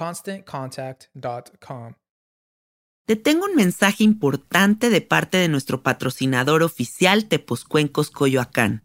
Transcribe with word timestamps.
ConstantContact.com. 0.00 1.92
Te 3.04 3.16
tengo 3.16 3.44
un 3.44 3.54
mensaje 3.54 4.02
importante 4.02 4.88
de 4.88 5.02
parte 5.02 5.36
de 5.36 5.48
nuestro 5.48 5.82
patrocinador 5.82 6.62
oficial 6.62 7.26
Tepozcuencos 7.26 8.10
Coyoacán. 8.10 8.82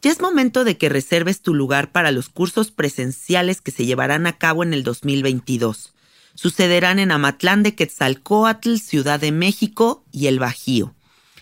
Ya 0.00 0.12
es 0.12 0.20
momento 0.20 0.62
de 0.62 0.76
que 0.76 0.88
reserves 0.88 1.40
tu 1.40 1.54
lugar 1.54 1.90
para 1.90 2.12
los 2.12 2.28
cursos 2.28 2.70
presenciales 2.70 3.60
que 3.60 3.72
se 3.72 3.84
llevarán 3.84 4.28
a 4.28 4.38
cabo 4.38 4.62
en 4.62 4.74
el 4.74 4.84
2022. 4.84 5.92
Sucederán 6.36 7.00
en 7.00 7.10
Amatlán 7.10 7.64
de 7.64 7.74
Quetzalcoatl, 7.74 8.76
Ciudad 8.76 9.18
de 9.18 9.32
México 9.32 10.04
y 10.12 10.28
El 10.28 10.38
Bajío. 10.38 10.94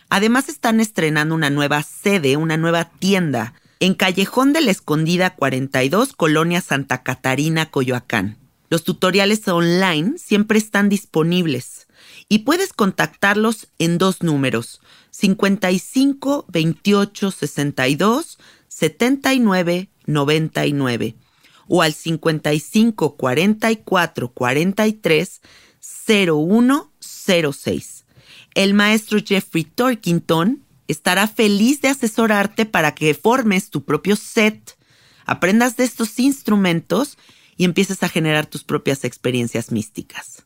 Además 0.08 0.48
están 0.48 0.80
estrenando 0.80 1.34
una 1.34 1.50
nueva 1.50 1.82
sede, 1.82 2.38
una 2.38 2.56
nueva 2.56 2.86
tienda, 2.86 3.54
en 3.78 3.94
Callejón 3.94 4.54
de 4.54 4.62
la 4.62 4.70
Escondida 4.70 5.34
42, 5.34 6.14
Colonia 6.14 6.62
Santa 6.62 7.02
Catarina, 7.02 7.70
Coyoacán. 7.70 8.41
Los 8.72 8.84
tutoriales 8.84 9.46
online 9.48 10.16
siempre 10.16 10.56
están 10.56 10.88
disponibles 10.88 11.88
y 12.30 12.38
puedes 12.38 12.72
contactarlos 12.72 13.68
en 13.78 13.98
dos 13.98 14.22
números, 14.22 14.80
55 15.10 16.46
28 16.48 17.30
62 17.32 18.38
79 18.68 19.90
99 20.06 21.16
o 21.68 21.82
al 21.82 21.92
55 21.92 23.14
44 23.14 24.32
43 24.32 25.42
0106 26.06 28.04
el 28.54 28.72
maestro 28.72 29.18
Jeffrey 29.22 29.64
Torkington 29.64 30.64
estará 30.88 31.28
feliz 31.28 31.82
de 31.82 31.88
asesorarte 31.88 32.64
para 32.64 32.94
que 32.94 33.12
formes 33.12 33.68
tu 33.68 33.84
propio 33.84 34.16
set, 34.16 34.78
aprendas 35.26 35.76
de 35.76 35.84
estos 35.84 36.18
instrumentos 36.18 37.18
y 37.56 37.64
empieces 37.64 38.02
a 38.02 38.08
generar 38.08 38.46
tus 38.46 38.64
propias 38.64 39.04
experiencias 39.04 39.72
místicas. 39.72 40.44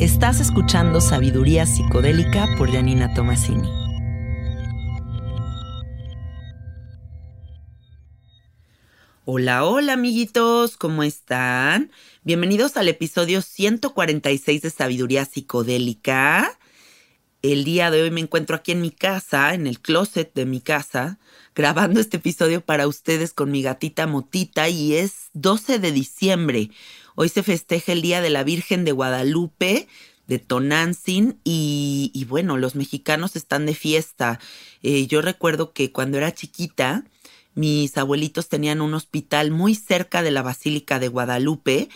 Estás 0.00 0.40
escuchando 0.40 1.00
Sabiduría 1.00 1.66
Psicodélica 1.66 2.48
por 2.56 2.72
Janina 2.72 3.12
Tomasini. 3.12 3.68
Hola, 9.26 9.64
hola 9.64 9.92
amiguitos, 9.92 10.76
¿cómo 10.76 11.02
están? 11.02 11.92
Bienvenidos 12.24 12.76
al 12.78 12.88
episodio 12.88 13.42
146 13.42 14.62
de 14.62 14.70
Sabiduría 14.70 15.24
Psicodélica. 15.26 16.58
El 17.42 17.64
día 17.64 17.90
de 17.90 18.02
hoy 18.02 18.10
me 18.10 18.20
encuentro 18.20 18.54
aquí 18.54 18.72
en 18.72 18.82
mi 18.82 18.90
casa, 18.90 19.54
en 19.54 19.66
el 19.66 19.80
closet 19.80 20.30
de 20.34 20.44
mi 20.44 20.60
casa, 20.60 21.18
grabando 21.54 21.98
este 21.98 22.18
episodio 22.18 22.60
para 22.60 22.86
ustedes 22.86 23.32
con 23.32 23.50
mi 23.50 23.62
gatita 23.62 24.06
Motita 24.06 24.68
y 24.68 24.94
es 24.94 25.30
12 25.32 25.78
de 25.78 25.90
diciembre. 25.90 26.70
Hoy 27.14 27.30
se 27.30 27.42
festeja 27.42 27.92
el 27.92 28.02
Día 28.02 28.20
de 28.20 28.28
la 28.28 28.44
Virgen 28.44 28.84
de 28.84 28.92
Guadalupe, 28.92 29.88
de 30.26 30.38
Tonantzin 30.38 31.40
y, 31.42 32.26
bueno, 32.28 32.58
los 32.58 32.74
mexicanos 32.74 33.36
están 33.36 33.64
de 33.64 33.74
fiesta. 33.74 34.38
Eh, 34.82 35.06
yo 35.06 35.22
recuerdo 35.22 35.72
que 35.72 35.92
cuando 35.92 36.18
era 36.18 36.34
chiquita, 36.34 37.04
mis 37.54 37.96
abuelitos 37.96 38.50
tenían 38.50 38.82
un 38.82 38.92
hospital 38.92 39.50
muy 39.50 39.74
cerca 39.74 40.22
de 40.22 40.30
la 40.30 40.42
Basílica 40.42 40.98
de 40.98 41.08
Guadalupe 41.08 41.88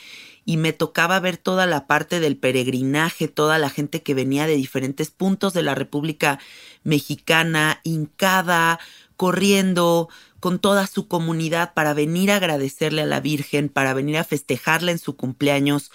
y 0.44 0.56
me 0.56 0.72
tocaba 0.72 1.21
ver 1.21 1.37
toda 1.37 1.66
la 1.66 1.87
parte 1.87 2.21
del 2.21 2.37
peregrinaje, 2.37 3.28
toda 3.28 3.59
la 3.59 3.71
gente 3.71 4.03
que 4.03 4.15
venía 4.15 4.47
de 4.47 4.56
diferentes 4.56 5.10
puntos 5.10 5.53
de 5.53 5.62
la 5.62 5.75
República 5.75 6.38
Mexicana, 6.82 7.81
hincada, 7.82 8.78
corriendo 9.16 10.09
con 10.41 10.59
toda 10.59 10.87
su 10.87 11.09
comunidad 11.09 11.72
para 11.72 11.94
venir 11.94 12.31
a 12.31 12.37
agradecerle 12.37 13.03
a 13.03 13.06
la 13.06 13.21
Virgen, 13.21 13.69
para 13.69 13.94
venir 13.94 14.19
a 14.19 14.25
festejarla 14.25 14.93
en 14.93 14.99
su 14.99 15.16
cumpleaños 15.16 15.91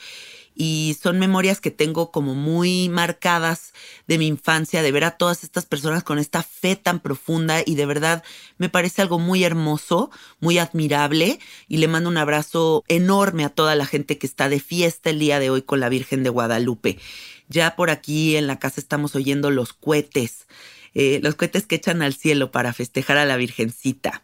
y 0.61 0.97
son 1.01 1.19
memorias 1.19 1.61
que 1.61 1.71
tengo 1.71 2.11
como 2.11 2.35
muy 2.35 2.89
marcadas 2.89 3.71
de 4.07 4.17
mi 4.17 4.27
infancia, 4.27 4.81
de 4.81 4.91
ver 4.91 5.05
a 5.05 5.11
todas 5.11 5.45
estas 5.45 5.65
personas 5.65 6.03
con 6.03 6.19
esta 6.19 6.43
fe 6.43 6.75
tan 6.75 6.99
profunda 6.99 7.61
y 7.65 7.75
de 7.75 7.85
verdad 7.85 8.25
me 8.57 8.67
parece 8.67 9.01
algo 9.01 9.19
muy 9.19 9.45
hermoso, 9.45 10.11
muy 10.41 10.57
admirable 10.57 11.39
y 11.69 11.77
le 11.77 11.87
mando 11.87 12.09
un 12.09 12.17
abrazo 12.17 12.83
enorme 12.89 13.45
a 13.45 13.49
toda 13.49 13.73
la 13.75 13.85
gente 13.85 14.17
que 14.17 14.27
está 14.27 14.49
de 14.49 14.59
fiesta 14.59 15.11
el 15.11 15.19
día 15.19 15.39
de 15.39 15.49
hoy 15.49 15.61
con 15.61 15.79
la 15.79 15.87
Virgen 15.87 16.23
de 16.23 16.29
Guadalupe. 16.29 16.99
Ya 17.47 17.77
por 17.77 17.89
aquí 17.89 18.35
en 18.35 18.45
la 18.45 18.59
casa 18.59 18.81
estamos 18.81 19.15
oyendo 19.15 19.51
los 19.51 19.71
cohetes, 19.71 20.45
eh, 20.93 21.21
los 21.23 21.35
cohetes 21.35 21.67
que 21.67 21.75
echan 21.75 22.01
al 22.01 22.15
cielo 22.15 22.51
para 22.51 22.73
festejar 22.73 23.17
a 23.17 23.23
la 23.23 23.37
Virgencita. 23.37 24.23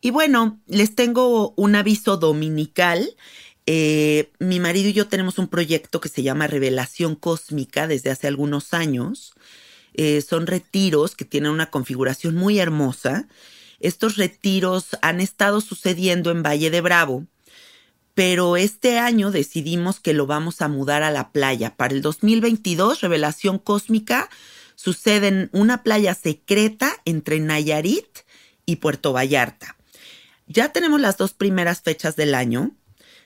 Y 0.00 0.10
bueno, 0.10 0.60
les 0.66 0.94
tengo 0.94 1.54
un 1.56 1.74
aviso 1.74 2.16
dominical. 2.16 3.16
Eh, 3.70 4.30
mi 4.38 4.60
marido 4.60 4.88
y 4.88 4.94
yo 4.94 5.08
tenemos 5.08 5.36
un 5.36 5.46
proyecto 5.46 6.00
que 6.00 6.08
se 6.08 6.22
llama 6.22 6.46
Revelación 6.46 7.14
Cósmica 7.14 7.86
desde 7.86 8.08
hace 8.08 8.26
algunos 8.26 8.72
años. 8.72 9.34
Eh, 9.92 10.22
son 10.22 10.46
retiros 10.46 11.14
que 11.14 11.26
tienen 11.26 11.50
una 11.50 11.68
configuración 11.68 12.34
muy 12.34 12.58
hermosa. 12.58 13.28
Estos 13.78 14.16
retiros 14.16 14.96
han 15.02 15.20
estado 15.20 15.60
sucediendo 15.60 16.30
en 16.30 16.42
Valle 16.42 16.70
de 16.70 16.80
Bravo, 16.80 17.26
pero 18.14 18.56
este 18.56 18.98
año 18.98 19.30
decidimos 19.30 20.00
que 20.00 20.14
lo 20.14 20.26
vamos 20.26 20.62
a 20.62 20.68
mudar 20.68 21.02
a 21.02 21.10
la 21.10 21.30
playa. 21.30 21.76
Para 21.76 21.92
el 21.92 22.00
2022, 22.00 23.02
Revelación 23.02 23.58
Cósmica 23.58 24.30
sucede 24.76 25.28
en 25.28 25.50
una 25.52 25.82
playa 25.82 26.14
secreta 26.14 26.96
entre 27.04 27.38
Nayarit 27.38 28.20
y 28.64 28.76
Puerto 28.76 29.12
Vallarta. 29.12 29.76
Ya 30.46 30.72
tenemos 30.72 31.02
las 31.02 31.18
dos 31.18 31.34
primeras 31.34 31.82
fechas 31.82 32.16
del 32.16 32.34
año, 32.34 32.74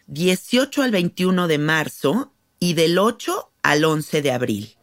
18 0.06 0.82
al 0.82 0.90
21 0.90 1.48
de 1.48 1.58
marzo 1.58 2.32
y 2.58 2.74
del 2.74 2.98
8 2.98 3.52
al 3.62 3.84
11 3.84 4.22
de 4.22 4.30
abril. 4.30 4.76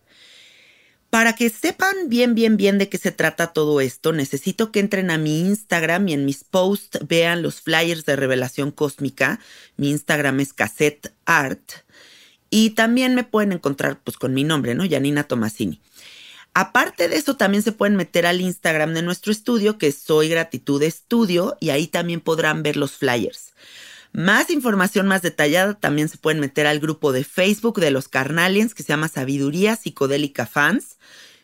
Para 1.10 1.34
que 1.34 1.50
sepan 1.50 1.96
bien, 2.08 2.36
bien, 2.36 2.56
bien 2.56 2.78
de 2.78 2.88
qué 2.88 3.00
se 3.00 3.12
trata 3.12 3.52
todo 3.52 3.82
esto, 3.82 4.14
necesito 4.14 4.72
que 4.72 4.80
entren 4.80 5.10
a 5.10 5.18
mi 5.18 5.40
Instagram 5.40 6.08
y 6.08 6.14
en 6.14 6.26
mis 6.26 6.44
posts 6.44 7.00
vean 7.08 7.42
los 7.42 7.62
flyers 7.62 8.06
de 8.06 8.16
Revelación 8.16 8.72
Cósmica. 8.72 9.40
Mi 9.76 9.90
Instagram 9.90 10.40
es 10.40 10.54
Cassette 10.54 11.12
Art. 11.26 11.72
Y 12.52 12.72
también 12.72 13.16
me 13.16 13.24
pueden 13.24 13.54
encontrar 13.54 14.00
pues 14.04 14.18
con 14.18 14.36
mi 14.36 14.44
nombre, 14.44 14.76
¿no? 14.76 14.88
Janina 14.88 15.24
Tomasini. 15.24 15.82
Aparte 16.54 17.08
de 17.08 17.16
eso, 17.16 17.38
también 17.38 17.64
se 17.64 17.72
pueden 17.72 17.96
meter 17.96 18.26
al 18.26 18.42
Instagram 18.42 18.94
de 18.94 19.02
nuestro 19.02 19.32
estudio, 19.32 19.78
que 19.78 19.92
Soy 19.92 20.30
Gratitud 20.30 20.82
Estudio, 20.82 21.56
y 21.60 21.70
ahí 21.70 21.88
también 21.88 22.22
podrán 22.22 22.64
ver 22.64 22.76
los 22.76 22.92
flyers. 22.92 23.54
Más 24.12 24.50
información 24.50 25.08
más 25.08 25.22
detallada 25.22 25.76
también 25.76 26.10
se 26.10 26.18
pueden 26.18 26.40
meter 26.40 26.66
al 26.68 26.80
grupo 26.80 27.12
de 27.12 27.24
Facebook 27.24 27.80
de 27.80 27.92
los 27.92 28.08
Carnalians 28.08 28.74
que 28.74 28.84
se 28.84 28.90
llama 28.90 29.08
Sabiduría 29.08 29.76
Psicodélica 29.76 30.46
Fans. 30.46 30.98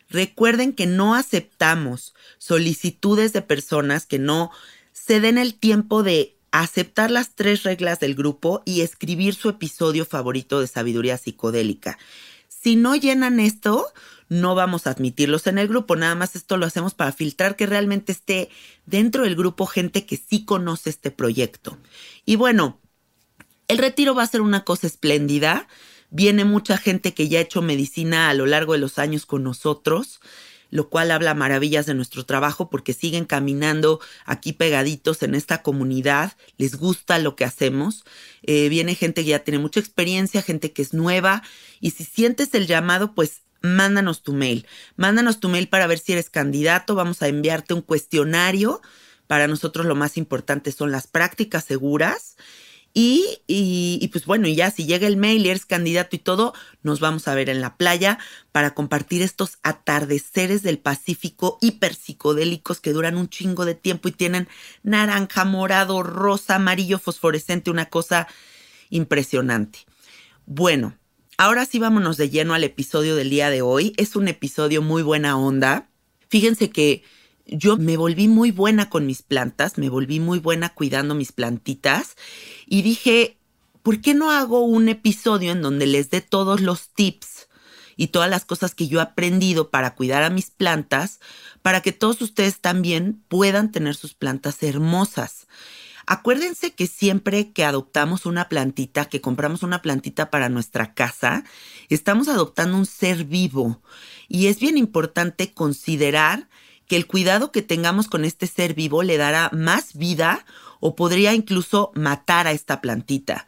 Recuerden 0.08 0.72
que 0.72 0.86
no 0.86 1.14
aceptamos 1.14 2.14
solicitudes 2.38 3.32
de 3.32 3.42
personas 3.42 4.06
que 4.06 4.18
no 4.18 4.50
se 4.92 5.20
den 5.20 5.38
el 5.38 5.54
tiempo 5.54 6.02
de 6.02 6.36
aceptar 6.50 7.10
las 7.10 7.34
tres 7.34 7.62
reglas 7.62 8.00
del 8.00 8.14
grupo 8.14 8.62
y 8.64 8.80
escribir 8.80 9.34
su 9.34 9.48
episodio 9.48 10.04
favorito 10.04 10.60
de 10.60 10.66
Sabiduría 10.66 11.18
Psicodélica. 11.18 11.98
Si 12.48 12.76
no 12.76 12.96
llenan 12.96 13.38
esto, 13.38 13.86
no 14.28 14.54
vamos 14.54 14.86
a 14.86 14.90
admitirlos 14.90 15.46
en 15.46 15.58
el 15.58 15.68
grupo, 15.68 15.96
nada 15.96 16.14
más 16.14 16.36
esto 16.36 16.56
lo 16.56 16.66
hacemos 16.66 16.94
para 16.94 17.12
filtrar 17.12 17.56
que 17.56 17.66
realmente 17.66 18.12
esté 18.12 18.48
dentro 18.84 19.22
del 19.22 19.36
grupo 19.36 19.66
gente 19.66 20.04
que 20.04 20.16
sí 20.16 20.44
conoce 20.44 20.90
este 20.90 21.10
proyecto. 21.10 21.78
Y 22.24 22.36
bueno, 22.36 22.80
el 23.68 23.78
retiro 23.78 24.14
va 24.14 24.22
a 24.22 24.28
ser 24.28 24.40
una 24.40 24.64
cosa 24.64 24.86
espléndida. 24.86 25.68
Viene 26.10 26.44
mucha 26.44 26.76
gente 26.76 27.14
que 27.14 27.28
ya 27.28 27.38
ha 27.38 27.42
hecho 27.42 27.62
medicina 27.62 28.28
a 28.28 28.34
lo 28.34 28.46
largo 28.46 28.72
de 28.72 28.78
los 28.78 28.98
años 28.98 29.26
con 29.26 29.42
nosotros, 29.42 30.20
lo 30.70 30.88
cual 30.88 31.10
habla 31.10 31.34
maravillas 31.34 31.86
de 31.86 31.94
nuestro 31.94 32.24
trabajo 32.24 32.70
porque 32.70 32.92
siguen 32.92 33.24
caminando 33.24 34.00
aquí 34.24 34.52
pegaditos 34.52 35.22
en 35.22 35.34
esta 35.34 35.62
comunidad, 35.62 36.36
les 36.58 36.76
gusta 36.76 37.18
lo 37.18 37.36
que 37.36 37.44
hacemos. 37.44 38.04
Eh, 38.42 38.68
viene 38.68 38.94
gente 38.94 39.22
que 39.22 39.30
ya 39.30 39.44
tiene 39.44 39.58
mucha 39.58 39.80
experiencia, 39.80 40.42
gente 40.42 40.72
que 40.72 40.82
es 40.82 40.92
nueva 40.92 41.42
y 41.80 41.92
si 41.92 42.04
sientes 42.04 42.54
el 42.54 42.66
llamado, 42.66 43.14
pues 43.14 43.42
mándanos 43.62 44.22
tu 44.22 44.32
mail. 44.32 44.66
Mándanos 44.96 45.40
tu 45.40 45.48
mail 45.48 45.68
para 45.68 45.86
ver 45.86 45.98
si 45.98 46.12
eres 46.12 46.30
candidato. 46.30 46.94
Vamos 46.94 47.22
a 47.22 47.28
enviarte 47.28 47.74
un 47.74 47.82
cuestionario. 47.82 48.80
Para 49.26 49.48
nosotros 49.48 49.86
lo 49.86 49.94
más 49.94 50.16
importante 50.16 50.72
son 50.72 50.92
las 50.92 51.06
prácticas 51.06 51.64
seguras. 51.64 52.36
Y, 52.98 53.42
y, 53.46 54.08
pues 54.08 54.24
bueno, 54.24 54.48
ya 54.48 54.70
si 54.70 54.86
llega 54.86 55.06
el 55.06 55.18
mail 55.18 55.44
y 55.44 55.50
eres 55.50 55.66
candidato 55.66 56.16
y 56.16 56.18
todo, 56.18 56.54
nos 56.82 56.98
vamos 56.98 57.28
a 57.28 57.34
ver 57.34 57.50
en 57.50 57.60
la 57.60 57.76
playa 57.76 58.18
para 58.52 58.72
compartir 58.72 59.20
estos 59.20 59.58
atardeceres 59.62 60.62
del 60.62 60.78
Pacífico 60.78 61.58
hiper 61.60 61.94
psicodélicos 61.94 62.80
que 62.80 62.94
duran 62.94 63.18
un 63.18 63.28
chingo 63.28 63.66
de 63.66 63.74
tiempo 63.74 64.08
y 64.08 64.12
tienen 64.12 64.48
naranja, 64.82 65.44
morado, 65.44 66.02
rosa, 66.02 66.54
amarillo, 66.54 66.98
fosforescente, 66.98 67.70
una 67.70 67.90
cosa 67.90 68.28
impresionante. 68.88 69.80
Bueno, 70.46 70.96
Ahora 71.38 71.66
sí 71.66 71.78
vámonos 71.78 72.16
de 72.16 72.30
lleno 72.30 72.54
al 72.54 72.64
episodio 72.64 73.14
del 73.14 73.28
día 73.28 73.50
de 73.50 73.60
hoy. 73.60 73.92
Es 73.98 74.16
un 74.16 74.26
episodio 74.26 74.80
muy 74.80 75.02
buena 75.02 75.36
onda. 75.36 75.90
Fíjense 76.30 76.70
que 76.70 77.02
yo 77.44 77.76
me 77.76 77.98
volví 77.98 78.26
muy 78.26 78.52
buena 78.52 78.88
con 78.88 79.04
mis 79.04 79.20
plantas, 79.20 79.76
me 79.76 79.90
volví 79.90 80.18
muy 80.18 80.38
buena 80.38 80.70
cuidando 80.70 81.14
mis 81.14 81.32
plantitas 81.32 82.16
y 82.66 82.80
dije, 82.80 83.36
¿por 83.82 84.00
qué 84.00 84.14
no 84.14 84.30
hago 84.30 84.60
un 84.60 84.88
episodio 84.88 85.52
en 85.52 85.60
donde 85.60 85.84
les 85.84 86.08
dé 86.08 86.22
todos 86.22 86.62
los 86.62 86.88
tips 86.88 87.48
y 87.96 88.08
todas 88.08 88.30
las 88.30 88.46
cosas 88.46 88.74
que 88.74 88.88
yo 88.88 89.00
he 89.00 89.02
aprendido 89.02 89.70
para 89.70 89.94
cuidar 89.94 90.22
a 90.22 90.30
mis 90.30 90.50
plantas, 90.50 91.20
para 91.60 91.82
que 91.82 91.92
todos 91.92 92.20
ustedes 92.22 92.60
también 92.60 93.22
puedan 93.28 93.72
tener 93.72 93.94
sus 93.94 94.14
plantas 94.14 94.62
hermosas? 94.62 95.46
Acuérdense 96.06 96.72
que 96.72 96.86
siempre 96.86 97.50
que 97.50 97.64
adoptamos 97.64 98.26
una 98.26 98.48
plantita, 98.48 99.06
que 99.06 99.20
compramos 99.20 99.64
una 99.64 99.82
plantita 99.82 100.30
para 100.30 100.48
nuestra 100.48 100.94
casa, 100.94 101.42
estamos 101.88 102.28
adoptando 102.28 102.78
un 102.78 102.86
ser 102.86 103.24
vivo 103.24 103.82
y 104.28 104.46
es 104.46 104.60
bien 104.60 104.78
importante 104.78 105.52
considerar 105.52 106.48
que 106.86 106.94
el 106.94 107.08
cuidado 107.08 107.50
que 107.50 107.62
tengamos 107.62 108.06
con 108.06 108.24
este 108.24 108.46
ser 108.46 108.74
vivo 108.74 109.02
le 109.02 109.16
dará 109.16 109.50
más 109.52 109.94
vida 109.94 110.46
o 110.78 110.94
podría 110.94 111.34
incluso 111.34 111.90
matar 111.96 112.46
a 112.46 112.52
esta 112.52 112.80
plantita. 112.80 113.44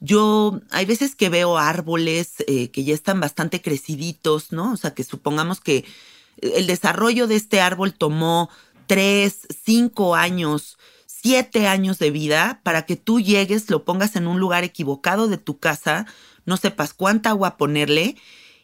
Yo 0.00 0.60
hay 0.70 0.86
veces 0.86 1.14
que 1.14 1.28
veo 1.28 1.56
árboles 1.56 2.42
eh, 2.48 2.70
que 2.72 2.82
ya 2.82 2.94
están 2.94 3.20
bastante 3.20 3.62
creciditos, 3.62 4.50
¿no? 4.50 4.72
O 4.72 4.76
sea, 4.76 4.94
que 4.94 5.04
supongamos 5.04 5.60
que 5.60 5.84
el 6.40 6.66
desarrollo 6.66 7.28
de 7.28 7.36
este 7.36 7.60
árbol 7.60 7.94
tomó 7.94 8.50
tres, 8.88 9.46
cinco 9.64 10.16
años 10.16 10.76
siete 11.22 11.68
años 11.68 11.98
de 11.98 12.10
vida 12.10 12.60
para 12.64 12.84
que 12.84 12.96
tú 12.96 13.20
llegues, 13.20 13.70
lo 13.70 13.84
pongas 13.84 14.16
en 14.16 14.26
un 14.26 14.40
lugar 14.40 14.64
equivocado 14.64 15.28
de 15.28 15.38
tu 15.38 15.58
casa, 15.58 16.06
no 16.44 16.56
sepas 16.56 16.94
cuánta 16.94 17.30
agua 17.30 17.56
ponerle 17.56 18.16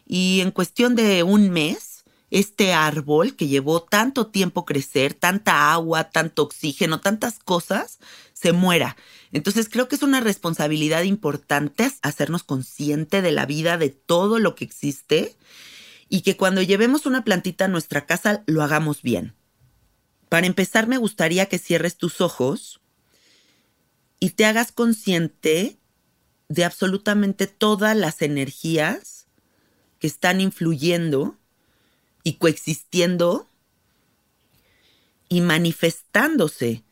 y 0.06 0.40
en 0.40 0.50
cuestión 0.50 0.96
de 0.96 1.22
un 1.22 1.50
mes, 1.50 2.04
este 2.30 2.72
árbol 2.72 3.36
que 3.36 3.46
llevó 3.46 3.82
tanto 3.82 4.26
tiempo 4.26 4.64
crecer, 4.64 5.14
tanta 5.14 5.72
agua, 5.72 6.10
tanto 6.10 6.42
oxígeno, 6.42 7.00
tantas 7.00 7.38
cosas, 7.38 7.98
se 8.32 8.52
muera. 8.52 8.96
Entonces 9.32 9.68
creo 9.68 9.88
que 9.88 9.96
es 9.96 10.02
una 10.02 10.20
responsabilidad 10.20 11.04
importante 11.04 11.90
hacernos 12.02 12.42
consciente 12.42 13.22
de 13.22 13.32
la 13.32 13.46
vida, 13.46 13.78
de 13.78 13.90
todo 13.90 14.38
lo 14.38 14.54
que 14.54 14.64
existe 14.64 15.36
y 16.08 16.22
que 16.22 16.36
cuando 16.36 16.62
llevemos 16.62 17.06
una 17.06 17.22
plantita 17.22 17.66
a 17.66 17.68
nuestra 17.68 18.06
casa 18.06 18.42
lo 18.46 18.62
hagamos 18.62 19.02
bien. 19.02 19.34
Para 20.28 20.46
empezar, 20.46 20.86
me 20.86 20.98
gustaría 20.98 21.46
que 21.46 21.58
cierres 21.58 21.96
tus 21.96 22.20
ojos 22.20 22.80
y 24.20 24.30
te 24.30 24.44
hagas 24.44 24.72
consciente 24.72 25.78
de 26.48 26.64
absolutamente 26.64 27.46
todas 27.46 27.96
las 27.96 28.22
energías 28.22 29.26
que 29.98 30.06
están 30.06 30.40
influyendo 30.40 31.36
y 32.24 32.34
coexistiendo 32.34 33.48
y 35.28 35.40
manifestándose 35.40 36.82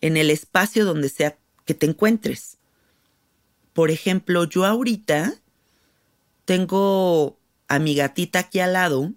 en 0.00 0.16
el 0.16 0.30
espacio 0.30 0.84
donde 0.84 1.08
sea 1.08 1.36
que 1.64 1.74
te 1.74 1.86
encuentres. 1.86 2.56
Por 3.72 3.90
ejemplo, 3.90 4.44
yo 4.44 4.64
ahorita 4.64 5.34
tengo 6.44 7.38
a 7.68 7.78
mi 7.78 7.94
gatita 7.94 8.40
aquí 8.40 8.60
al 8.60 8.72
lado 8.72 9.12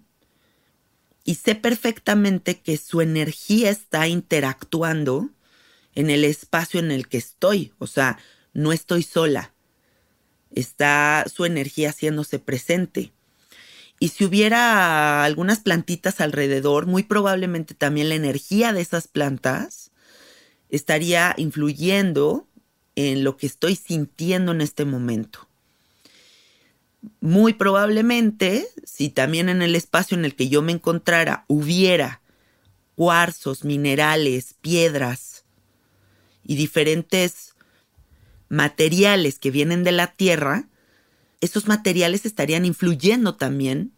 y 1.24 1.36
sé 1.36 1.54
perfectamente 1.54 2.60
que 2.60 2.76
su 2.76 3.00
energía 3.00 3.70
está 3.70 4.08
interactuando 4.08 5.30
en 5.94 6.10
el 6.10 6.24
espacio 6.24 6.80
en 6.80 6.90
el 6.90 7.08
que 7.08 7.18
estoy. 7.18 7.72
O 7.78 7.86
sea, 7.86 8.18
no 8.52 8.72
estoy 8.72 9.02
sola. 9.02 9.54
Está 10.50 11.24
su 11.32 11.44
energía 11.44 11.90
haciéndose 11.90 12.38
presente. 12.38 13.12
Y 14.00 14.08
si 14.08 14.24
hubiera 14.24 15.22
algunas 15.22 15.60
plantitas 15.60 16.20
alrededor, 16.20 16.86
muy 16.86 17.04
probablemente 17.04 17.74
también 17.74 18.08
la 18.08 18.16
energía 18.16 18.72
de 18.72 18.80
esas 18.80 19.06
plantas 19.06 19.92
estaría 20.70 21.34
influyendo 21.36 22.48
en 22.96 23.22
lo 23.22 23.36
que 23.36 23.46
estoy 23.46 23.76
sintiendo 23.76 24.52
en 24.52 24.60
este 24.60 24.84
momento. 24.84 25.48
Muy 27.20 27.52
probablemente, 27.52 28.66
si 28.84 29.08
también 29.08 29.48
en 29.48 29.62
el 29.62 29.74
espacio 29.74 30.16
en 30.16 30.24
el 30.24 30.36
que 30.36 30.48
yo 30.48 30.62
me 30.62 30.72
encontrara 30.72 31.44
hubiera 31.48 32.20
cuarzos, 32.94 33.64
minerales, 33.64 34.54
piedras 34.60 35.44
y 36.44 36.56
diferentes 36.56 37.54
materiales 38.48 39.38
que 39.38 39.50
vienen 39.50 39.82
de 39.82 39.92
la 39.92 40.08
Tierra, 40.08 40.68
esos 41.40 41.66
materiales 41.66 42.24
estarían 42.24 42.64
influyendo 42.64 43.34
también 43.34 43.92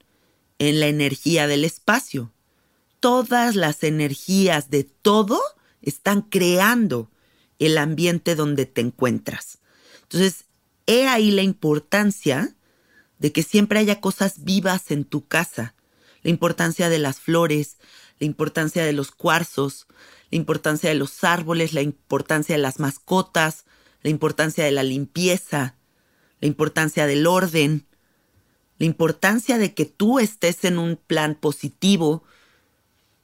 en 0.58 0.80
la 0.80 0.86
energía 0.86 1.46
del 1.46 1.64
espacio. 1.64 2.32
Todas 3.00 3.54
las 3.54 3.82
energías 3.82 4.70
de 4.70 4.84
todo 4.84 5.40
están 5.82 6.22
creando 6.22 7.10
el 7.58 7.76
ambiente 7.76 8.34
donde 8.34 8.64
te 8.64 8.80
encuentras. 8.80 9.58
Entonces, 10.04 10.44
he 10.86 11.06
ahí 11.06 11.30
la 11.30 11.42
importancia 11.42 12.54
de 13.18 13.32
que 13.32 13.42
siempre 13.42 13.78
haya 13.78 14.00
cosas 14.00 14.44
vivas 14.44 14.90
en 14.90 15.04
tu 15.04 15.26
casa, 15.26 15.74
la 16.22 16.30
importancia 16.30 16.88
de 16.88 16.98
las 16.98 17.20
flores, 17.20 17.78
la 18.18 18.26
importancia 18.26 18.84
de 18.84 18.92
los 18.92 19.10
cuarzos, 19.10 19.86
la 20.30 20.36
importancia 20.36 20.88
de 20.88 20.96
los 20.96 21.24
árboles, 21.24 21.72
la 21.72 21.82
importancia 21.82 22.56
de 22.56 22.62
las 22.62 22.80
mascotas, 22.80 23.64
la 24.02 24.10
importancia 24.10 24.64
de 24.64 24.72
la 24.72 24.82
limpieza, 24.82 25.76
la 26.40 26.48
importancia 26.48 27.06
del 27.06 27.26
orden, 27.26 27.86
la 28.78 28.86
importancia 28.86 29.58
de 29.58 29.74
que 29.74 29.84
tú 29.84 30.18
estés 30.18 30.64
en 30.64 30.78
un 30.78 30.96
plan 30.96 31.34
positivo, 31.34 32.24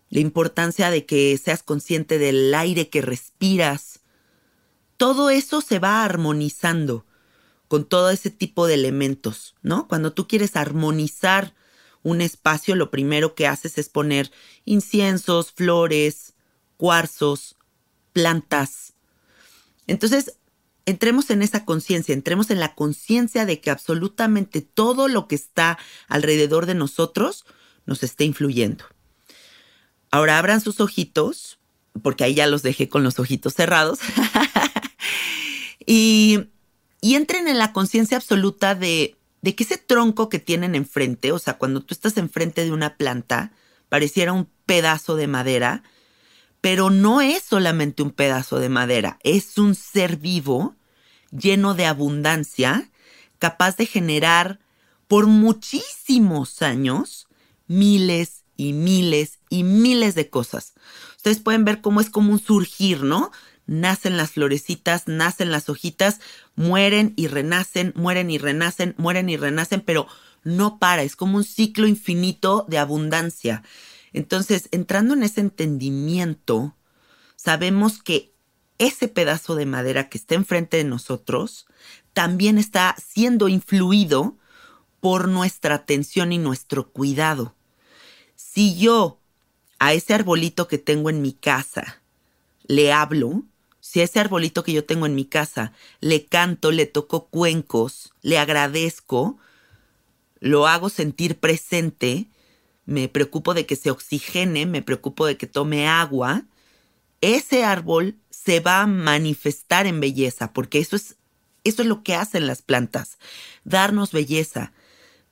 la 0.09 0.21
importancia 0.21 0.91
de 0.91 1.07
que 1.07 1.39
seas 1.39 1.63
consciente 1.63 2.19
del 2.19 2.55
aire 2.55 2.89
que 2.89 3.03
respiras. 3.03 4.01
Todo 4.97 5.31
eso 5.31 5.61
se 5.61 5.79
va 5.79 6.05
armonizando 6.05 7.07
con 7.71 7.85
todo 7.85 8.11
ese 8.11 8.31
tipo 8.31 8.67
de 8.67 8.75
elementos, 8.75 9.55
¿no? 9.63 9.87
Cuando 9.87 10.13
tú 10.13 10.27
quieres 10.27 10.57
armonizar 10.57 11.55
un 12.03 12.21
espacio, 12.21 12.75
lo 12.75 12.91
primero 12.91 13.37
que 13.37 13.47
haces 13.47 13.79
es 13.79 13.89
poner 13.89 14.33
inciensos, 14.65 15.53
flores, 15.53 16.35
cuarzos, 16.77 17.55
plantas. 18.13 18.95
Entonces, 19.87 20.35
entremos 20.85 21.31
en 21.31 21.43
esa 21.43 21.65
conciencia, 21.65 22.13
entremos 22.13 22.51
en 22.51 22.59
la 22.59 22.75
conciencia 22.75 23.47
de 23.47 23.61
que 23.61 23.71
absolutamente 23.71 24.63
todo 24.63 25.07
lo 25.07 25.29
que 25.29 25.37
está 25.37 25.79
alrededor 26.09 26.67
de 26.67 26.75
nosotros 26.75 27.45
nos 27.87 28.03
está 28.03 28.25
influyendo. 28.25 28.85
Ahora 30.11 30.39
abran 30.39 30.61
sus 30.61 30.81
ojitos, 30.81 31.61
porque 32.03 32.25
ahí 32.25 32.35
ya 32.35 32.49
los 32.49 32.65
dejé 32.65 32.89
con 32.89 33.05
los 33.05 33.21
ojitos 33.21 33.55
cerrados, 33.55 34.01
y, 35.87 36.49
y, 37.01 37.15
entren 37.15 37.49
en 37.49 37.59
la 37.59 37.73
conciencia 37.73 38.17
absoluta 38.17 38.75
de, 38.75 39.17
de 39.43 39.55
que 39.55 39.65
ese 39.65 39.79
tronco 39.79 40.29
que 40.29 40.39
tienen 40.39 40.75
enfrente, 40.75 41.33
o 41.33 41.39
sea, 41.39 41.59
cuando 41.59 41.81
tú 41.81 41.95
estás 41.95 42.17
enfrente 42.17 42.65
de 42.65 42.73
una 42.73 42.97
planta, 42.97 43.53
pareciera 43.89 44.33
un 44.33 44.49
pedazo 44.67 45.17
de 45.17 45.27
madera, 45.27 45.83
pero 46.61 46.91
no 46.91 47.21
es 47.21 47.43
solamente 47.43 48.03
un 48.03 48.11
pedazo 48.11 48.59
de 48.59 48.69
madera, 48.69 49.19
es 49.23 49.59
un 49.59 49.75
ser 49.75 50.17
vivo 50.17 50.77
lleno 51.31 51.75
de 51.75 51.87
abundancia, 51.87 52.91
capaz 53.39 53.77
de 53.77 53.87
generar 53.87 54.61
por 55.09 55.27
muchísimos 55.27 56.63
años 56.63 57.29
miles 57.67 58.45
y 58.57 58.73
miles 58.73 59.39
y 59.49 59.65
miles 59.65 60.15
de 60.15 60.29
cosas. 60.29 60.75
Ustedes 61.17 61.39
pueden 61.39 61.65
ver 61.65 61.81
cómo 61.81 62.01
es 62.01 62.11
como 62.11 62.33
un 62.33 62.39
surgir, 62.39 63.03
¿no? 63.03 63.33
Nacen 63.71 64.17
las 64.17 64.33
florecitas, 64.33 65.07
nacen 65.07 65.53
las 65.53 65.69
hojitas, 65.69 66.19
mueren 66.57 67.13
y 67.15 67.29
renacen, 67.29 67.93
mueren 67.95 68.29
y 68.29 68.37
renacen, 68.37 68.97
mueren 68.99 69.29
y 69.29 69.37
renacen, 69.37 69.81
pero 69.81 70.09
no 70.43 70.81
para, 70.81 71.05
es 71.05 71.15
como 71.15 71.37
un 71.37 71.45
ciclo 71.45 71.87
infinito 71.87 72.67
de 72.69 72.79
abundancia. 72.79 73.63
Entonces, 74.13 74.69
entrando 74.73 75.15
en 75.15 75.23
ese 75.23 75.41
entendimiento, 75.41 76.75
sabemos 77.37 78.03
que 78.03 78.35
ese 78.79 79.07
pedazo 79.07 79.55
de 79.55 79.67
madera 79.67 80.09
que 80.09 80.19
está 80.19 80.35
enfrente 80.35 80.79
de 80.79 80.85
nosotros 80.85 81.67
también 82.13 82.59
está 82.59 82.97
siendo 82.99 83.47
influido 83.47 84.37
por 84.99 85.29
nuestra 85.29 85.77
atención 85.77 86.33
y 86.33 86.39
nuestro 86.39 86.91
cuidado. 86.91 87.55
Si 88.35 88.77
yo 88.77 89.21
a 89.79 89.93
ese 89.93 90.13
arbolito 90.13 90.67
que 90.67 90.79
tengo 90.79 91.09
en 91.09 91.23
mi 91.23 91.35
casa 91.35 92.03
le 92.67 92.93
hablo, 92.93 93.45
si 93.91 94.01
a 94.01 94.05
ese 94.05 94.21
arbolito 94.21 94.63
que 94.63 94.73
yo 94.73 94.85
tengo 94.85 95.05
en 95.05 95.17
mi 95.17 95.25
casa 95.25 95.73
le 96.01 96.25
canto, 96.25 96.71
le 96.71 96.87
toco 96.87 97.27
cuencos, 97.27 98.13
le 98.23 98.39
agradezco, 98.39 99.37
lo 100.39 100.69
hago 100.69 100.91
sentir 100.91 101.41
presente, 101.41 102.29
me 102.87 103.09
preocupo 103.09 103.53
de 103.53 103.67
que 103.67 103.75
se 103.75 103.91
oxigene, 103.91 104.65
me 104.65 104.81
preocupo 104.81 105.27
de 105.27 105.37
que 105.37 105.49
tome 105.49 105.89
agua, 105.89 106.45
ese 107.21 107.65
árbol 107.65 108.15
se 108.31 108.61
va 108.61 108.83
a 108.83 108.87
manifestar 108.87 109.89
en 109.89 109.99
belleza, 109.99 110.53
porque 110.53 110.79
eso 110.79 110.95
es, 110.95 111.17
eso 111.65 111.83
es 111.83 111.89
lo 111.89 112.05
que 112.05 112.15
hacen 112.15 112.47
las 112.47 112.63
plantas, 112.63 113.19
darnos 113.65 114.13
belleza, 114.13 114.73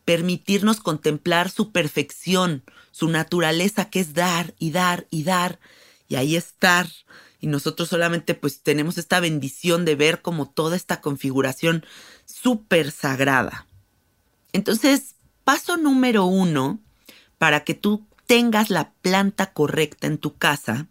permitirnos 0.05 0.81
contemplar 0.81 1.49
su 1.49 1.71
perfección, 1.71 2.65
su 2.91 3.09
naturaleza 3.09 3.89
que 3.89 4.01
es 4.01 4.15
dar 4.15 4.53
y 4.59 4.73
dar 4.73 5.07
y 5.11 5.23
dar, 5.23 5.61
y 6.09 6.17
ahí 6.17 6.35
estar. 6.35 6.89
Y 7.41 7.47
nosotros 7.47 7.89
solamente 7.89 8.35
pues 8.35 8.63
tenemos 8.63 8.99
esta 8.99 9.21
bendición 9.21 9.85
de 9.85 9.95
ver 9.95 10.23
como 10.23 10.49
toda 10.49 10.77
esta 10.77 11.01
configuración 11.01 11.85
súper 12.25 12.91
sagrada. 12.91 13.67
Entonces, 14.53 15.15
paso 15.45 15.77
número 15.77 16.25
uno 16.25 16.81
para 17.39 17.65
que 17.65 17.75
tú 17.75 18.07
tengas 18.27 18.71
la 18.71 18.93
planta 19.03 19.53
correcta 19.53 20.07
en 20.07 20.19
tu 20.19 20.37
casa 20.37 20.89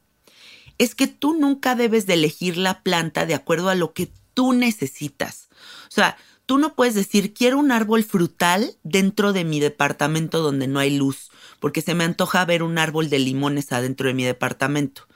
es 0.77 0.95
que 0.95 1.07
tú 1.07 1.33
nunca 1.33 1.75
debes 1.75 2.05
de 2.05 2.13
elegir 2.13 2.57
la 2.57 2.81
planta 2.81 3.25
de 3.25 3.35
acuerdo 3.35 3.69
a 3.69 3.75
lo 3.75 3.93
que 3.93 4.11
tú 4.33 4.53
necesitas. 4.53 5.49
O 5.87 5.91
sea, 5.91 6.17
tú 6.45 6.57
no 6.57 6.75
puedes 6.75 6.95
decir, 6.95 7.33
quiero 7.33 7.57
un 7.57 7.71
árbol 7.71 8.03
frutal 8.03 8.75
dentro 8.83 9.33
de 9.33 9.43
mi 9.43 9.59
departamento 9.59 10.41
donde 10.41 10.67
no 10.67 10.79
hay 10.79 10.95
luz, 10.95 11.31
porque 11.59 11.81
se 11.81 11.93
me 11.93 12.03
antoja 12.03 12.45
ver 12.45 12.63
un 12.63 12.77
árbol 12.77 13.09
de 13.09 13.19
limones 13.19 13.71
adentro 13.71 14.07
de 14.07 14.13
mi 14.13 14.23
departamento. 14.23 15.07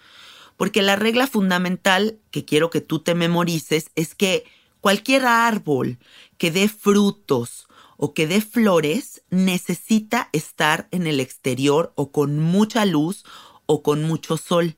Porque 0.62 0.84
la 0.84 0.96
regla 0.96 1.26
fundamental 1.26 2.20
que 2.30 2.46
quiero 2.46 2.70
que 2.70 2.82
tú 2.82 3.00
te 3.00 3.16
memorices 3.16 3.90
es 3.96 4.14
que 4.14 4.44
cualquier 4.80 5.26
árbol 5.26 5.98
que 6.38 6.52
dé 6.52 6.70
frutos 6.70 7.68
o 7.98 8.14
que 8.14 8.28
dé 8.28 8.42
flores 8.42 9.24
necesita 9.32 10.30
estar 10.34 10.88
en 10.92 11.08
el 11.08 11.20
exterior 11.20 11.94
o 11.96 12.12
con 12.12 12.40
mucha 12.40 12.86
luz 12.86 13.26
o 13.66 13.82
con 13.82 14.04
mucho 14.04 14.38
sol. 14.38 14.78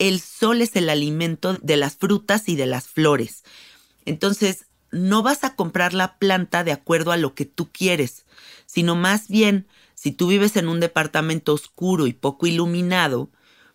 El 0.00 0.18
sol 0.18 0.60
es 0.60 0.74
el 0.74 0.88
alimento 0.88 1.56
de 1.62 1.76
las 1.76 1.94
frutas 1.94 2.48
y 2.48 2.56
de 2.56 2.66
las 2.66 2.88
flores. 2.88 3.44
Entonces, 4.06 4.66
no 4.90 5.22
vas 5.22 5.44
a 5.44 5.54
comprar 5.54 5.94
la 5.94 6.18
planta 6.18 6.64
de 6.64 6.72
acuerdo 6.72 7.12
a 7.12 7.16
lo 7.16 7.36
que 7.36 7.44
tú 7.44 7.70
quieres, 7.70 8.26
sino 8.66 8.96
más 8.96 9.28
bien, 9.28 9.68
si 9.94 10.10
tú 10.10 10.26
vives 10.26 10.56
en 10.56 10.66
un 10.66 10.80
departamento 10.80 11.54
oscuro 11.54 12.08
y 12.08 12.12
poco 12.12 12.48
iluminado, 12.48 13.30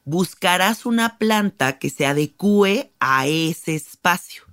buscarás 0.09 0.87
una 0.87 1.19
planta 1.19 1.77
que 1.77 1.91
se 1.91 2.07
adecue 2.07 2.91
a 2.99 3.27
ese 3.27 3.75
espacio. 3.75 4.43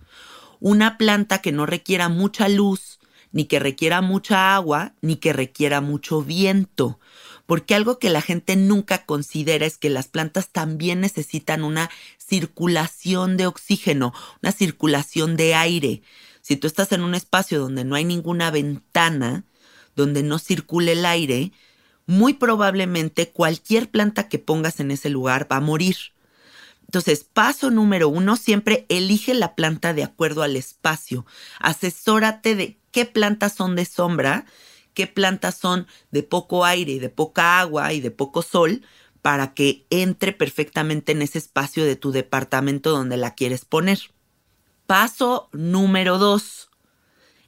Una 0.61 0.99
planta 0.99 1.41
que 1.41 1.51
no 1.51 1.65
requiera 1.65 2.11
mucha 2.11 2.49
luz, 2.49 2.99
ni 3.33 3.47
que 3.47 3.59
requiera 3.59 4.03
mucha 4.03 4.55
agua, 4.55 4.93
ni 5.01 5.17
que 5.17 5.33
requiera 5.33 5.81
mucho 5.81 6.23
viento. 6.23 7.01
Porque 7.47 7.75
algo 7.75 7.99
que 7.99 8.11
la 8.11 8.21
gente 8.21 8.57
nunca 8.57 9.07
considera 9.07 9.65
es 9.65 9.79
que 9.79 9.89
las 9.89 10.09
plantas 10.09 10.49
también 10.49 11.01
necesitan 11.01 11.65
una 11.65 11.91
circulación 12.19 13.37
de 13.37 13.47
oxígeno, 13.47 14.13
una 14.43 14.53
circulación 14.53 15.37
de 15.37 15.55
aire. 15.55 16.03
Si 16.43 16.57
tú 16.57 16.67
estás 16.67 16.93
en 16.93 17.03
un 17.03 17.15
espacio 17.15 17.61
donde 17.61 17.85
no 17.85 17.95
hay 17.95 18.05
ninguna 18.05 18.51
ventana, 18.51 19.45
donde 19.95 20.23
no 20.23 20.39
circule 20.39 20.93
el 20.93 21.07
aire, 21.07 21.53
muy 22.07 22.35
probablemente 22.35 23.31
cualquier 23.31 23.91
planta 23.91 24.29
que 24.29 24.39
pongas 24.39 24.81
en 24.81 24.91
ese 24.91 25.11
lugar 25.11 25.51
va 25.51 25.57
a 25.57 25.61
morir. 25.61 25.97
Entonces, 26.87 27.25
paso 27.25 27.71
número 27.71 28.09
uno, 28.09 28.37
siempre 28.37 28.87
elige 28.89 29.35
la 29.35 29.55
planta 29.57 29.93
de 29.93 30.05
acuerdo 30.05 30.43
al 30.43 30.57
espacio. 30.57 31.27
Asesórate 31.59 32.55
de 32.55 32.79
qué 32.93 33.05
plantas 33.05 33.55
son 33.55 33.75
de 33.75 33.85
sombra, 33.85 34.47
qué 34.95 35.07
plantas 35.07 35.57
son 35.57 35.87
de 36.13 36.23
poco 36.23 36.65
aire 36.65 36.93
y 36.93 36.99
de 36.99 37.09
poca 37.09 37.61
agua 37.61 37.93
y 37.93 38.01
de 38.01 38.13
poco 38.13 38.43
sol 38.43 38.83
para 39.21 39.55
que 39.55 39.85
entre 39.91 40.33
perfectamente 40.33 41.11
en 41.11 41.23
ese 41.23 41.39
espacio 41.39 41.85
de 41.85 41.97
tu 41.97 42.13
departamento 42.13 42.91
donde 42.91 43.17
la 43.17 43.35
quieres 43.35 43.65
poner. 43.65 43.99
Paso 44.87 45.49
número 45.53 46.19
dos. 46.19 46.66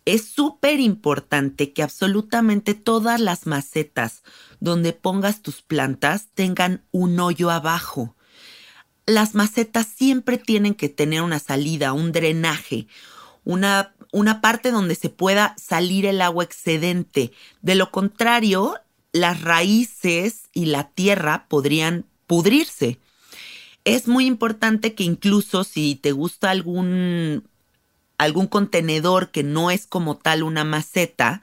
Es 0.08 0.24
súper 0.24 0.80
importante 0.80 1.74
que 1.74 1.82
absolutamente 1.82 2.72
todas 2.72 3.20
las 3.20 3.46
macetas 3.46 4.22
donde 4.58 4.94
pongas 4.94 5.42
tus 5.42 5.60
plantas 5.60 6.28
tengan 6.32 6.82
un 6.92 7.20
hoyo 7.20 7.50
abajo. 7.50 8.16
Las 9.04 9.34
macetas 9.34 9.86
siempre 9.86 10.38
tienen 10.38 10.74
que 10.74 10.88
tener 10.88 11.20
una 11.20 11.38
salida, 11.38 11.92
un 11.92 12.12
drenaje, 12.12 12.86
una 13.44 13.92
una 14.12 14.40
parte 14.40 14.70
donde 14.70 14.94
se 14.94 15.10
pueda 15.10 15.54
salir 15.58 16.06
el 16.06 16.22
agua 16.22 16.44
excedente. 16.44 17.32
De 17.60 17.74
lo 17.74 17.90
contrario, 17.90 18.76
las 19.12 19.42
raíces 19.42 20.48
y 20.54 20.66
la 20.66 20.88
tierra 20.88 21.46
podrían 21.48 22.06
pudrirse. 22.26 22.98
Es 23.84 24.08
muy 24.08 24.26
importante 24.26 24.94
que 24.94 25.04
incluso 25.04 25.64
si 25.64 25.94
te 25.96 26.12
gusta 26.12 26.50
algún, 26.50 27.44
algún 28.18 28.46
contenedor 28.46 29.30
que 29.30 29.42
no 29.42 29.70
es 29.70 29.86
como 29.86 30.16
tal 30.16 30.42
una 30.42 30.64
maceta, 30.64 31.42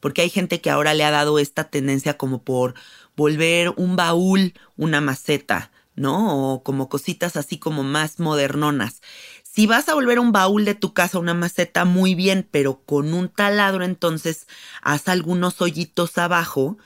porque 0.00 0.22
hay 0.22 0.30
gente 0.30 0.60
que 0.60 0.70
ahora 0.70 0.94
le 0.94 1.04
ha 1.04 1.10
dado 1.10 1.38
esta 1.38 1.64
tendencia 1.64 2.16
como 2.18 2.42
por 2.42 2.74
volver 3.16 3.72
un 3.76 3.96
baúl 3.96 4.54
una 4.76 5.00
maceta, 5.00 5.70
¿no? 5.94 6.52
O 6.52 6.62
como 6.62 6.88
cositas 6.88 7.36
así 7.36 7.58
como 7.58 7.82
más 7.82 8.20
modernonas. 8.20 9.00
Si 9.42 9.66
vas 9.66 9.88
a 9.88 9.94
volver 9.94 10.18
un 10.18 10.32
baúl 10.32 10.66
de 10.66 10.74
tu 10.74 10.92
casa, 10.92 11.18
una 11.18 11.32
maceta, 11.32 11.86
muy 11.86 12.14
bien, 12.14 12.46
pero 12.50 12.82
con 12.84 13.14
un 13.14 13.30
taladro 13.30 13.84
entonces 13.84 14.46
haz 14.82 15.08
algunos 15.08 15.62
hoyitos 15.62 16.18
abajo 16.18 16.76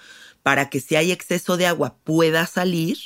para 0.45 0.71
que 0.71 0.81
si 0.81 0.95
hay 0.95 1.11
exceso 1.11 1.57
de 1.57 1.67
agua 1.67 1.97
pueda 2.05 2.47
salir 2.47 2.97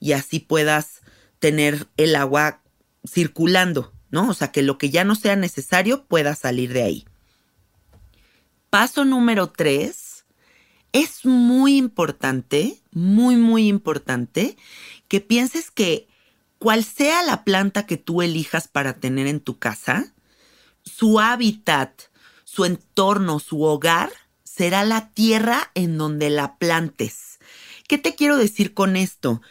y 0.00 0.12
así 0.12 0.40
puedas 0.40 1.02
tener 1.38 1.86
el 1.96 2.16
agua 2.16 2.62
circulando, 3.06 3.92
¿no? 4.10 4.28
O 4.28 4.34
sea, 4.34 4.52
que 4.52 4.62
lo 4.62 4.78
que 4.78 4.90
ya 4.90 5.04
no 5.04 5.14
sea 5.14 5.36
necesario 5.36 6.04
pueda 6.04 6.34
salir 6.34 6.72
de 6.72 6.82
ahí. 6.82 7.06
Paso 8.70 9.04
número 9.04 9.50
tres, 9.50 10.24
es 10.92 11.24
muy 11.24 11.76
importante, 11.76 12.80
muy, 12.92 13.36
muy 13.36 13.68
importante 13.68 14.56
que 15.08 15.20
pienses 15.20 15.70
que 15.70 16.08
cual 16.58 16.84
sea 16.84 17.22
la 17.22 17.44
planta 17.44 17.86
que 17.86 17.96
tú 17.96 18.22
elijas 18.22 18.68
para 18.68 18.94
tener 18.94 19.26
en 19.26 19.40
tu 19.40 19.58
casa, 19.58 20.14
su 20.82 21.20
hábitat, 21.20 22.02
su 22.44 22.64
entorno, 22.64 23.38
su 23.40 23.62
hogar, 23.62 24.10
será 24.42 24.84
la 24.84 25.10
tierra 25.10 25.70
en 25.74 25.98
donde 25.98 26.30
la 26.30 26.56
plantes. 26.56 27.38
¿Qué 27.88 27.98
te 27.98 28.14
quiero 28.14 28.36
decir 28.36 28.72
con 28.72 28.96
esto? 28.96 29.42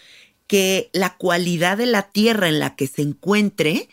Que 0.47 0.89
la 0.93 1.15
cualidad 1.15 1.77
de 1.77 1.85
la 1.85 2.09
tierra 2.09 2.49
en 2.49 2.59
la 2.59 2.75
que 2.75 2.87
se 2.87 3.01
encuentre 3.01 3.87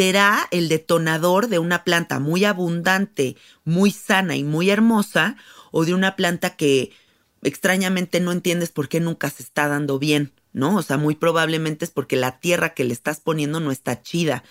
será 0.00 0.48
el 0.50 0.70
detonador 0.70 1.48
de 1.48 1.58
una 1.58 1.84
planta 1.84 2.20
muy 2.20 2.46
abundante, 2.46 3.36
muy 3.64 3.90
sana 3.90 4.34
y 4.34 4.44
muy 4.44 4.70
hermosa, 4.70 5.36
o 5.72 5.84
de 5.84 5.92
una 5.92 6.16
planta 6.16 6.56
que 6.56 6.92
extrañamente 7.42 8.18
no 8.18 8.32
entiendes 8.32 8.72
por 8.72 8.88
qué 8.88 8.98
nunca 8.98 9.28
se 9.28 9.42
está 9.42 9.68
dando 9.68 9.98
bien, 9.98 10.32
¿no? 10.54 10.76
O 10.76 10.82
sea, 10.82 10.96
muy 10.96 11.16
probablemente 11.16 11.84
es 11.84 11.90
porque 11.90 12.16
la 12.16 12.40
tierra 12.40 12.72
que 12.72 12.84
le 12.84 12.94
estás 12.94 13.20
poniendo 13.20 13.60
no 13.60 13.70
está 13.70 14.00
chida. 14.00 14.42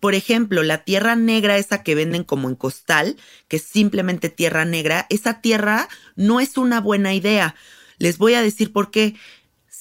Por 0.00 0.14
ejemplo, 0.14 0.62
la 0.62 0.84
tierra 0.84 1.16
negra, 1.16 1.58
esa 1.58 1.82
que 1.82 1.94
venden 1.94 2.24
como 2.24 2.48
en 2.48 2.54
costal, 2.54 3.18
que 3.48 3.56
es 3.56 3.62
simplemente 3.62 4.30
tierra 4.30 4.64
negra, 4.64 5.04
esa 5.10 5.42
tierra 5.42 5.90
no 6.16 6.40
es 6.40 6.56
una 6.56 6.80
buena 6.80 7.12
idea. 7.12 7.56
Les 7.98 8.16
voy 8.16 8.32
a 8.32 8.40
decir 8.40 8.72
por 8.72 8.90
qué. 8.90 9.16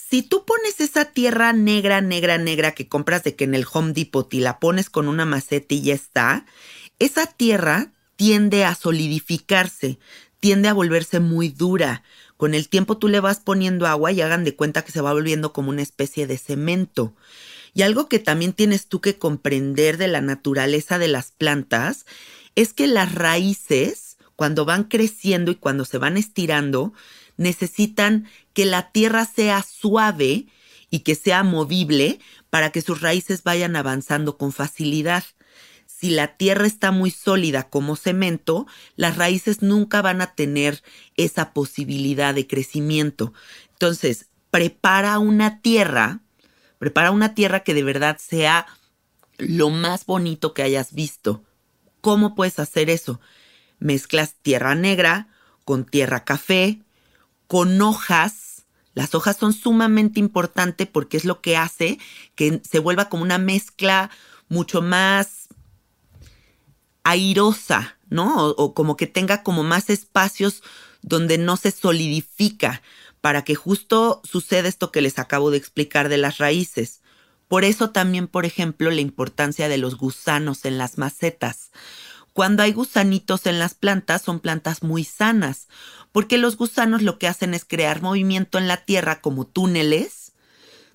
Si 0.09 0.21
tú 0.21 0.45
pones 0.45 0.79
esa 0.79 1.05
tierra 1.05 1.53
negra, 1.53 2.01
negra, 2.01 2.37
negra 2.37 2.73
que 2.73 2.87
compras 2.87 3.23
de 3.23 3.35
que 3.35 3.45
en 3.45 3.55
el 3.55 3.65
Home 3.71 3.93
Depot 3.93 4.31
y 4.33 4.41
la 4.41 4.59
pones 4.59 4.89
con 4.89 5.07
una 5.07 5.25
maceta 5.25 5.73
y 5.73 5.81
ya 5.81 5.93
está, 5.93 6.45
esa 6.99 7.25
tierra 7.25 7.91
tiende 8.15 8.63
a 8.65 8.75
solidificarse, 8.75 9.97
tiende 10.39 10.67
a 10.67 10.73
volverse 10.73 11.19
muy 11.19 11.49
dura. 11.49 12.03
Con 12.37 12.53
el 12.53 12.69
tiempo 12.69 12.97
tú 12.97 13.07
le 13.07 13.21
vas 13.21 13.39
poniendo 13.39 13.87
agua 13.87 14.11
y 14.11 14.21
hagan 14.21 14.43
de 14.43 14.55
cuenta 14.55 14.83
que 14.83 14.91
se 14.91 15.01
va 15.01 15.13
volviendo 15.13 15.53
como 15.53 15.69
una 15.69 15.81
especie 15.81 16.27
de 16.27 16.37
cemento. 16.37 17.15
Y 17.73 17.81
algo 17.81 18.07
que 18.07 18.19
también 18.19 18.53
tienes 18.53 18.87
tú 18.87 19.01
que 19.01 19.17
comprender 19.17 19.97
de 19.97 20.09
la 20.09 20.21
naturaleza 20.21 20.99
de 20.99 21.07
las 21.07 21.31
plantas 21.31 22.05
es 22.55 22.73
que 22.73 22.87
las 22.87 23.15
raíces, 23.15 24.17
cuando 24.35 24.65
van 24.65 24.83
creciendo 24.83 25.49
y 25.49 25.55
cuando 25.55 25.85
se 25.85 25.97
van 25.97 26.17
estirando, 26.17 26.93
necesitan 27.37 28.27
que 28.53 28.65
la 28.65 28.91
tierra 28.91 29.25
sea 29.25 29.63
suave 29.63 30.47
y 30.89 30.99
que 30.99 31.15
sea 31.15 31.43
movible 31.43 32.19
para 32.49 32.71
que 32.71 32.81
sus 32.81 33.01
raíces 33.01 33.43
vayan 33.43 33.75
avanzando 33.75 34.37
con 34.37 34.51
facilidad. 34.51 35.23
Si 35.87 36.11
la 36.11 36.37
tierra 36.37 36.67
está 36.67 36.91
muy 36.91 37.09
sólida 37.09 37.69
como 37.69 37.95
cemento, 37.95 38.67
las 38.95 39.17
raíces 39.17 39.63
nunca 39.63 40.03
van 40.03 40.21
a 40.21 40.35
tener 40.35 40.83
esa 41.15 41.51
posibilidad 41.51 42.35
de 42.35 42.45
crecimiento. 42.45 43.33
Entonces, 43.71 44.27
prepara 44.51 45.17
una 45.17 45.61
tierra, 45.61 46.19
prepara 46.77 47.09
una 47.09 47.33
tierra 47.33 47.61
que 47.61 47.73
de 47.73 47.83
verdad 47.83 48.19
sea 48.19 48.67
lo 49.39 49.71
más 49.71 50.05
bonito 50.05 50.53
que 50.53 50.61
hayas 50.61 50.93
visto. 50.93 51.43
¿Cómo 52.01 52.35
puedes 52.35 52.59
hacer 52.59 52.91
eso? 52.91 53.19
Mezclas 53.79 54.35
tierra 54.43 54.75
negra 54.75 55.27
con 55.65 55.85
tierra 55.85 56.23
café, 56.23 56.82
con 57.53 57.79
hojas. 57.83 58.65
Las 58.95 59.13
hojas 59.13 59.37
son 59.37 59.53
sumamente 59.53 60.19
importantes 60.19 60.87
porque 60.87 61.17
es 61.17 61.23
lo 61.23 61.39
que 61.39 61.55
hace 61.55 61.99
que 62.33 62.63
se 62.67 62.79
vuelva 62.79 63.09
como 63.09 63.21
una 63.21 63.37
mezcla 63.37 64.09
mucho 64.49 64.81
más 64.81 65.49
airosa, 67.03 67.99
¿no? 68.09 68.47
O, 68.47 68.73
como 68.73 68.97
que 68.97 69.05
tenga 69.05 69.43
como 69.43 69.61
más 69.61 69.91
espacios 69.91 70.63
donde 71.03 71.37
no 71.37 71.55
se 71.55 71.69
solidifica 71.69 72.81
para 73.21 73.43
que 73.43 73.53
justo 73.53 74.23
suceda 74.23 74.67
esto 74.67 74.91
que 74.91 75.03
les 75.03 75.19
acabo 75.19 75.51
de 75.51 75.57
explicar 75.57 76.09
de 76.09 76.17
las 76.17 76.39
raíces. 76.39 77.01
Por 77.47 77.65
eso 77.65 77.91
también, 77.91 78.27
por 78.27 78.45
ejemplo, 78.45 78.89
la 78.89 79.01
importancia 79.01 79.69
de 79.69 79.77
los 79.77 79.95
gusanos 79.95 80.65
en 80.65 80.79
las 80.79 80.97
macetas. 80.97 81.69
Cuando 82.33 82.63
hay 82.63 82.73
gusanitos 82.73 83.45
en 83.45 83.59
las 83.59 83.75
plantas, 83.75 84.23
son 84.23 84.39
plantas 84.39 84.81
muy 84.81 85.03
sanas, 85.03 85.67
porque 86.13 86.37
los 86.37 86.55
gusanos 86.55 87.01
lo 87.01 87.19
que 87.19 87.27
hacen 87.27 87.53
es 87.53 87.65
crear 87.65 88.01
movimiento 88.01 88.57
en 88.57 88.69
la 88.69 88.77
tierra 88.77 89.19
como 89.19 89.45
túneles, 89.45 90.31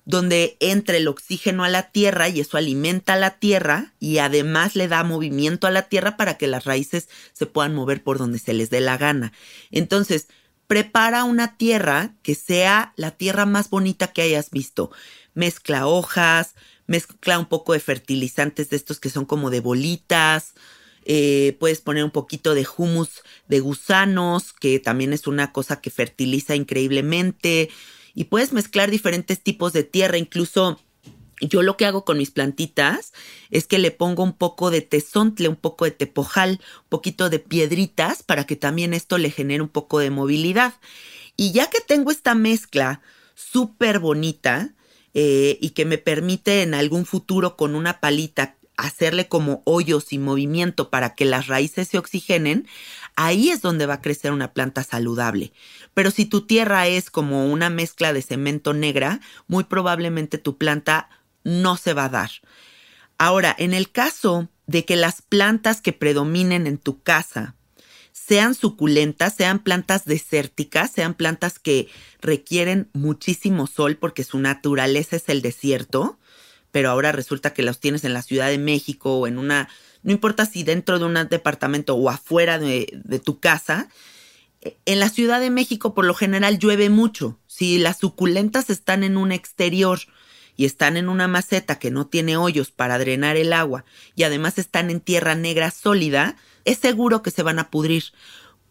donde 0.05 0.57
entra 0.59 0.97
el 0.97 1.07
oxígeno 1.07 1.63
a 1.63 1.69
la 1.69 1.91
tierra 1.91 2.29
y 2.29 2.39
eso 2.39 2.57
alimenta 2.57 3.13
a 3.13 3.17
la 3.17 3.37
tierra 3.37 3.93
y 3.99 4.17
además 4.17 4.75
le 4.75 4.87
da 4.87 5.03
movimiento 5.03 5.67
a 5.67 5.71
la 5.71 5.83
tierra 5.83 6.17
para 6.17 6.37
que 6.37 6.47
las 6.47 6.63
raíces 6.63 7.09
se 7.33 7.45
puedan 7.45 7.75
mover 7.75 8.01
por 8.01 8.17
donde 8.17 8.39
se 8.39 8.53
les 8.53 8.71
dé 8.71 8.79
la 8.81 8.97
gana. 8.97 9.33
Entonces, 9.69 10.29
prepara 10.65 11.25
una 11.25 11.57
tierra 11.57 12.15
que 12.23 12.33
sea 12.33 12.93
la 12.95 13.11
tierra 13.11 13.45
más 13.45 13.69
bonita 13.69 14.07
que 14.07 14.21
hayas 14.21 14.49
visto. 14.51 14.89
Mezcla 15.33 15.85
hojas, 15.85 16.55
mezcla 16.87 17.37
un 17.37 17.45
poco 17.45 17.73
de 17.73 17.79
fertilizantes 17.81 18.69
de 18.69 18.77
estos 18.77 18.99
que 18.99 19.09
son 19.09 19.25
como 19.25 19.49
de 19.49 19.59
bolitas, 19.59 20.55
eh, 21.11 21.57
puedes 21.59 21.81
poner 21.81 22.03
un 22.03 22.11
poquito 22.11 22.53
de 22.53 22.67
humus 22.77 23.23
de 23.47 23.61
gusanos, 23.61 24.53
que 24.53 24.79
también 24.79 25.11
es 25.11 25.25
una 25.25 25.51
cosa 25.51 25.81
que 25.81 25.89
fertiliza 25.89 26.55
increíblemente. 26.55 27.71
Y 28.13 28.25
puedes 28.25 28.53
mezclar 28.53 28.91
diferentes 28.91 29.41
tipos 29.41 29.73
de 29.73 29.83
tierra, 29.83 30.19
incluso 30.19 30.79
yo 31.41 31.63
lo 31.63 31.77
que 31.77 31.87
hago 31.87 32.05
con 32.05 32.19
mis 32.19 32.29
plantitas 32.29 33.13
es 33.49 33.65
que 33.65 33.79
le 33.79 33.89
pongo 33.89 34.21
un 34.21 34.33
poco 34.33 34.69
de 34.69 34.81
tesontle, 34.81 35.47
un 35.47 35.55
poco 35.55 35.85
de 35.85 35.91
tepojal, 35.91 36.61
un 36.83 36.89
poquito 36.89 37.31
de 37.31 37.39
piedritas 37.39 38.21
para 38.21 38.45
que 38.45 38.55
también 38.55 38.93
esto 38.93 39.17
le 39.17 39.31
genere 39.31 39.63
un 39.63 39.69
poco 39.69 39.97
de 39.97 40.11
movilidad. 40.11 40.75
Y 41.35 41.53
ya 41.53 41.71
que 41.71 41.79
tengo 41.81 42.11
esta 42.11 42.35
mezcla 42.35 43.01
súper 43.33 43.97
bonita 43.97 44.75
eh, 45.15 45.57
y 45.59 45.71
que 45.71 45.85
me 45.85 45.97
permite 45.97 46.61
en 46.61 46.75
algún 46.75 47.07
futuro 47.07 47.57
con 47.57 47.73
una 47.73 47.99
palita 47.99 48.58
hacerle 48.79 49.27
como 49.27 49.61
hoyos 49.65 50.13
y 50.13 50.17
movimiento 50.17 50.89
para 50.89 51.13
que 51.15 51.25
las 51.25 51.47
raíces 51.47 51.87
se 51.89 51.97
oxigenen, 51.97 52.67
ahí 53.15 53.49
es 53.49 53.61
donde 53.61 53.85
va 53.85 53.95
a 53.95 54.01
crecer 54.01 54.31
una 54.31 54.53
planta 54.53 54.83
saludable. 54.83 55.51
Pero 55.93 56.11
si 56.11 56.25
tu 56.25 56.45
tierra 56.45 56.87
es 56.87 57.11
como 57.11 57.45
una 57.51 57.69
mezcla 57.69 58.13
de 58.13 58.21
cemento 58.21 58.73
negra, 58.73 59.19
muy 59.47 59.65
probablemente 59.65 60.37
tu 60.37 60.57
planta 60.57 61.09
no 61.43 61.77
se 61.77 61.93
va 61.93 62.05
a 62.05 62.09
dar. 62.09 62.31
Ahora, 63.17 63.53
en 63.57 63.73
el 63.73 63.91
caso 63.91 64.49
de 64.65 64.85
que 64.85 64.95
las 64.95 65.21
plantas 65.21 65.81
que 65.81 65.93
predominen 65.93 66.65
en 66.65 66.77
tu 66.77 67.01
casa 67.01 67.55
sean 68.13 68.55
suculentas, 68.55 69.33
sean 69.33 69.59
plantas 69.59 70.05
desérticas, 70.05 70.91
sean 70.91 71.15
plantas 71.15 71.59
que 71.59 71.89
requieren 72.21 72.89
muchísimo 72.93 73.67
sol 73.67 73.97
porque 73.97 74.23
su 74.23 74.39
naturaleza 74.39 75.15
es 75.15 75.27
el 75.27 75.41
desierto, 75.41 76.19
pero 76.71 76.89
ahora 76.89 77.11
resulta 77.11 77.53
que 77.53 77.63
los 77.63 77.79
tienes 77.79 78.03
en 78.03 78.13
la 78.13 78.21
Ciudad 78.21 78.49
de 78.49 78.57
México 78.57 79.17
o 79.17 79.27
en 79.27 79.37
una, 79.37 79.69
no 80.03 80.11
importa 80.11 80.45
si 80.45 80.63
dentro 80.63 80.99
de 80.99 81.05
un 81.05 81.15
departamento 81.29 81.95
o 81.95 82.09
afuera 82.09 82.59
de, 82.59 82.87
de 83.03 83.19
tu 83.19 83.39
casa, 83.39 83.89
en 84.85 84.99
la 84.99 85.09
Ciudad 85.09 85.39
de 85.39 85.49
México 85.49 85.93
por 85.93 86.05
lo 86.05 86.13
general 86.13 86.59
llueve 86.59 86.89
mucho. 86.89 87.39
Si 87.47 87.79
las 87.79 87.99
suculentas 87.99 88.69
están 88.69 89.03
en 89.03 89.17
un 89.17 89.31
exterior 89.31 89.99
y 90.55 90.65
están 90.65 90.97
en 90.97 91.07
una 91.07 91.27
maceta 91.27 91.79
que 91.79 91.91
no 91.91 92.07
tiene 92.07 92.37
hoyos 92.37 92.71
para 92.71 92.97
drenar 92.97 93.37
el 93.37 93.53
agua 93.53 93.85
y 94.15 94.23
además 94.23 94.57
están 94.57 94.89
en 94.89 94.99
tierra 94.99 95.35
negra 95.35 95.71
sólida, 95.71 96.35
es 96.65 96.77
seguro 96.77 97.21
que 97.23 97.31
se 97.31 97.43
van 97.43 97.59
a 97.59 97.69
pudrir. 97.69 98.03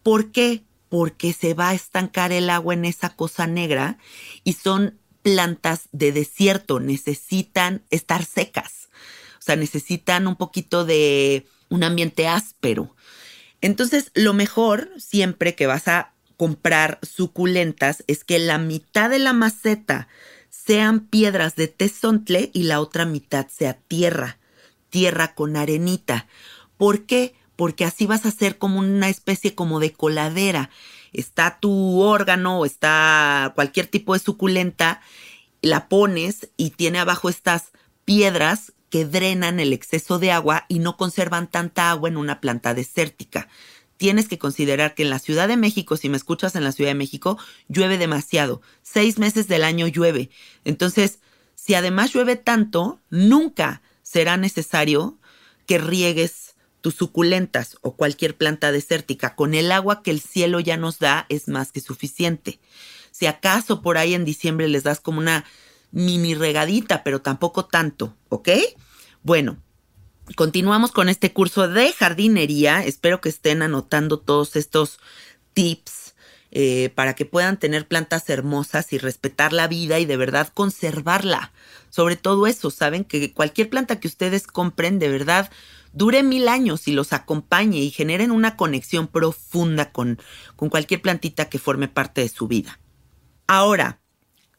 ¿Por 0.03 0.31
qué? 0.31 0.65
Porque 0.89 1.33
se 1.33 1.55
va 1.55 1.71
a 1.71 1.75
estancar 1.75 2.33
el 2.33 2.51
agua 2.51 2.75
en 2.75 2.85
esa 2.85 3.17
cosa 3.17 3.47
negra 3.47 3.99
y 4.45 4.53
son 4.53 4.99
plantas 5.29 5.89
de 5.93 6.13
desierto 6.13 6.81
necesitan 6.81 7.83
estar 7.91 8.25
secas, 8.25 8.89
o 9.39 9.43
sea, 9.43 9.57
necesitan 9.57 10.27
un 10.27 10.37
poquito 10.37 10.85
de 10.85 11.47
un 11.69 11.85
ambiente 11.85 12.27
áspero. 12.27 12.95
Entonces, 13.61 14.11
lo 14.15 14.33
mejor 14.33 14.91
siempre 14.99 15.55
que 15.55 15.67
vas 15.67 15.89
a 15.89 16.13
comprar 16.37 16.99
suculentas 17.03 18.05
es 18.07 18.25
que 18.25 18.39
la 18.39 18.59
mitad 18.59 19.11
de 19.11 19.19
la 19.19 19.33
maceta 19.33 20.09
sean 20.49 21.01
piedras 21.01 21.57
de 21.57 21.69
tesontle 21.69 22.51
y 22.55 22.65
la 22.65 22.81
otra 22.81 23.05
mitad 23.05 23.49
sea 23.49 23.75
tierra, 23.75 24.39
tierra 24.91 25.35
con 25.35 25.57
arenita. 25.57 26.27
¿Por 26.77 27.07
qué? 27.07 27.35
Porque 27.57 27.85
así 27.85 28.07
vas 28.07 28.25
a 28.25 28.29
hacer 28.29 28.57
como 28.57 28.79
una 28.79 29.09
especie 29.09 29.55
como 29.55 29.81
de 29.81 29.93
coladera 29.93 30.71
está 31.13 31.59
tu 31.61 32.01
órgano 32.01 32.61
o 32.61 32.65
está 32.65 33.53
cualquier 33.55 33.87
tipo 33.87 34.15
de 34.15 34.21
suculenta, 34.21 35.01
la 35.63 35.89
pones 35.89 36.49
y 36.57 36.71
tiene 36.71 36.99
abajo 36.99 37.29
estas 37.29 37.73
piedras 38.05 38.73
que 38.91 39.05
drenan 39.05 39.61
el 39.61 39.73
exceso 39.73 40.19
de 40.19 40.33
agua 40.33 40.65
y 40.69 40.79
no 40.79 40.97
conservan 40.97 41.51
tanta 41.51 41.91
agua 41.91 42.09
en 42.09 42.17
una 42.17 42.41
planta 42.41 42.75
desértica. 42.75 43.49
Tienes 43.97 44.29
que 44.29 44.39
considerar 44.39 44.95
que 44.95 45.03
en 45.03 45.11
la 45.11 45.19
Ciudad 45.19 45.49
de 45.49 45.57
México, 45.57 45.97
si 45.97 46.09
me 46.09 46.17
escuchas 46.17 46.55
en 46.55 46.65
la 46.65 46.73
Ciudad 46.73 46.91
de 46.91 46.95
México, 46.95 47.37
llueve 47.69 47.99
demasiado. 47.99 48.63
Seis 48.83 49.19
meses 49.19 49.49
del 49.49 49.65
año 49.65 49.89
llueve. 49.89 50.31
Entonces, 50.65 51.19
si 51.57 51.75
además 51.75 52.13
llueve 52.15 52.37
tanto, 52.37 53.01
nunca 53.11 53.83
será 54.03 54.37
necesario 54.37 55.19
que 55.67 55.79
riegues 55.79 56.48
tus 56.81 56.95
suculentas 56.95 57.77
o 57.83 57.97
cualquier 57.97 58.37
planta 58.37 58.73
desértica 58.73 59.35
con 59.35 59.55
el 59.55 59.73
agua 59.73 60.03
que 60.03 60.11
el 60.11 60.21
cielo 60.21 60.61
ya 60.61 60.77
nos 60.77 60.99
da 60.99 61.27
es 61.29 61.49
más 61.49 61.73
que 61.73 61.81
suficiente. 61.81 62.61
Si 63.11 63.27
acaso 63.27 63.83
por 63.83 63.99
ahí 63.99 64.15
en 64.15 64.25
diciembre 64.25 64.69
les 64.69 64.85
das 64.85 65.01
como 65.01 65.19
una 65.19 65.45
mini 65.91 66.35
regadita, 66.35 67.03
pero 67.03 67.21
tampoco 67.21 67.65
tanto, 67.65 68.15
¿ok? 68.29 68.51
Bueno, 69.23 69.59
continuamos 70.37 70.93
con 70.93 71.09
este 71.09 71.33
curso 71.33 71.69
de 71.69 71.93
jardinería. 71.93 72.85
Espero 72.85 73.21
que 73.21 73.29
estén 73.29 73.63
anotando 73.63 74.19
todos 74.21 74.57
estos 74.57 75.01
tips 75.55 76.15
eh, 76.51 76.91
para 76.95 77.15
que 77.15 77.27
puedan 77.27 77.59
tener 77.59 77.87
plantas 77.87 78.31
hermosas 78.31 78.93
y 78.93 78.99
respetar 78.99 79.53
la 79.53 79.69
vida 79.69 79.99
y 79.99 80.07
de 80.07 80.17
verdad 80.17 80.49
conservarla. 80.55 81.53
Sobre 81.91 82.17
todo 82.17 82.47
eso, 82.47 82.71
saben 82.71 83.05
que 83.05 83.33
cualquier 83.33 83.69
planta 83.69 84.01
que 84.01 84.09
ustedes 84.09 84.47
compren 84.47 84.99
de 84.99 85.09
verdad 85.09 85.51
dure 85.93 86.23
mil 86.23 86.49
años 86.49 86.89
y 86.89 86.93
los 86.93 87.13
acompañe 87.13 87.79
y 87.79 87.91
generen 87.91 88.31
una 88.31 88.57
conexión 88.57 89.07
profunda 89.09 89.93
con, 89.93 90.19
con 90.57 90.69
cualquier 90.69 91.03
plantita 91.03 91.49
que 91.49 91.59
forme 91.59 91.89
parte 91.89 92.21
de 92.21 92.29
su 92.29 92.49
vida. 92.49 92.81
Ahora, 93.47 94.01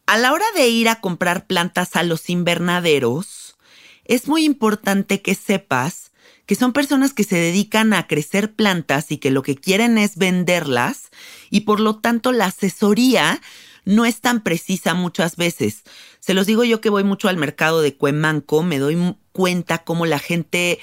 a 0.06 0.18
la 0.18 0.34
hora 0.34 0.46
de 0.56 0.68
ir 0.68 0.90
a 0.90 1.02
comprar 1.02 1.46
plantas 1.46 1.96
a 1.96 2.04
los 2.04 2.30
invernaderos, 2.30 3.58
es 4.06 4.28
muy 4.28 4.44
importante 4.44 5.22
que 5.22 5.36
sepas 5.36 6.10
que 6.48 6.56
son 6.56 6.74
personas 6.74 7.14
que 7.14 7.24
se 7.24 7.36
dedican 7.36 7.94
a 7.94 8.08
crecer 8.08 8.56
plantas 8.56 9.12
y 9.12 9.18
que 9.18 9.30
lo 9.30 9.44
que 9.44 9.56
quieren 9.56 10.00
es 10.00 10.18
venderlas 10.18 11.12
y 11.52 11.60
por 11.60 11.80
lo 11.80 11.98
tanto 11.98 12.32
la 12.32 12.46
asesoría 12.46 13.40
no 13.86 14.06
es 14.06 14.20
tan 14.20 14.42
precisa 14.42 14.96
muchas 14.96 15.36
veces. 15.36 15.84
Se 16.20 16.34
los 16.34 16.48
digo 16.48 16.64
yo 16.64 16.82
que 16.82 16.90
voy 16.90 17.04
mucho 17.04 17.30
al 17.30 17.38
mercado 17.38 17.82
de 17.82 17.96
Cuemanco, 17.96 18.64
me 18.64 18.80
doy 18.80 19.16
cuenta 19.32 19.84
cómo 19.84 20.08
la 20.08 20.18
gente 20.18 20.80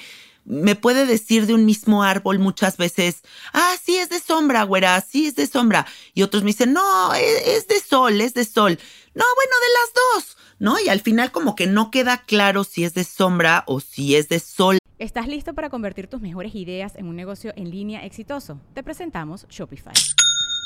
me 0.47 0.75
puede 0.75 1.05
decir 1.05 1.45
de 1.45 1.53
un 1.53 1.65
mismo 1.65 2.03
árbol 2.03 2.39
muchas 2.39 2.77
veces, 2.77 3.21
ah, 3.53 3.75
sí 3.83 3.97
es 3.97 4.09
de 4.09 4.19
sombra, 4.19 4.63
güera, 4.63 4.99
sí 5.01 5.27
es 5.27 5.35
de 5.35 5.45
sombra. 5.45 5.85
Y 6.13 6.23
otros 6.23 6.43
me 6.43 6.47
dicen, 6.47 6.73
no, 6.73 7.13
e-, 7.13 7.57
es, 7.57 7.67
de 7.67 7.79
sol, 7.79 8.21
es 8.21 8.33
de 8.33 8.45
sol. 8.45 8.79
No, 9.13 9.25
bueno, 9.35 9.51
de 9.61 9.73
las 9.79 10.25
dos, 10.25 10.37
¿no? 10.59 10.79
Y 10.79 10.89
al 10.89 11.01
final 11.01 11.31
como 11.31 11.55
que 11.55 11.67
no 11.67 11.91
queda 11.91 12.23
claro 12.23 12.63
si 12.63 12.85
es 12.85 12.93
de 12.93 13.03
sombra 13.03 13.63
o 13.67 13.81
si 13.81 14.15
es 14.15 14.29
de 14.29 14.39
sol. 14.39 14.77
¿Estás 14.99 15.27
listo 15.27 15.53
para 15.53 15.69
convertir 15.69 16.07
tus 16.07 16.21
mejores 16.21 16.55
ideas 16.55 16.95
en 16.95 17.07
un 17.07 17.15
negocio 17.15 17.53
en 17.55 17.69
línea 17.69 18.05
exitoso? 18.05 18.59
Te 18.73 18.83
presentamos 18.83 19.45
Shopify. 19.49 19.93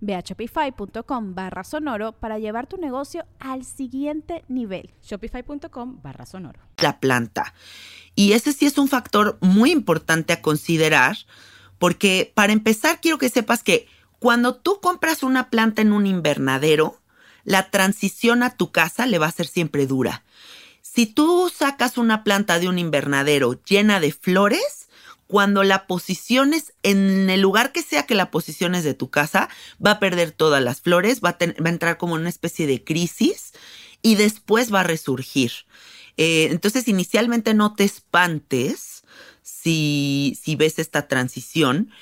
Ve 0.00 0.14
a 0.14 0.20
shopify.com 0.20 1.34
barra 1.34 1.64
sonoro 1.64 2.12
para 2.12 2.38
llevar 2.38 2.66
tu 2.66 2.76
negocio 2.76 3.24
al 3.38 3.64
siguiente 3.64 4.44
nivel. 4.48 4.90
Shopify.com 5.02 6.00
barra 6.02 6.26
sonoro. 6.26 6.60
La 6.78 7.00
planta. 7.00 7.54
Y 8.14 8.32
ese 8.32 8.52
sí 8.52 8.66
es 8.66 8.78
un 8.78 8.88
factor 8.88 9.38
muy 9.40 9.70
importante 9.70 10.32
a 10.32 10.42
considerar 10.42 11.16
porque 11.78 12.30
para 12.34 12.52
empezar 12.52 13.00
quiero 13.00 13.18
que 13.18 13.28
sepas 13.28 13.62
que 13.62 13.88
cuando 14.18 14.54
tú 14.54 14.80
compras 14.80 15.22
una 15.22 15.48
planta 15.48 15.80
en 15.80 15.92
un 15.92 16.06
invernadero, 16.06 17.00
la 17.44 17.70
transición 17.70 18.42
a 18.42 18.56
tu 18.56 18.70
casa 18.70 19.06
le 19.06 19.18
va 19.18 19.26
a 19.26 19.32
ser 19.32 19.46
siempre 19.46 19.86
dura. 19.86 20.24
Si 20.82 21.06
tú 21.06 21.50
sacas 21.54 21.98
una 21.98 22.24
planta 22.24 22.58
de 22.58 22.68
un 22.68 22.78
invernadero 22.78 23.62
llena 23.64 24.00
de 24.00 24.12
flores, 24.12 24.79
cuando 25.30 25.62
la 25.62 25.86
posiciones 25.86 26.72
en 26.82 27.30
el 27.30 27.40
lugar 27.40 27.70
que 27.70 27.82
sea 27.82 28.04
que 28.04 28.16
la 28.16 28.32
posiciones 28.32 28.82
de 28.82 28.94
tu 28.94 29.10
casa, 29.10 29.48
va 29.84 29.92
a 29.92 29.98
perder 30.00 30.32
todas 30.32 30.60
las 30.60 30.80
flores, 30.80 31.20
va 31.24 31.38
a, 31.38 31.68
entrar 31.68 31.98
como 31.98 32.16
en 32.16 32.22
una 32.22 32.30
especie 32.30 32.66
de 32.66 32.82
crisis 32.82 33.52
y 34.02 34.16
después 34.16 34.74
va 34.74 34.80
a 34.80 34.82
resurgir. 34.82 35.52
Eh, 36.16 36.48
entonces, 36.50 36.88
inicialmente 36.88 37.54
no 37.54 37.76
te 37.76 37.84
espantes 37.84 39.04
si, 39.44 40.36
si 40.42 40.56
ves 40.56 40.80
esta 40.80 41.06
transición, 41.06 41.92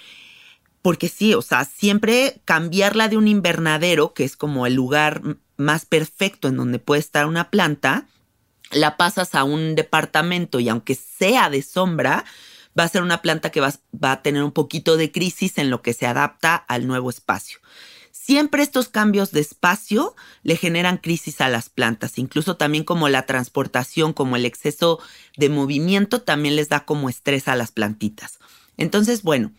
porque 0.80 1.10
sí, 1.10 1.34
o 1.34 1.42
sea, 1.42 1.66
siempre 1.66 2.40
cambiarla 2.46 3.08
de 3.08 3.18
un 3.18 3.28
invernadero, 3.28 4.14
que 4.14 4.24
es 4.24 4.38
como 4.38 4.66
el 4.66 4.72
lugar 4.72 5.20
más 5.58 5.84
perfecto 5.84 6.48
en 6.48 6.56
donde 6.56 6.78
puede 6.78 7.00
estar 7.00 7.26
una 7.26 7.50
planta, 7.50 8.06
la 8.70 8.96
pasas 8.96 9.34
a 9.34 9.44
un 9.44 9.74
departamento 9.74 10.60
y 10.60 10.70
aunque 10.70 10.94
sea 10.94 11.50
de 11.50 11.60
sombra, 11.60 12.24
va 12.78 12.84
a 12.84 12.88
ser 12.88 13.02
una 13.02 13.22
planta 13.22 13.50
que 13.50 13.60
va, 13.60 13.72
a 14.02 14.22
tener 14.22 14.42
un 14.42 14.52
poquito 14.52 14.96
de 14.96 15.10
crisis 15.10 15.58
en 15.58 15.70
lo 15.70 15.82
que 15.82 15.94
se 15.94 16.06
adapta 16.06 16.54
al 16.54 16.86
nuevo 16.86 17.10
espacio. 17.10 17.58
Siempre 18.12 18.62
estos 18.62 18.88
cambios 18.88 19.32
de 19.32 19.40
espacio 19.40 20.14
le 20.42 20.56
generan 20.56 20.98
crisis 20.98 21.40
a 21.40 21.48
las 21.48 21.70
plantas, 21.70 22.18
incluso 22.18 22.56
también 22.56 22.84
como 22.84 23.08
la 23.08 23.24
transportación, 23.24 24.12
como 24.12 24.36
el 24.36 24.44
exceso 24.44 25.00
de 25.36 25.48
movimiento, 25.48 26.20
también 26.20 26.54
les 26.54 26.68
da 26.68 26.84
como 26.84 27.08
estrés 27.08 27.48
a 27.48 27.56
las 27.56 27.72
plantitas. 27.72 28.38
Entonces, 28.76 29.22
bueno, 29.22 29.52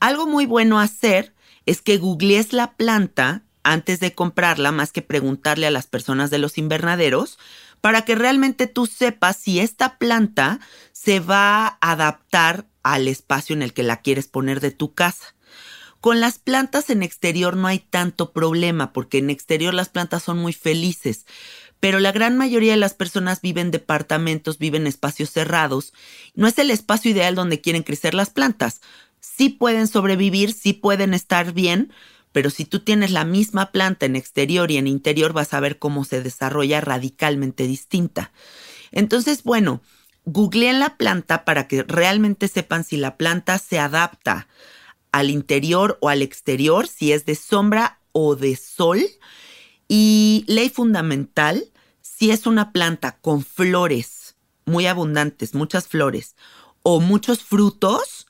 algo 0.00 0.26
muy 0.26 0.46
bueno 0.46 0.80
hacer 0.80 1.34
es 1.66 1.82
que 1.82 1.98
googlees 1.98 2.52
la 2.52 2.72
planta 2.72 3.42
antes 3.62 4.00
de 4.00 4.14
comprarla, 4.14 4.72
más 4.72 4.92
que 4.92 5.02
preguntarle 5.02 5.66
a 5.66 5.72
las 5.72 5.86
personas 5.86 6.30
de 6.30 6.38
los 6.38 6.56
invernaderos, 6.56 7.38
para 7.80 8.02
que 8.02 8.14
realmente 8.14 8.66
tú 8.66 8.86
sepas 8.86 9.36
si 9.36 9.60
esta 9.60 9.98
planta 9.98 10.60
se 10.92 11.20
va 11.20 11.66
a 11.66 11.92
adaptar 11.92 12.66
al 12.82 13.08
espacio 13.08 13.54
en 13.54 13.62
el 13.62 13.72
que 13.72 13.82
la 13.82 14.00
quieres 14.00 14.26
poner 14.28 14.60
de 14.60 14.70
tu 14.70 14.94
casa. 14.94 15.34
Con 16.00 16.20
las 16.20 16.38
plantas 16.38 16.90
en 16.90 17.02
exterior 17.02 17.56
no 17.56 17.66
hay 17.66 17.80
tanto 17.80 18.32
problema 18.32 18.92
porque 18.92 19.18
en 19.18 19.30
exterior 19.30 19.74
las 19.74 19.88
plantas 19.88 20.22
son 20.22 20.38
muy 20.38 20.52
felices, 20.52 21.26
pero 21.80 21.98
la 21.98 22.12
gran 22.12 22.36
mayoría 22.36 22.72
de 22.72 22.78
las 22.78 22.94
personas 22.94 23.40
viven 23.40 23.66
en 23.66 23.70
departamentos, 23.72 24.58
viven 24.58 24.82
en 24.82 24.88
espacios 24.88 25.30
cerrados. 25.30 25.92
No 26.34 26.46
es 26.46 26.58
el 26.58 26.70
espacio 26.70 27.10
ideal 27.10 27.34
donde 27.34 27.60
quieren 27.60 27.82
crecer 27.82 28.14
las 28.14 28.30
plantas. 28.30 28.80
Sí 29.20 29.48
pueden 29.48 29.88
sobrevivir, 29.88 30.52
sí 30.52 30.72
pueden 30.72 31.12
estar 31.12 31.52
bien, 31.52 31.92
pero 32.36 32.50
si 32.50 32.66
tú 32.66 32.80
tienes 32.80 33.12
la 33.12 33.24
misma 33.24 33.72
planta 33.72 34.04
en 34.04 34.14
exterior 34.14 34.70
y 34.70 34.76
en 34.76 34.86
interior 34.86 35.32
vas 35.32 35.54
a 35.54 35.60
ver 35.60 35.78
cómo 35.78 36.04
se 36.04 36.22
desarrolla 36.22 36.82
radicalmente 36.82 37.66
distinta. 37.66 38.30
Entonces, 38.92 39.42
bueno, 39.42 39.80
googleen 40.26 40.78
la 40.78 40.98
planta 40.98 41.46
para 41.46 41.66
que 41.66 41.82
realmente 41.84 42.48
sepan 42.48 42.84
si 42.84 42.98
la 42.98 43.16
planta 43.16 43.56
se 43.56 43.78
adapta 43.78 44.48
al 45.12 45.30
interior 45.30 45.96
o 46.02 46.10
al 46.10 46.20
exterior, 46.20 46.88
si 46.88 47.10
es 47.12 47.24
de 47.24 47.36
sombra 47.36 48.00
o 48.12 48.36
de 48.36 48.54
sol. 48.56 49.00
Y 49.88 50.44
ley 50.46 50.68
fundamental, 50.68 51.64
si 52.02 52.32
es 52.32 52.46
una 52.46 52.70
planta 52.70 53.16
con 53.22 53.44
flores 53.44 54.36
muy 54.66 54.86
abundantes, 54.86 55.54
muchas 55.54 55.88
flores 55.88 56.36
o 56.82 57.00
muchos 57.00 57.42
frutos, 57.42 58.26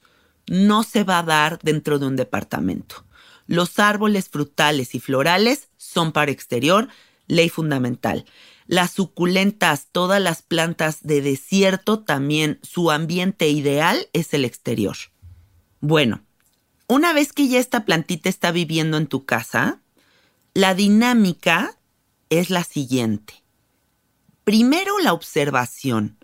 no 0.46 0.84
se 0.84 1.02
va 1.02 1.18
a 1.18 1.24
dar 1.24 1.58
dentro 1.64 1.98
de 1.98 2.06
un 2.06 2.14
departamento. 2.14 3.05
Los 3.46 3.78
árboles 3.78 4.28
frutales 4.28 4.94
y 4.94 5.00
florales 5.00 5.68
son 5.76 6.12
para 6.12 6.30
exterior, 6.30 6.88
ley 7.26 7.48
fundamental. 7.48 8.24
Las 8.66 8.90
suculentas, 8.90 9.88
todas 9.92 10.20
las 10.20 10.42
plantas 10.42 10.98
de 11.02 11.20
desierto, 11.20 12.00
también 12.00 12.58
su 12.62 12.90
ambiente 12.90 13.48
ideal 13.48 14.08
es 14.12 14.34
el 14.34 14.44
exterior. 14.44 14.96
Bueno, 15.80 16.24
una 16.88 17.12
vez 17.12 17.32
que 17.32 17.48
ya 17.48 17.58
esta 17.58 17.84
plantita 17.84 18.28
está 18.28 18.50
viviendo 18.50 18.96
en 18.96 19.06
tu 19.06 19.24
casa, 19.24 19.80
la 20.54 20.74
dinámica 20.74 21.78
es 22.30 22.50
la 22.50 22.64
siguiente. 22.64 23.34
Primero 24.44 24.98
la 24.98 25.12
observación. 25.12 26.18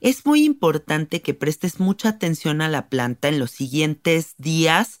Es 0.00 0.26
muy 0.26 0.44
importante 0.44 1.22
que 1.22 1.34
prestes 1.34 1.80
mucha 1.80 2.10
atención 2.10 2.60
a 2.60 2.68
la 2.68 2.88
planta 2.88 3.28
en 3.28 3.38
los 3.38 3.50
siguientes 3.50 4.34
días 4.38 5.00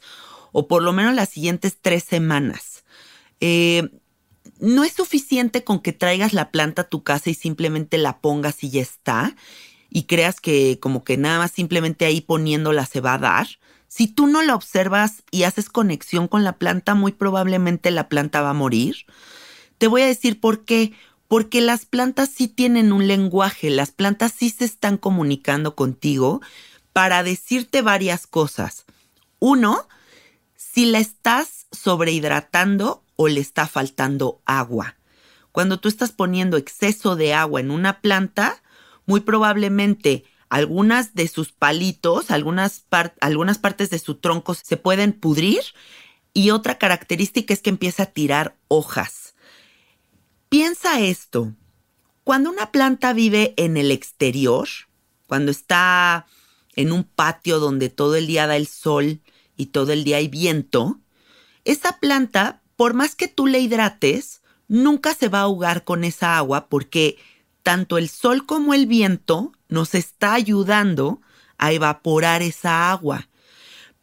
o 0.58 0.68
por 0.68 0.82
lo 0.82 0.94
menos 0.94 1.14
las 1.14 1.28
siguientes 1.28 1.76
tres 1.82 2.02
semanas. 2.02 2.82
Eh, 3.40 3.90
no 4.58 4.84
es 4.84 4.94
suficiente 4.94 5.64
con 5.64 5.80
que 5.80 5.92
traigas 5.92 6.32
la 6.32 6.50
planta 6.50 6.82
a 6.82 6.88
tu 6.88 7.02
casa 7.02 7.28
y 7.28 7.34
simplemente 7.34 7.98
la 7.98 8.20
pongas 8.22 8.64
y 8.64 8.70
ya 8.70 8.80
está. 8.80 9.36
y 9.90 10.04
creas 10.04 10.40
que 10.40 10.78
como 10.80 11.04
que 11.04 11.18
nada 11.18 11.38
más 11.38 11.52
simplemente 11.52 12.06
ahí 12.06 12.22
poniéndola 12.22 12.86
se 12.86 13.00
va 13.00 13.14
a 13.14 13.18
dar, 13.18 13.46
si 13.86 14.08
tú 14.08 14.26
no 14.26 14.42
la 14.42 14.54
observas 14.54 15.24
y 15.30 15.42
haces 15.42 15.68
conexión 15.68 16.26
con 16.26 16.42
la 16.42 16.54
planta, 16.54 16.94
muy 16.94 17.12
probablemente 17.12 17.90
la 17.90 18.08
planta 18.08 18.40
va 18.40 18.50
a 18.50 18.54
morir. 18.54 18.96
Te 19.76 19.88
voy 19.88 20.02
a 20.02 20.06
decir 20.06 20.40
por 20.40 20.64
qué. 20.64 20.92
Porque 21.28 21.60
las 21.60 21.86
plantas 21.86 22.28
sí 22.28 22.46
tienen 22.46 22.92
un 22.92 23.08
lenguaje, 23.08 23.68
las 23.68 23.90
plantas 23.90 24.32
sí 24.32 24.48
se 24.48 24.64
están 24.64 24.96
comunicando 24.96 25.74
contigo 25.74 26.40
para 26.92 27.24
decirte 27.24 27.82
varias 27.82 28.28
cosas. 28.28 28.84
Uno, 29.40 29.88
si 30.76 30.84
la 30.84 30.98
estás 30.98 31.68
sobrehidratando 31.72 33.02
o 33.16 33.28
le 33.28 33.40
está 33.40 33.66
faltando 33.66 34.42
agua. 34.44 34.98
Cuando 35.50 35.80
tú 35.80 35.88
estás 35.88 36.12
poniendo 36.12 36.58
exceso 36.58 37.16
de 37.16 37.32
agua 37.32 37.60
en 37.60 37.70
una 37.70 38.02
planta, 38.02 38.62
muy 39.06 39.20
probablemente 39.20 40.24
algunas 40.50 41.14
de 41.14 41.28
sus 41.28 41.50
palitos, 41.50 42.30
algunas, 42.30 42.84
algunas 43.22 43.56
partes 43.56 43.88
de 43.88 43.98
su 43.98 44.16
tronco 44.16 44.52
se 44.52 44.76
pueden 44.76 45.14
pudrir 45.14 45.62
y 46.34 46.50
otra 46.50 46.76
característica 46.76 47.54
es 47.54 47.62
que 47.62 47.70
empieza 47.70 48.02
a 48.02 48.12
tirar 48.12 48.54
hojas. 48.68 49.34
Piensa 50.50 51.00
esto, 51.00 51.54
cuando 52.22 52.50
una 52.50 52.70
planta 52.70 53.14
vive 53.14 53.54
en 53.56 53.78
el 53.78 53.90
exterior, 53.90 54.68
cuando 55.26 55.52
está 55.52 56.26
en 56.74 56.92
un 56.92 57.04
patio 57.04 57.60
donde 57.60 57.88
todo 57.88 58.16
el 58.16 58.26
día 58.26 58.46
da 58.46 58.56
el 58.56 58.66
sol 58.66 59.22
y 59.56 59.66
todo 59.66 59.92
el 59.92 60.04
día 60.04 60.18
hay 60.18 60.28
viento, 60.28 61.00
esa 61.64 61.98
planta, 61.98 62.62
por 62.76 62.94
más 62.94 63.14
que 63.14 63.28
tú 63.28 63.46
le 63.46 63.58
hidrates, 63.60 64.42
nunca 64.68 65.14
se 65.14 65.28
va 65.28 65.40
a 65.40 65.42
ahogar 65.42 65.84
con 65.84 66.04
esa 66.04 66.36
agua 66.36 66.68
porque 66.68 67.16
tanto 67.62 67.98
el 67.98 68.08
sol 68.08 68.46
como 68.46 68.74
el 68.74 68.86
viento 68.86 69.52
nos 69.68 69.94
está 69.94 70.34
ayudando 70.34 71.20
a 71.58 71.72
evaporar 71.72 72.42
esa 72.42 72.90
agua. 72.92 73.28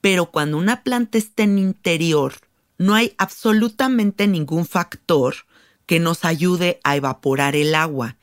Pero 0.01 0.31
cuando 0.31 0.57
una 0.57 0.83
planta 0.83 1.17
está 1.17 1.43
en 1.43 1.57
interior, 1.57 2.33
no 2.77 2.95
hay 2.95 3.13
absolutamente 3.17 4.27
ningún 4.27 4.65
factor 4.65 5.35
que 5.85 5.99
nos 5.99 6.25
ayude 6.25 6.81
a 6.83 6.97
evaporar 6.97 7.55
el 7.55 7.75
agua. 7.75 8.17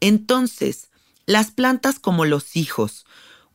Entonces, 0.00 0.90
las 1.26 1.50
plantas 1.50 1.98
como 1.98 2.24
los 2.24 2.56
hijos, 2.56 3.04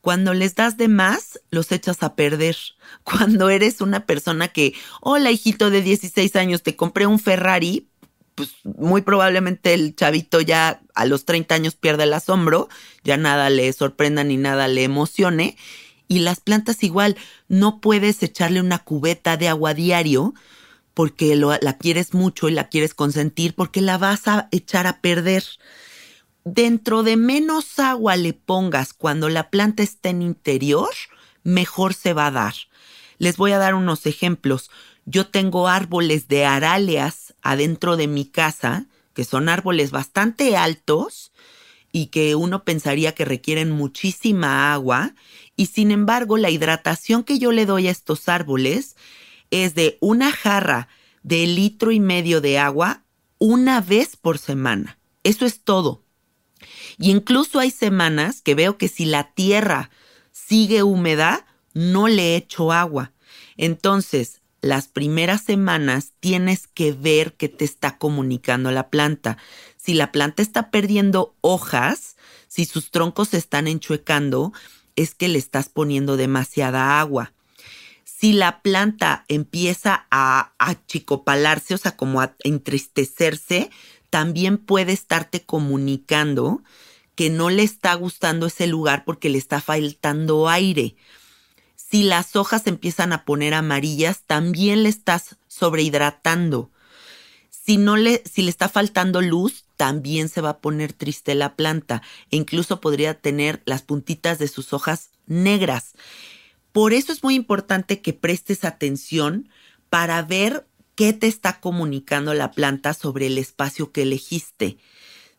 cuando 0.06 0.34
les 0.34 0.54
das 0.54 0.76
de 0.76 0.86
más, 0.86 1.40
los 1.50 1.72
echas 1.72 2.04
a 2.04 2.14
perder. 2.14 2.56
Cuando 3.02 3.50
eres 3.50 3.80
una 3.80 4.06
persona 4.06 4.46
que, 4.46 4.72
hola 5.00 5.32
hijito 5.32 5.68
de 5.68 5.82
16 5.82 6.36
años, 6.36 6.62
te 6.62 6.76
compré 6.76 7.08
un 7.08 7.18
Ferrari, 7.18 7.88
pues 8.36 8.50
muy 8.62 9.02
probablemente 9.02 9.74
el 9.74 9.96
chavito 9.96 10.40
ya 10.40 10.80
a 10.94 11.06
los 11.06 11.24
30 11.24 11.56
años 11.56 11.74
pierde 11.74 12.04
el 12.04 12.12
asombro, 12.12 12.68
ya 13.02 13.16
nada 13.16 13.50
le 13.50 13.72
sorprenda 13.72 14.22
ni 14.22 14.36
nada 14.36 14.68
le 14.68 14.84
emocione. 14.84 15.56
Y 16.06 16.20
las 16.20 16.38
plantas 16.38 16.84
igual, 16.84 17.16
no 17.48 17.80
puedes 17.80 18.22
echarle 18.22 18.60
una 18.60 18.78
cubeta 18.78 19.36
de 19.36 19.48
agua 19.48 19.74
diario 19.74 20.34
porque 20.94 21.34
la 21.34 21.78
quieres 21.78 22.14
mucho 22.14 22.48
y 22.48 22.52
la 22.52 22.68
quieres 22.68 22.94
consentir 22.94 23.56
porque 23.56 23.80
la 23.80 23.98
vas 23.98 24.28
a 24.28 24.46
echar 24.52 24.86
a 24.86 25.00
perder. 25.00 25.42
Dentro 26.48 27.02
de 27.02 27.16
menos 27.16 27.80
agua 27.80 28.14
le 28.14 28.32
pongas 28.32 28.92
cuando 28.92 29.28
la 29.28 29.50
planta 29.50 29.82
está 29.82 30.10
en 30.10 30.22
interior, 30.22 30.90
mejor 31.42 31.92
se 31.92 32.12
va 32.12 32.28
a 32.28 32.30
dar. 32.30 32.54
Les 33.18 33.36
voy 33.36 33.50
a 33.50 33.58
dar 33.58 33.74
unos 33.74 34.06
ejemplos. 34.06 34.70
Yo 35.06 35.26
tengo 35.26 35.66
árboles 35.66 36.28
de 36.28 36.44
aráleas 36.44 37.34
adentro 37.42 37.96
de 37.96 38.06
mi 38.06 38.26
casa, 38.26 38.86
que 39.12 39.24
son 39.24 39.48
árboles 39.48 39.90
bastante 39.90 40.56
altos 40.56 41.32
y 41.90 42.06
que 42.06 42.36
uno 42.36 42.62
pensaría 42.62 43.12
que 43.12 43.24
requieren 43.24 43.72
muchísima 43.72 44.72
agua, 44.72 45.16
y 45.56 45.66
sin 45.66 45.90
embargo 45.90 46.36
la 46.36 46.50
hidratación 46.50 47.24
que 47.24 47.40
yo 47.40 47.50
le 47.50 47.66
doy 47.66 47.88
a 47.88 47.90
estos 47.90 48.28
árboles 48.28 48.94
es 49.50 49.74
de 49.74 49.98
una 50.00 50.30
jarra 50.30 50.86
de 51.24 51.44
litro 51.48 51.90
y 51.90 51.98
medio 51.98 52.40
de 52.40 52.60
agua 52.60 53.02
una 53.38 53.80
vez 53.80 54.14
por 54.14 54.38
semana. 54.38 54.96
Eso 55.24 55.44
es 55.44 55.64
todo. 55.64 56.05
Y 56.98 57.10
incluso 57.10 57.58
hay 57.58 57.70
semanas 57.70 58.42
que 58.42 58.54
veo 58.54 58.78
que 58.78 58.88
si 58.88 59.04
la 59.04 59.32
tierra 59.32 59.90
sigue 60.32 60.82
húmeda, 60.82 61.46
no 61.74 62.08
le 62.08 62.36
echo 62.36 62.72
agua. 62.72 63.12
Entonces, 63.56 64.40
las 64.60 64.88
primeras 64.88 65.42
semanas 65.42 66.12
tienes 66.20 66.66
que 66.66 66.92
ver 66.92 67.34
qué 67.34 67.48
te 67.48 67.64
está 67.64 67.98
comunicando 67.98 68.70
la 68.70 68.88
planta. 68.88 69.38
Si 69.76 69.94
la 69.94 70.10
planta 70.10 70.42
está 70.42 70.70
perdiendo 70.70 71.36
hojas, 71.40 72.16
si 72.48 72.64
sus 72.64 72.90
troncos 72.90 73.28
se 73.28 73.36
están 73.36 73.68
enchuecando, 73.68 74.52
es 74.96 75.14
que 75.14 75.28
le 75.28 75.38
estás 75.38 75.68
poniendo 75.68 76.16
demasiada 76.16 76.98
agua. 76.98 77.32
Si 78.04 78.32
la 78.32 78.62
planta 78.62 79.24
empieza 79.28 80.06
a 80.10 80.52
achicopalarse, 80.58 81.74
o 81.74 81.78
sea, 81.78 81.96
como 81.96 82.22
a 82.22 82.34
entristecerse, 82.42 83.70
también 84.08 84.56
puede 84.56 84.92
estarte 84.92 85.42
comunicando 85.44 86.62
que 87.16 87.30
no 87.30 87.50
le 87.50 87.64
está 87.64 87.94
gustando 87.94 88.46
ese 88.46 88.68
lugar 88.68 89.04
porque 89.04 89.28
le 89.28 89.38
está 89.38 89.60
faltando 89.60 90.48
aire. 90.48 90.94
Si 91.74 92.04
las 92.04 92.36
hojas 92.36 92.66
empiezan 92.66 93.12
a 93.12 93.24
poner 93.24 93.54
amarillas, 93.54 94.22
también 94.26 94.84
le 94.84 94.90
estás 94.90 95.36
sobrehidratando. 95.48 96.70
Si 97.50 97.78
no 97.78 97.96
le, 97.96 98.22
si 98.30 98.42
le 98.42 98.50
está 98.50 98.68
faltando 98.68 99.22
luz, 99.22 99.64
también 99.76 100.28
se 100.28 100.40
va 100.40 100.50
a 100.50 100.58
poner 100.58 100.92
triste 100.92 101.34
la 101.34 101.56
planta 101.56 102.02
e 102.30 102.36
incluso 102.36 102.80
podría 102.80 103.14
tener 103.14 103.62
las 103.64 103.82
puntitas 103.82 104.38
de 104.38 104.48
sus 104.48 104.72
hojas 104.72 105.10
negras. 105.26 105.94
Por 106.72 106.92
eso 106.92 107.12
es 107.12 107.22
muy 107.22 107.34
importante 107.34 108.02
que 108.02 108.12
prestes 108.12 108.64
atención 108.64 109.48
para 109.88 110.20
ver 110.22 110.66
qué 110.94 111.12
te 111.12 111.26
está 111.26 111.60
comunicando 111.60 112.34
la 112.34 112.52
planta 112.52 112.94
sobre 112.94 113.28
el 113.28 113.38
espacio 113.38 113.92
que 113.92 114.02
elegiste. 114.02 114.78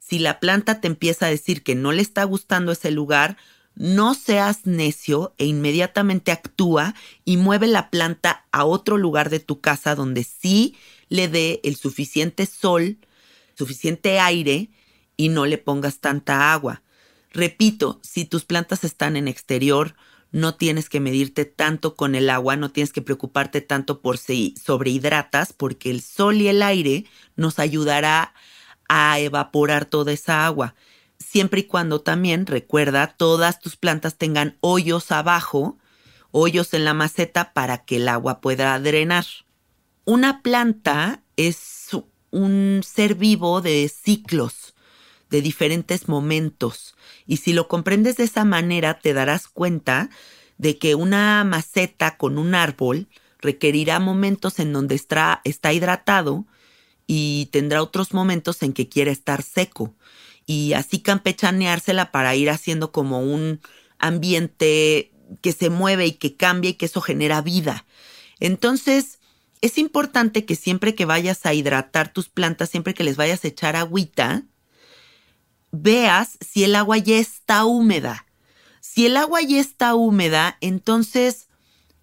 Si 0.07 0.19
la 0.19 0.39
planta 0.39 0.79
te 0.79 0.87
empieza 0.87 1.25
a 1.25 1.29
decir 1.29 1.63
que 1.63 1.75
no 1.75 1.91
le 1.91 2.01
está 2.01 2.23
gustando 2.23 2.71
ese 2.71 2.91
lugar, 2.91 3.35
no 3.75 4.13
seas 4.13 4.65
necio 4.65 5.33
e 5.37 5.45
inmediatamente 5.45 6.31
actúa 6.31 6.95
y 7.25 7.35
mueve 7.35 7.67
la 7.67 7.89
planta 7.89 8.45
a 8.53 8.63
otro 8.63 8.97
lugar 8.97 9.29
de 9.29 9.41
tu 9.41 9.59
casa 9.59 9.95
donde 9.95 10.23
sí 10.23 10.75
le 11.09 11.27
dé 11.27 11.59
el 11.63 11.75
suficiente 11.75 12.45
sol, 12.45 12.97
suficiente 13.53 14.19
aire 14.19 14.69
y 15.17 15.27
no 15.27 15.45
le 15.45 15.57
pongas 15.57 15.99
tanta 15.99 16.53
agua. 16.53 16.83
Repito, 17.33 17.99
si 18.01 18.23
tus 18.23 18.45
plantas 18.45 18.85
están 18.85 19.17
en 19.17 19.27
exterior, 19.27 19.93
no 20.31 20.55
tienes 20.55 20.87
que 20.87 21.01
medirte 21.01 21.43
tanto 21.43 21.95
con 21.95 22.15
el 22.15 22.29
agua, 22.29 22.55
no 22.55 22.71
tienes 22.71 22.93
que 22.93 23.01
preocuparte 23.01 23.59
tanto 23.59 24.01
por 24.01 24.17
si 24.17 24.55
sobrehidratas, 24.63 25.51
porque 25.51 25.89
el 25.89 26.01
sol 26.01 26.39
y 26.39 26.47
el 26.47 26.63
aire 26.63 27.05
nos 27.35 27.59
ayudará 27.59 28.21
a 28.21 28.33
evaporar 28.89 29.85
toda 29.85 30.11
esa 30.11 30.45
agua 30.45 30.75
siempre 31.19 31.61
y 31.61 31.63
cuando 31.63 32.01
también, 32.01 32.45
recuerda, 32.45 33.07
todas 33.07 33.59
tus 33.59 33.75
plantas 33.75 34.17
tengan 34.17 34.57
hoyos 34.61 35.11
abajo, 35.11 35.77
hoyos 36.31 36.73
en 36.73 36.85
la 36.85 36.93
maceta 36.93 37.53
para 37.53 37.85
que 37.85 37.97
el 37.97 38.07
agua 38.07 38.41
pueda 38.41 38.79
drenar. 38.79 39.25
Una 40.05 40.41
planta 40.41 41.21
es 41.35 41.89
un 42.31 42.81
ser 42.85 43.15
vivo 43.15 43.61
de 43.61 43.89
ciclos, 43.89 44.75
de 45.29 45.41
diferentes 45.41 46.07
momentos, 46.07 46.95
y 47.25 47.37
si 47.37 47.51
lo 47.53 47.67
comprendes 47.67 48.17
de 48.17 48.23
esa 48.23 48.45
manera 48.45 48.99
te 48.99 49.13
darás 49.13 49.47
cuenta 49.47 50.09
de 50.57 50.77
que 50.77 50.95
una 50.95 51.43
maceta 51.43 52.17
con 52.17 52.37
un 52.37 52.55
árbol 52.55 53.07
requerirá 53.39 53.99
momentos 53.99 54.59
en 54.59 54.73
donde 54.73 54.95
está, 54.95 55.41
está 55.43 55.73
hidratado 55.73 56.45
y 57.07 57.47
tendrá 57.51 57.81
otros 57.81 58.13
momentos 58.13 58.61
en 58.61 58.73
que 58.73 58.89
quiere 58.89 59.11
estar 59.11 59.41
seco 59.41 59.95
y 60.45 60.73
así 60.73 60.99
campechaneársela 60.99 62.11
para 62.11 62.35
ir 62.35 62.49
haciendo 62.49 62.91
como 62.91 63.21
un 63.21 63.61
ambiente 63.97 65.11
que 65.41 65.53
se 65.53 65.69
mueve 65.69 66.05
y 66.05 66.11
que 66.13 66.35
cambia 66.35 66.71
y 66.71 66.73
que 66.75 66.85
eso 66.85 67.01
genera 67.01 67.41
vida. 67.41 67.85
Entonces, 68.39 69.19
es 69.61 69.77
importante 69.77 70.45
que 70.45 70.55
siempre 70.55 70.95
que 70.95 71.05
vayas 71.05 71.45
a 71.45 71.53
hidratar 71.53 72.13
tus 72.13 72.29
plantas, 72.29 72.69
siempre 72.69 72.93
que 72.93 73.03
les 73.03 73.17
vayas 73.17 73.43
a 73.43 73.47
echar 73.47 73.75
agüita, 73.75 74.43
veas 75.71 76.37
si 76.39 76.63
el 76.63 76.75
agua 76.75 76.97
ya 76.97 77.17
está 77.17 77.65
húmeda. 77.65 78.25
Si 78.79 79.05
el 79.05 79.17
agua 79.17 79.41
ya 79.41 79.59
está 79.59 79.95
húmeda, 79.95 80.57
entonces, 80.61 81.47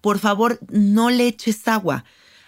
por 0.01 0.19
favor, 0.19 0.59
no 0.69 1.09
le 1.09 1.27
eches 1.27 1.67
agua 1.67 2.05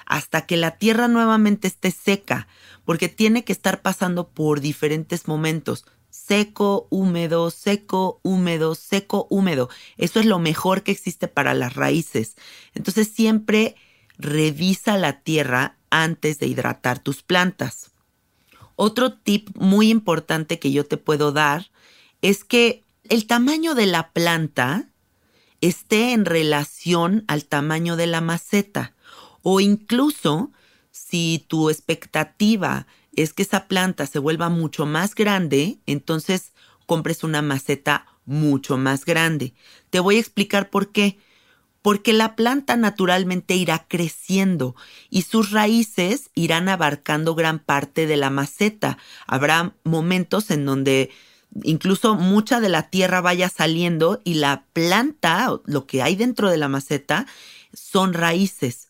hasta 0.08 0.46
que 0.46 0.58
la 0.58 0.72
tierra 0.78 1.08
nuevamente 1.08 1.68
esté 1.68 1.92
seca, 1.92 2.48
porque 2.86 3.10
tiene 3.10 3.44
que 3.44 3.52
estar 3.52 3.82
pasando 3.82 4.30
por 4.30 4.62
diferentes 4.62 5.28
momentos. 5.28 5.86
Seco, 6.10 6.88
húmedo, 6.90 7.52
seco, 7.52 8.22
húmedo, 8.24 8.74
seco, 8.74 9.28
húmedo. 9.30 9.70
Eso 9.98 10.22
es 10.22 10.26
lo 10.26 10.40
mejor 10.40 10.84
que 10.84 10.94
existe 10.94 11.28
para 11.28 11.54
las 11.54 11.76
raíces. 11.76 12.38
Entonces 12.74 13.10
siempre 13.10 13.76
revisa 14.18 14.98
la 14.98 15.22
tierra 15.22 15.78
antes 15.90 16.40
de 16.40 16.48
hidratar 16.48 17.00
tus 17.00 17.22
plantas. 17.22 17.92
Otro 18.78 19.14
tip 19.14 19.50
muy 19.58 19.90
importante 19.90 20.58
que 20.58 20.72
yo 20.72 20.86
te 20.86 20.98
puedo 20.98 21.34
dar 21.34 21.70
es 22.22 22.46
que 22.46 22.86
el 23.10 23.28
tamaño 23.28 23.76
de 23.76 23.88
la 23.88 24.12
planta 24.12 24.90
esté 25.60 26.14
en 26.14 26.24
relación 26.24 27.26
al 27.28 27.44
tamaño 27.46 27.98
de 27.98 28.08
la 28.08 28.22
maceta 28.22 28.94
o 29.50 29.62
incluso 29.62 30.52
si 30.92 31.46
tu 31.48 31.70
expectativa 31.70 32.86
es 33.16 33.32
que 33.32 33.44
esa 33.44 33.70
planta 33.70 34.06
se 34.06 34.20
vuelva 34.20 34.50
mucho 34.50 34.86
más 34.86 35.16
grande, 35.16 35.80
entonces 35.86 36.52
compres 36.86 37.24
una 37.24 37.42
maceta 37.42 38.08
mucho 38.26 38.78
más 38.78 39.06
grande. 39.06 39.54
Te 39.90 40.02
voy 40.02 40.18
a 40.18 40.20
explicar 40.20 40.70
por 40.70 40.92
qué. 40.92 41.18
Porque 41.82 42.12
la 42.12 42.36
planta 42.36 42.76
naturalmente 42.76 43.56
irá 43.56 43.86
creciendo 43.88 44.76
y 45.10 45.22
sus 45.22 45.52
raíces 45.52 46.30
irán 46.36 46.68
abarcando 46.68 47.34
gran 47.34 47.60
parte 47.60 48.06
de 48.06 48.18
la 48.18 48.30
maceta. 48.30 48.98
Habrá 49.28 49.76
momentos 49.86 50.52
en 50.52 50.66
donde 50.66 51.10
incluso 51.64 52.16
mucha 52.16 52.60
de 52.60 52.68
la 52.68 52.90
tierra 52.90 53.22
vaya 53.22 53.48
saliendo 53.48 54.20
y 54.26 54.34
la 54.34 54.66
planta, 54.74 55.48
lo 55.64 55.88
que 55.88 56.02
hay 56.02 56.18
dentro 56.18 56.50
de 56.50 56.58
la 56.58 56.68
maceta, 56.68 57.28
son 57.72 58.12
raíces. 58.12 58.87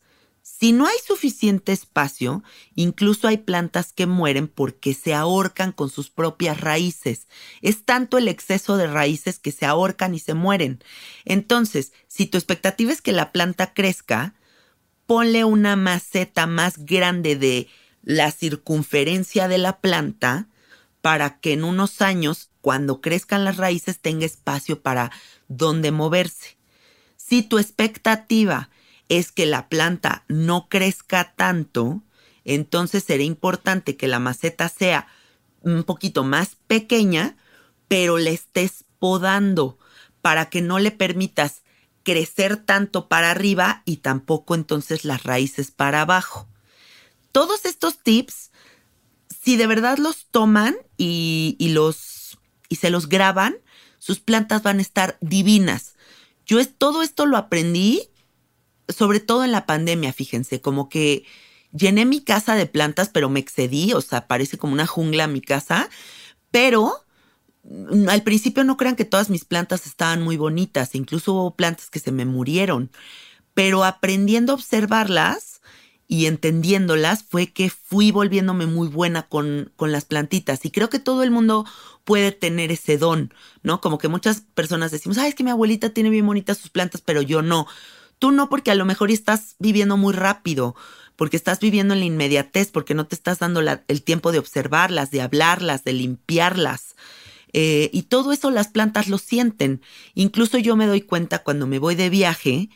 Si 0.60 0.72
no 0.72 0.88
hay 0.88 0.96
suficiente 1.06 1.72
espacio, 1.72 2.43
incluso 2.74 3.28
hay 3.28 3.38
plantas 3.38 3.93
que 3.93 4.08
mueren 4.08 4.48
porque 4.48 4.96
se 4.96 5.13
ahorcan 5.13 5.72
con 5.72 5.91
sus 5.91 6.10
propias 6.10 6.60
raíces. 6.60 7.28
Es 7.62 7.86
tanto 7.86 8.17
el 8.17 8.28
exceso 8.28 8.76
de 8.76 8.88
raíces 8.88 9.38
que 9.38 9.52
se 9.52 9.67
ahorcan 9.67 10.15
y 10.15 10.20
se 10.20 10.34
mueren. 10.34 10.84
Entonces, 11.26 11.93
si 12.08 12.26
tu 12.26 12.39
expectativa 12.39 12.91
es 12.91 13.04
que 13.04 13.12
la 13.12 13.32
planta 13.32 13.76
crezca, 13.76 14.34
ponle 15.06 15.43
una 15.43 15.76
maceta 15.76 16.48
más 16.48 16.86
grande 16.86 17.36
de 17.36 17.67
la 18.02 18.32
circunferencia 18.32 19.48
de 19.48 19.60
la 19.60 19.80
planta 19.80 20.48
para 21.02 21.39
que 21.39 21.54
en 21.54 21.65
unos 21.65 22.02
años, 22.02 22.50
cuando 22.62 23.00
crezcan 23.00 23.46
las 23.46 23.58
raíces, 23.58 24.00
tenga 24.00 24.26
espacio 24.26 24.82
para 24.82 25.12
donde 25.50 25.91
moverse. 25.91 26.58
Si 27.15 27.43
tu 27.43 27.60
expectativa 27.60 28.72
es 29.10 29.32
que 29.32 29.46
la 29.46 29.70
planta 29.70 30.24
no 30.28 30.67
crezca 30.70 31.34
tanto, 31.36 32.04
entonces 32.43 33.04
será 33.04 33.24
importante 33.24 33.98
que 33.98 34.08
la 34.08 34.20
maceta 34.20 34.70
sea 34.70 35.08
un 35.62 35.84
poquito 35.84 36.24
más 36.24 36.58
pequeña, 36.67 37.36
pero 37.88 38.17
le 38.17 38.32
estés 38.32 38.86
podando 39.00 39.78
para 40.22 40.50
que 40.50 40.62
no 40.62 40.80
le 40.80 40.91
permitas 40.91 41.62
crecer 42.04 42.58
tanto 42.58 43.10
para 43.10 43.32
arriba 43.32 43.82
y 43.86 43.98
tampoco 43.98 44.56
entonces 44.56 45.04
las 45.04 45.24
raíces 45.24 45.72
para 45.72 46.02
abajo. 46.02 46.48
Todos 47.32 47.65
estos 47.65 47.98
tips, 48.00 48.52
si 49.43 49.58
de 49.58 49.67
verdad 49.67 49.98
los 49.98 50.26
toman 50.32 50.76
y, 50.98 51.56
los 51.60 52.38
y 52.70 52.78
se 52.78 52.89
los 52.89 53.10
graban, 53.10 53.58
sus 54.00 54.20
plantas 54.20 54.63
van 54.63 54.80
a 54.80 54.82
estar 54.82 55.17
divinas. 55.20 55.96
Yo 56.46 56.60
es, 56.60 56.74
todo 56.78 57.04
esto 57.04 57.26
lo 57.26 57.36
aprendí 57.36 58.10
sobre 58.89 59.19
todo 59.19 59.43
en 59.43 59.52
la 59.52 59.65
pandemia, 59.65 60.13
fíjense, 60.13 60.62
como 60.62 60.89
que 60.89 61.26
llené 61.71 62.06
mi 62.06 62.21
casa 62.21 62.56
de 62.56 62.65
plantas, 62.65 63.10
pero 63.10 63.30
me 63.30 63.39
excedí, 63.39 63.93
o 63.93 64.02
sea, 64.02 64.28
parece 64.28 64.58
como 64.58 64.73
una 64.73 64.88
jungla 64.88 65.28
mi 65.28 65.41
casa, 65.41 65.89
pero 66.52 67.06
mm, 67.63 68.10
al 68.10 68.23
principio 68.23 68.63
no 68.63 68.78
crean 68.78 68.95
que 68.95 69.06
todas 69.06 69.30
mis 69.30 69.45
plantas 69.45 69.86
estaban 69.86 70.21
muy 70.21 70.38
bonitas, 70.38 70.95
incluso 70.95 71.34
hubo 71.34 71.56
plantas 71.56 71.89
que 71.89 72.00
se 72.00 72.12
me 72.12 72.26
murieron, 72.26 72.91
pero 73.54 73.84
aprendiendo 73.84 74.54
a 74.54 74.56
observarlas 74.56 75.62
y 76.08 76.26
entendiéndolas 76.28 77.23
fue 77.23 77.47
que 77.47 77.69
fui 77.69 78.12
volviéndome 78.12 78.65
muy 78.65 78.88
buena 78.88 79.28
con, 79.28 79.73
con 79.76 79.91
las 79.91 80.06
plantitas 80.06 80.63
y 80.65 80.71
creo 80.71 80.89
que 80.89 81.00
todo 81.00 81.23
el 81.23 81.32
mundo 81.32 81.65
puede 82.06 82.32
tener 82.32 82.71
ese 82.71 82.97
don, 82.97 83.34
¿no? 83.63 83.82
Como 83.82 83.97
que 83.97 84.08
muchas 84.08 84.41
personas 84.54 84.91
decimos, 84.91 85.17
ay, 85.17 85.30
es 85.30 85.36
que 85.36 85.43
mi 85.43 85.52
abuelita 85.52 85.89
tiene 85.89 86.10
bien 86.10 86.26
bonitas 86.26 86.58
sus 86.58 86.69
plantas, 86.69 87.02
pero 87.02 87.21
yo 87.21 87.41
no. 87.41 87.67
Tú 88.19 88.32
no 88.32 88.49
porque 88.49 88.71
a 88.71 88.75
lo 88.75 88.86
mejor 88.86 89.12
estás 89.12 89.56
viviendo 89.60 89.97
muy 89.97 90.13
rápido, 90.13 90.75
porque 91.15 91.38
estás 91.38 91.60
viviendo 91.60 91.93
en 91.93 91.99
la 91.99 92.06
inmediatez, 92.06 92.71
porque 92.71 92.93
no 92.93 93.08
te 93.08 93.15
estás 93.15 93.39
dando 93.39 93.62
el 93.62 94.03
tiempo 94.03 94.32
de 94.32 94.39
observarlas, 94.39 95.12
de 95.12 95.21
hablarlas, 95.21 95.84
de 95.84 95.93
limpiarlas. 95.93 96.95
Eh, 97.53 97.89
y 97.93 98.03
todo 98.03 98.32
eso 98.32 98.51
las 98.51 98.67
plantas 98.67 99.08
lo 99.08 99.17
sienten. 99.17 99.82
Incluso 100.13 100.58
yo 100.58 100.75
me 100.75 100.86
doy 100.86 101.01
cuenta 101.01 101.39
cuando 101.39 101.67
me 101.67 101.80
voy 101.80 101.95
de 101.95 102.10
viaje 102.10 102.69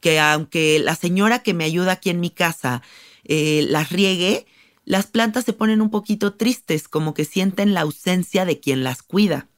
que 0.00 0.20
aunque 0.20 0.78
la 0.78 0.94
señora 0.94 1.42
que 1.42 1.54
me 1.54 1.64
ayuda 1.64 1.92
aquí 1.92 2.10
en 2.10 2.20
mi 2.20 2.30
casa 2.30 2.82
eh, 3.24 3.66
las 3.68 3.90
riegue, 3.90 4.46
las 4.84 5.06
plantas 5.06 5.44
se 5.44 5.52
ponen 5.52 5.82
un 5.82 5.90
poquito 5.90 6.34
tristes, 6.34 6.88
como 6.88 7.14
que 7.14 7.24
sienten 7.24 7.74
la 7.74 7.82
ausencia 7.82 8.44
de 8.44 8.60
quien 8.60 8.84
las 8.84 9.02
cuida. 9.02 9.48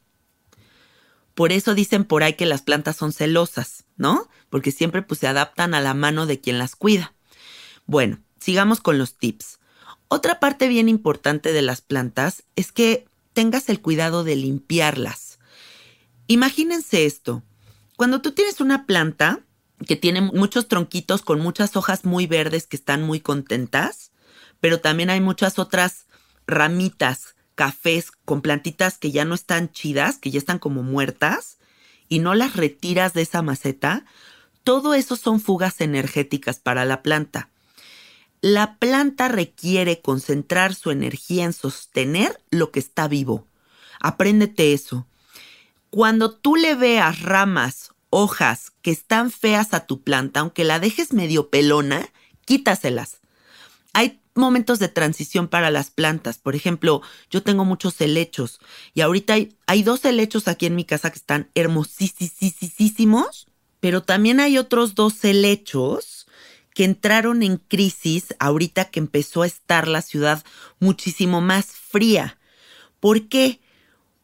Por 1.34 1.52
eso 1.52 1.74
dicen 1.74 2.04
por 2.04 2.22
ahí 2.22 2.34
que 2.34 2.46
las 2.46 2.62
plantas 2.62 2.96
son 2.96 3.12
celosas, 3.12 3.84
¿no? 3.96 4.28
Porque 4.50 4.72
siempre 4.72 5.02
pues, 5.02 5.20
se 5.20 5.26
adaptan 5.26 5.72
a 5.74 5.80
la 5.80 5.94
mano 5.94 6.26
de 6.26 6.40
quien 6.40 6.58
las 6.58 6.76
cuida. 6.76 7.14
Bueno, 7.86 8.18
sigamos 8.38 8.80
con 8.80 8.98
los 8.98 9.16
tips. 9.16 9.58
Otra 10.08 10.40
parte 10.40 10.68
bien 10.68 10.88
importante 10.88 11.52
de 11.52 11.62
las 11.62 11.80
plantas 11.80 12.42
es 12.56 12.72
que 12.72 13.06
tengas 13.32 13.68
el 13.68 13.80
cuidado 13.80 14.24
de 14.24 14.36
limpiarlas. 14.36 15.38
Imagínense 16.26 17.06
esto. 17.06 17.42
Cuando 17.96 18.20
tú 18.20 18.32
tienes 18.32 18.60
una 18.60 18.86
planta 18.86 19.40
que 19.86 19.96
tiene 19.96 20.20
muchos 20.20 20.68
tronquitos 20.68 21.22
con 21.22 21.40
muchas 21.40 21.76
hojas 21.76 22.04
muy 22.04 22.26
verdes 22.26 22.66
que 22.66 22.76
están 22.76 23.02
muy 23.02 23.20
contentas, 23.20 24.12
pero 24.60 24.80
también 24.80 25.10
hay 25.10 25.20
muchas 25.20 25.58
otras 25.58 26.06
ramitas 26.46 27.34
cafés 27.54 28.10
con 28.24 28.42
plantitas 28.42 28.98
que 28.98 29.10
ya 29.10 29.24
no 29.24 29.34
están 29.34 29.70
chidas, 29.72 30.18
que 30.18 30.30
ya 30.30 30.38
están 30.38 30.58
como 30.58 30.82
muertas, 30.82 31.58
y 32.08 32.18
no 32.18 32.34
las 32.34 32.56
retiras 32.56 33.12
de 33.12 33.22
esa 33.22 33.42
maceta, 33.42 34.04
todo 34.70 34.94
eso 34.94 35.16
son 35.16 35.40
fugas 35.40 35.80
energéticas 35.80 36.60
para 36.60 36.84
la 36.84 37.02
planta. 37.02 37.48
La 38.40 38.76
planta 38.76 39.26
requiere 39.26 40.00
concentrar 40.00 40.76
su 40.76 40.92
energía 40.92 41.42
en 41.42 41.52
sostener 41.52 42.40
lo 42.52 42.70
que 42.70 42.78
está 42.78 43.08
vivo. 43.08 43.48
Apréndete 43.98 44.72
eso. 44.72 45.08
Cuando 45.90 46.30
tú 46.30 46.54
le 46.54 46.76
veas 46.76 47.22
ramas, 47.22 47.94
hojas 48.10 48.70
que 48.80 48.92
están 48.92 49.32
feas 49.32 49.74
a 49.74 49.86
tu 49.86 50.02
planta, 50.02 50.38
aunque 50.38 50.62
la 50.62 50.78
dejes 50.78 51.12
medio 51.12 51.50
pelona, 51.50 52.08
quítaselas. 52.44 53.18
Hay 53.92 54.20
momentos 54.36 54.78
de 54.78 54.86
transición 54.86 55.48
para 55.48 55.72
las 55.72 55.90
plantas. 55.90 56.38
Por 56.38 56.54
ejemplo, 56.54 57.02
yo 57.28 57.42
tengo 57.42 57.64
muchos 57.64 58.00
helechos 58.00 58.60
y 58.94 59.00
ahorita 59.00 59.34
hay, 59.66 59.82
dos 59.82 60.04
helechos 60.04 60.46
aquí 60.46 60.66
en 60.66 60.76
mi 60.76 60.84
casa 60.84 61.10
que 61.10 61.18
están 61.18 61.50
hermosísimos, 61.56 63.48
pero 63.80 64.02
también 64.02 64.40
hay 64.40 64.58
otros 64.58 64.94
dos 64.94 65.24
helechos 65.24 66.26
que 66.74 66.84
entraron 66.84 67.42
en 67.42 67.56
crisis 67.56 68.34
ahorita 68.38 68.86
que 68.86 69.00
empezó 69.00 69.42
a 69.42 69.46
estar 69.46 69.88
la 69.88 70.02
ciudad 70.02 70.44
muchísimo 70.78 71.40
más 71.40 71.66
fría. 71.66 72.38
¿Por 73.00 73.28
qué? 73.28 73.60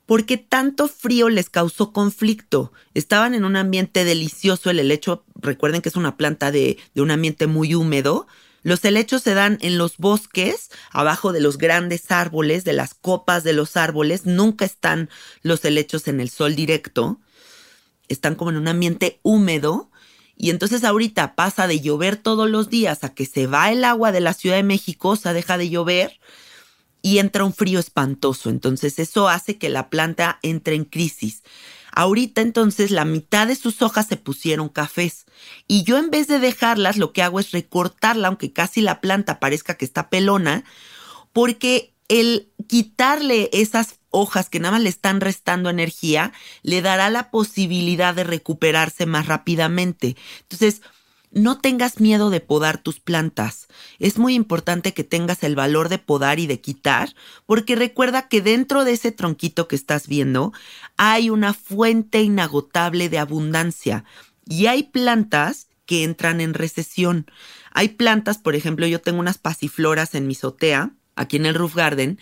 Porque 0.07 0.37
tanto 0.37 0.87
frío 0.87 1.29
les 1.29 1.51
causó 1.51 1.93
conflicto. 1.93 2.73
Estaban 2.95 3.35
en 3.35 3.45
un 3.45 3.57
ambiente 3.57 4.05
delicioso. 4.05 4.71
El 4.71 4.79
helecho, 4.79 5.25
recuerden 5.35 5.83
que 5.83 5.89
es 5.89 5.97
una 5.97 6.17
planta 6.17 6.53
de, 6.53 6.79
de 6.95 7.03
un 7.03 7.11
ambiente 7.11 7.49
muy 7.49 7.75
húmedo, 7.75 8.29
los 8.67 8.85
helechos 8.85 9.23
se 9.23 9.33
dan 9.33 9.59
en 9.61 9.79
los 9.79 9.97
bosques, 9.97 10.71
abajo 10.91 11.33
de 11.33 11.41
los 11.41 11.57
grandes 11.57 12.11
árboles, 12.11 12.65
de 12.65 12.73
las 12.73 12.95
copas 12.95 13.45
de 13.45 13.53
los 13.53 13.77
árboles. 13.77 14.27
Nunca 14.27 14.65
están 14.65 15.09
los 15.43 15.65
helechos 15.65 16.09
en 16.09 16.21
el 16.21 16.31
sol 16.31 16.57
directo. 16.57 17.21
Están 18.09 18.35
como 18.35 18.51
en 18.51 18.57
un 18.57 18.69
ambiente 18.69 19.21
húmedo. 19.23 19.91
Y 20.37 20.51
entonces 20.51 20.85
ahorita 20.85 21.35
pasa 21.35 21.67
de 21.67 21.81
llover 21.81 22.17
todos 22.17 22.51
los 22.51 22.69
días 22.69 23.05
a 23.05 23.15
que 23.15 23.27
se 23.27 23.47
va 23.47 23.73
el 23.73 23.85
agua 23.85 24.13
de 24.13 24.21
la 24.21 24.35
Ciudad 24.35 24.57
de 24.57 24.63
México, 24.63 25.11
o 25.11 25.17
sea, 25.17 25.33
deja 25.33 25.57
de 25.57 25.71
llover 25.71 26.21
y 27.01 27.19
entra 27.19 27.45
un 27.45 27.55
frío 27.55 27.79
espantoso. 27.79 28.51
Entonces 28.51 28.99
eso 28.99 29.29
hace 29.29 29.57
que 29.57 29.69
la 29.69 29.89
planta 29.89 30.39
entre 30.43 30.75
en 30.75 30.85
crisis. 30.85 31.43
Ahorita 31.93 32.43
entonces 32.43 32.91
la 32.91 33.05
mitad 33.05 33.47
de 33.47 33.55
sus 33.55 33.81
hojas 33.81 34.07
se 34.07 34.17
pusieron 34.17 34.69
cafés 34.69 35.25
y 35.67 35.83
yo 35.85 35.97
en 35.97 36.11
vez 36.11 36.27
de 36.27 36.39
dejarlas 36.39 36.99
lo 36.99 37.13
que 37.13 37.23
hago 37.23 37.41
es 37.41 37.53
recortarla 37.53 38.29
aunque 38.29 38.53
casi 38.53 38.83
la 38.83 39.01
planta 39.01 39.41
parezca 39.41 39.79
que 39.79 39.87
está 39.87 40.11
pelona 40.11 40.65
porque 41.33 41.95
el 42.09 42.51
quitarle 42.67 43.49
esas 43.53 44.01
hojas 44.17 44.49
que 44.49 44.61
nada 44.61 44.73
más 44.73 44.83
le 44.83 44.89
están 44.89 45.21
restando 45.21 45.69
energía 45.69 46.33
le 46.63 46.83
dará 46.83 47.11
la 47.11 47.31
posibilidad 47.31 48.15
de 48.15 48.25
recuperarse 48.25 49.07
más 49.07 49.27
rápidamente. 49.27 50.17
Entonces, 50.43 50.81
no 51.31 51.59
tengas 51.59 52.01
miedo 52.01 52.31
de 52.31 52.41
podar 52.41 52.79
tus 52.79 52.99
plantas. 52.99 53.67
Es 53.99 54.17
muy 54.17 54.35
importante 54.35 54.95
que 54.95 55.05
tengas 55.05 55.43
el 55.43 55.55
valor 55.55 55.91
de 55.91 55.99
podar 55.99 56.39
y 56.39 56.47
de 56.47 56.61
quitar, 56.61 57.15
porque 57.45 57.77
recuerda 57.77 58.29
que 58.29 58.41
dentro 58.41 58.85
de 58.85 58.93
ese 58.93 59.13
tronquito 59.13 59.69
que 59.69 59.77
estás 59.77 60.09
viendo 60.09 60.53
hay 60.97 61.29
una 61.29 61.53
fuente 61.53 62.23
inagotable 62.23 63.11
de 63.11 63.19
abundancia 63.19 64.05
y 64.49 64.67
hay 64.67 64.85
plantas 64.85 65.69
que 65.85 66.05
entran 66.05 66.41
en 66.41 66.55
recesión. 66.55 67.31
Hay 67.73 67.91
plantas, 67.91 68.39
por 68.39 68.55
ejemplo, 68.55 68.87
yo 68.87 69.03
tengo 69.03 69.21
unas 69.21 69.37
pasifloras 69.39 70.15
en 70.15 70.27
mi 70.27 70.35
azotea, 70.35 70.93
aquí 71.17 71.37
en 71.37 71.47
el 71.47 71.55
roof 71.55 71.75
garden, 71.75 72.19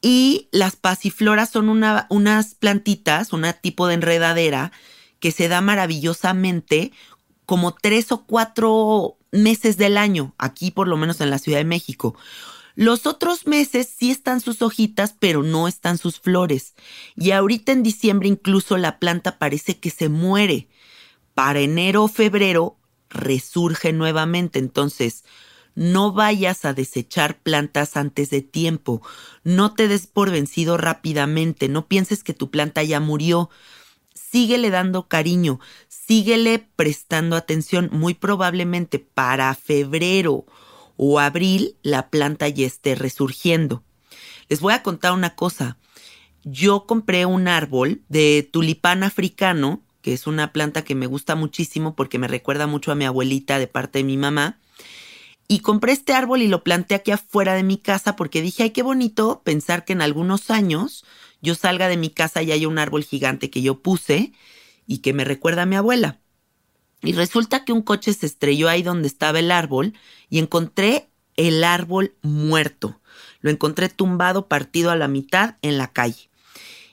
Y 0.00 0.48
las 0.52 0.76
pasifloras 0.76 1.50
son 1.50 1.68
unas 1.68 2.54
plantitas, 2.54 3.32
un 3.32 3.44
tipo 3.60 3.86
de 3.86 3.94
enredadera 3.94 4.72
que 5.18 5.32
se 5.32 5.48
da 5.48 5.60
maravillosamente 5.60 6.92
como 7.46 7.74
tres 7.74 8.12
o 8.12 8.24
cuatro 8.24 9.16
meses 9.32 9.76
del 9.76 9.96
año, 9.96 10.34
aquí 10.38 10.70
por 10.70 10.86
lo 10.86 10.96
menos 10.96 11.20
en 11.20 11.30
la 11.30 11.38
Ciudad 11.38 11.58
de 11.58 11.64
México. 11.64 12.14
Los 12.76 13.06
otros 13.06 13.48
meses 13.48 13.92
sí 13.92 14.10
están 14.12 14.40
sus 14.40 14.62
hojitas, 14.62 15.12
pero 15.18 15.42
no 15.42 15.66
están 15.66 15.98
sus 15.98 16.20
flores. 16.20 16.74
Y 17.16 17.32
ahorita 17.32 17.72
en 17.72 17.82
diciembre 17.82 18.28
incluso 18.28 18.76
la 18.76 19.00
planta 19.00 19.38
parece 19.38 19.78
que 19.78 19.90
se 19.90 20.08
muere. 20.08 20.68
Para 21.34 21.58
enero 21.58 22.04
o 22.04 22.08
febrero 22.08 22.76
resurge 23.10 23.92
nuevamente. 23.92 24.60
Entonces, 24.60 25.24
no 25.78 26.12
vayas 26.12 26.64
a 26.64 26.74
desechar 26.74 27.38
plantas 27.38 27.96
antes 27.96 28.30
de 28.30 28.42
tiempo. 28.42 29.00
No 29.44 29.74
te 29.74 29.86
des 29.86 30.08
por 30.08 30.28
vencido 30.28 30.76
rápidamente. 30.76 31.68
No 31.68 31.86
pienses 31.86 32.24
que 32.24 32.34
tu 32.34 32.50
planta 32.50 32.82
ya 32.82 32.98
murió. 32.98 33.48
Síguele 34.12 34.70
dando 34.70 35.06
cariño. 35.06 35.60
Síguele 35.86 36.58
prestando 36.74 37.36
atención. 37.36 37.90
Muy 37.92 38.14
probablemente 38.14 38.98
para 38.98 39.54
febrero 39.54 40.46
o 40.96 41.20
abril 41.20 41.76
la 41.82 42.10
planta 42.10 42.48
ya 42.48 42.66
esté 42.66 42.96
resurgiendo. 42.96 43.84
Les 44.48 44.60
voy 44.60 44.74
a 44.74 44.82
contar 44.82 45.12
una 45.12 45.36
cosa. 45.36 45.78
Yo 46.42 46.86
compré 46.86 47.24
un 47.24 47.46
árbol 47.46 48.02
de 48.08 48.48
tulipán 48.50 49.04
africano, 49.04 49.84
que 50.02 50.12
es 50.12 50.26
una 50.26 50.52
planta 50.52 50.82
que 50.82 50.96
me 50.96 51.06
gusta 51.06 51.36
muchísimo 51.36 51.94
porque 51.94 52.18
me 52.18 52.26
recuerda 52.26 52.66
mucho 52.66 52.90
a 52.90 52.96
mi 52.96 53.04
abuelita 53.04 53.60
de 53.60 53.68
parte 53.68 54.00
de 54.00 54.04
mi 54.04 54.16
mamá. 54.16 54.58
Y 55.48 55.60
compré 55.60 55.92
este 55.92 56.12
árbol 56.12 56.42
y 56.42 56.48
lo 56.48 56.62
planté 56.62 56.94
aquí 56.94 57.10
afuera 57.10 57.54
de 57.54 57.62
mi 57.62 57.78
casa 57.78 58.16
porque 58.16 58.42
dije, 58.42 58.64
ay, 58.64 58.70
qué 58.70 58.82
bonito 58.82 59.40
pensar 59.42 59.86
que 59.86 59.94
en 59.94 60.02
algunos 60.02 60.50
años 60.50 61.06
yo 61.40 61.54
salga 61.54 61.88
de 61.88 61.96
mi 61.96 62.10
casa 62.10 62.42
y 62.42 62.52
haya 62.52 62.68
un 62.68 62.78
árbol 62.78 63.02
gigante 63.02 63.50
que 63.50 63.62
yo 63.62 63.80
puse 63.80 64.32
y 64.86 64.98
que 64.98 65.14
me 65.14 65.24
recuerda 65.24 65.62
a 65.62 65.66
mi 65.66 65.76
abuela. 65.76 66.20
Y 67.02 67.12
resulta 67.12 67.64
que 67.64 67.72
un 67.72 67.82
coche 67.82 68.12
se 68.12 68.26
estrelló 68.26 68.68
ahí 68.68 68.82
donde 68.82 69.08
estaba 69.08 69.38
el 69.38 69.50
árbol 69.50 69.94
y 70.28 70.38
encontré 70.38 71.08
el 71.36 71.64
árbol 71.64 72.14
muerto. 72.20 73.00
Lo 73.40 73.50
encontré 73.50 73.88
tumbado, 73.88 74.48
partido 74.48 74.90
a 74.90 74.96
la 74.96 75.08
mitad 75.08 75.56
en 75.62 75.78
la 75.78 75.92
calle. 75.92 76.28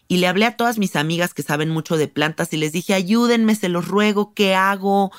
Y 0.08 0.18
le 0.18 0.28
hablé 0.28 0.46
a 0.46 0.56
todas 0.56 0.78
mis 0.78 0.96
amigas 0.96 1.34
que 1.34 1.42
saben 1.42 1.70
mucho 1.70 1.98
de 1.98 2.08
plantas 2.08 2.54
y 2.54 2.58
les 2.58 2.72
dije, 2.72 2.94
ayúdenme, 2.94 3.56
se 3.56 3.70
los 3.70 3.88
ruego, 3.88 4.34
¿qué 4.36 4.54
hago? 4.54 5.12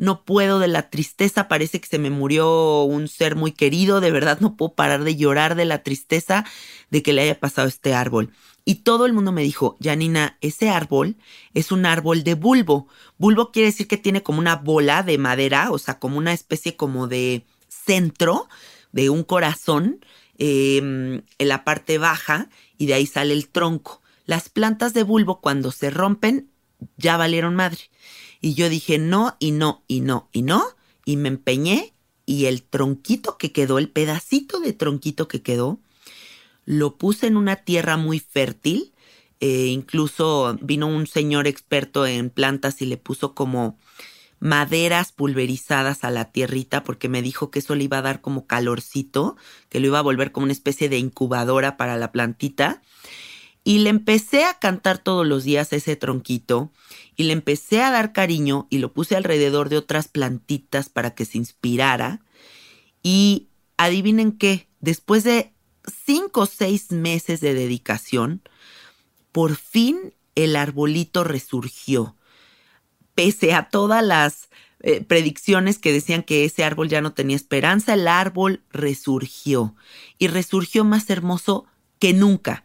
No 0.00 0.24
puedo 0.24 0.58
de 0.60 0.66
la 0.66 0.88
tristeza, 0.88 1.46
parece 1.46 1.78
que 1.78 1.86
se 1.86 1.98
me 1.98 2.08
murió 2.08 2.84
un 2.84 3.06
ser 3.06 3.36
muy 3.36 3.52
querido, 3.52 4.00
de 4.00 4.10
verdad 4.10 4.40
no 4.40 4.56
puedo 4.56 4.72
parar 4.72 5.04
de 5.04 5.14
llorar 5.14 5.56
de 5.56 5.66
la 5.66 5.82
tristeza 5.82 6.46
de 6.90 7.02
que 7.02 7.12
le 7.12 7.20
haya 7.20 7.38
pasado 7.38 7.68
este 7.68 7.92
árbol. 7.92 8.30
Y 8.64 8.76
todo 8.76 9.04
el 9.04 9.12
mundo 9.12 9.30
me 9.30 9.42
dijo, 9.42 9.76
Janina, 9.78 10.38
ese 10.40 10.70
árbol 10.70 11.16
es 11.52 11.70
un 11.70 11.84
árbol 11.84 12.24
de 12.24 12.32
bulbo. 12.32 12.88
Bulbo 13.18 13.52
quiere 13.52 13.66
decir 13.66 13.88
que 13.88 13.98
tiene 13.98 14.22
como 14.22 14.38
una 14.38 14.56
bola 14.56 15.02
de 15.02 15.18
madera, 15.18 15.70
o 15.70 15.76
sea, 15.76 15.98
como 15.98 16.16
una 16.16 16.32
especie 16.32 16.76
como 16.76 17.06
de 17.06 17.44
centro 17.68 18.48
de 18.92 19.10
un 19.10 19.22
corazón 19.22 20.02
em, 20.38 21.20
en 21.38 21.48
la 21.48 21.62
parte 21.62 21.98
baja 21.98 22.48
y 22.78 22.86
de 22.86 22.94
ahí 22.94 23.04
sale 23.04 23.34
el 23.34 23.48
tronco. 23.48 24.00
Las 24.24 24.48
plantas 24.48 24.94
de 24.94 25.02
bulbo 25.02 25.42
cuando 25.42 25.72
se 25.72 25.90
rompen 25.90 26.48
ya 26.96 27.18
valieron 27.18 27.54
madre. 27.54 27.90
Y 28.40 28.54
yo 28.54 28.68
dije 28.68 28.98
no 28.98 29.36
y 29.38 29.52
no 29.52 29.84
y 29.86 30.00
no 30.00 30.28
y 30.32 30.42
no. 30.42 30.64
Y 31.04 31.16
me 31.16 31.28
empeñé 31.28 31.92
y 32.26 32.46
el 32.46 32.62
tronquito 32.62 33.36
que 33.38 33.52
quedó, 33.52 33.78
el 33.78 33.88
pedacito 33.88 34.60
de 34.60 34.72
tronquito 34.72 35.28
que 35.28 35.42
quedó, 35.42 35.80
lo 36.64 36.96
puse 36.96 37.26
en 37.26 37.36
una 37.36 37.56
tierra 37.56 37.96
muy 37.96 38.20
fértil. 38.20 38.92
Eh, 39.40 39.66
incluso 39.66 40.56
vino 40.60 40.86
un 40.86 41.06
señor 41.06 41.46
experto 41.46 42.06
en 42.06 42.30
plantas 42.30 42.82
y 42.82 42.86
le 42.86 42.98
puso 42.98 43.34
como 43.34 43.78
maderas 44.38 45.12
pulverizadas 45.12 46.02
a 46.02 46.10
la 46.10 46.32
tierrita 46.32 46.82
porque 46.82 47.08
me 47.08 47.22
dijo 47.22 47.50
que 47.50 47.58
eso 47.58 47.74
le 47.74 47.84
iba 47.84 47.98
a 47.98 48.02
dar 48.02 48.20
como 48.20 48.46
calorcito, 48.46 49.36
que 49.68 49.80
lo 49.80 49.86
iba 49.86 49.98
a 49.98 50.02
volver 50.02 50.32
como 50.32 50.44
una 50.44 50.52
especie 50.52 50.88
de 50.88 50.98
incubadora 50.98 51.76
para 51.76 51.96
la 51.96 52.10
plantita. 52.10 52.82
Y 53.62 53.78
le 53.78 53.90
empecé 53.90 54.44
a 54.44 54.54
cantar 54.54 54.98
todos 54.98 55.26
los 55.26 55.44
días 55.44 55.72
ese 55.72 55.94
tronquito 55.96 56.72
y 57.16 57.24
le 57.24 57.34
empecé 57.34 57.82
a 57.82 57.90
dar 57.90 58.12
cariño 58.12 58.66
y 58.70 58.78
lo 58.78 58.92
puse 58.92 59.16
alrededor 59.16 59.68
de 59.68 59.76
otras 59.76 60.08
plantitas 60.08 60.88
para 60.88 61.14
que 61.14 61.26
se 61.26 61.38
inspirara. 61.38 62.20
Y 63.02 63.48
adivinen 63.76 64.32
qué, 64.32 64.68
después 64.80 65.24
de 65.24 65.52
cinco 66.06 66.42
o 66.42 66.46
seis 66.46 66.90
meses 66.90 67.40
de 67.40 67.54
dedicación, 67.54 68.42
por 69.32 69.56
fin 69.56 70.14
el 70.34 70.56
arbolito 70.56 71.24
resurgió. 71.24 72.16
Pese 73.14 73.52
a 73.52 73.68
todas 73.68 74.02
las 74.02 74.48
eh, 74.80 75.02
predicciones 75.02 75.78
que 75.78 75.92
decían 75.92 76.22
que 76.22 76.46
ese 76.46 76.64
árbol 76.64 76.88
ya 76.88 77.02
no 77.02 77.12
tenía 77.12 77.36
esperanza, 77.36 77.92
el 77.92 78.08
árbol 78.08 78.62
resurgió 78.70 79.74
y 80.18 80.28
resurgió 80.28 80.84
más 80.84 81.10
hermoso 81.10 81.66
que 81.98 82.14
nunca 82.14 82.64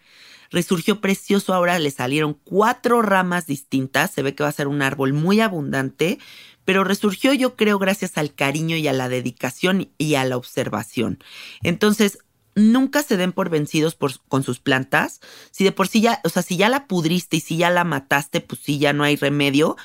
resurgió 0.55 1.01
precioso, 1.01 1.53
ahora 1.53 1.77
le 1.79 1.91
salieron 1.91 2.39
cuatro 2.45 3.01
ramas 3.01 3.45
distintas, 3.45 4.11
se 4.11 4.23
ve 4.23 4.33
que 4.33 4.43
va 4.43 4.49
a 4.49 4.53
ser 4.53 4.69
un 4.69 4.81
árbol 4.81 5.11
muy 5.11 5.41
abundante, 5.41 6.17
pero 6.63 6.85
resurgió 6.85 7.33
yo 7.33 7.57
creo 7.57 7.77
gracias 7.77 8.17
al 8.17 8.33
cariño 8.33 8.77
y 8.77 8.87
a 8.87 8.93
la 8.93 9.09
dedicación 9.09 9.89
y 9.97 10.15
a 10.15 10.23
la 10.23 10.37
observación. 10.37 11.19
Entonces, 11.61 12.19
nunca 12.55 13.03
se 13.03 13.17
den 13.17 13.33
por 13.33 13.49
vencidos 13.49 13.97
con 14.29 14.43
sus 14.43 14.59
plantas. 14.59 15.19
Si 15.51 15.65
de 15.65 15.73
por 15.73 15.89
sí 15.89 15.99
ya, 15.99 16.21
o 16.23 16.29
sea, 16.29 16.41
si 16.41 16.55
ya 16.55 16.69
la 16.69 16.87
pudriste 16.87 17.35
y 17.35 17.41
si 17.41 17.57
ya 17.57 17.69
la 17.69 17.83
mataste, 17.83 18.39
pues 18.39 18.61
sí, 18.63 18.79
ya 18.79 18.93
no 18.93 19.03
hay 19.03 19.17
remedio. 19.17 19.75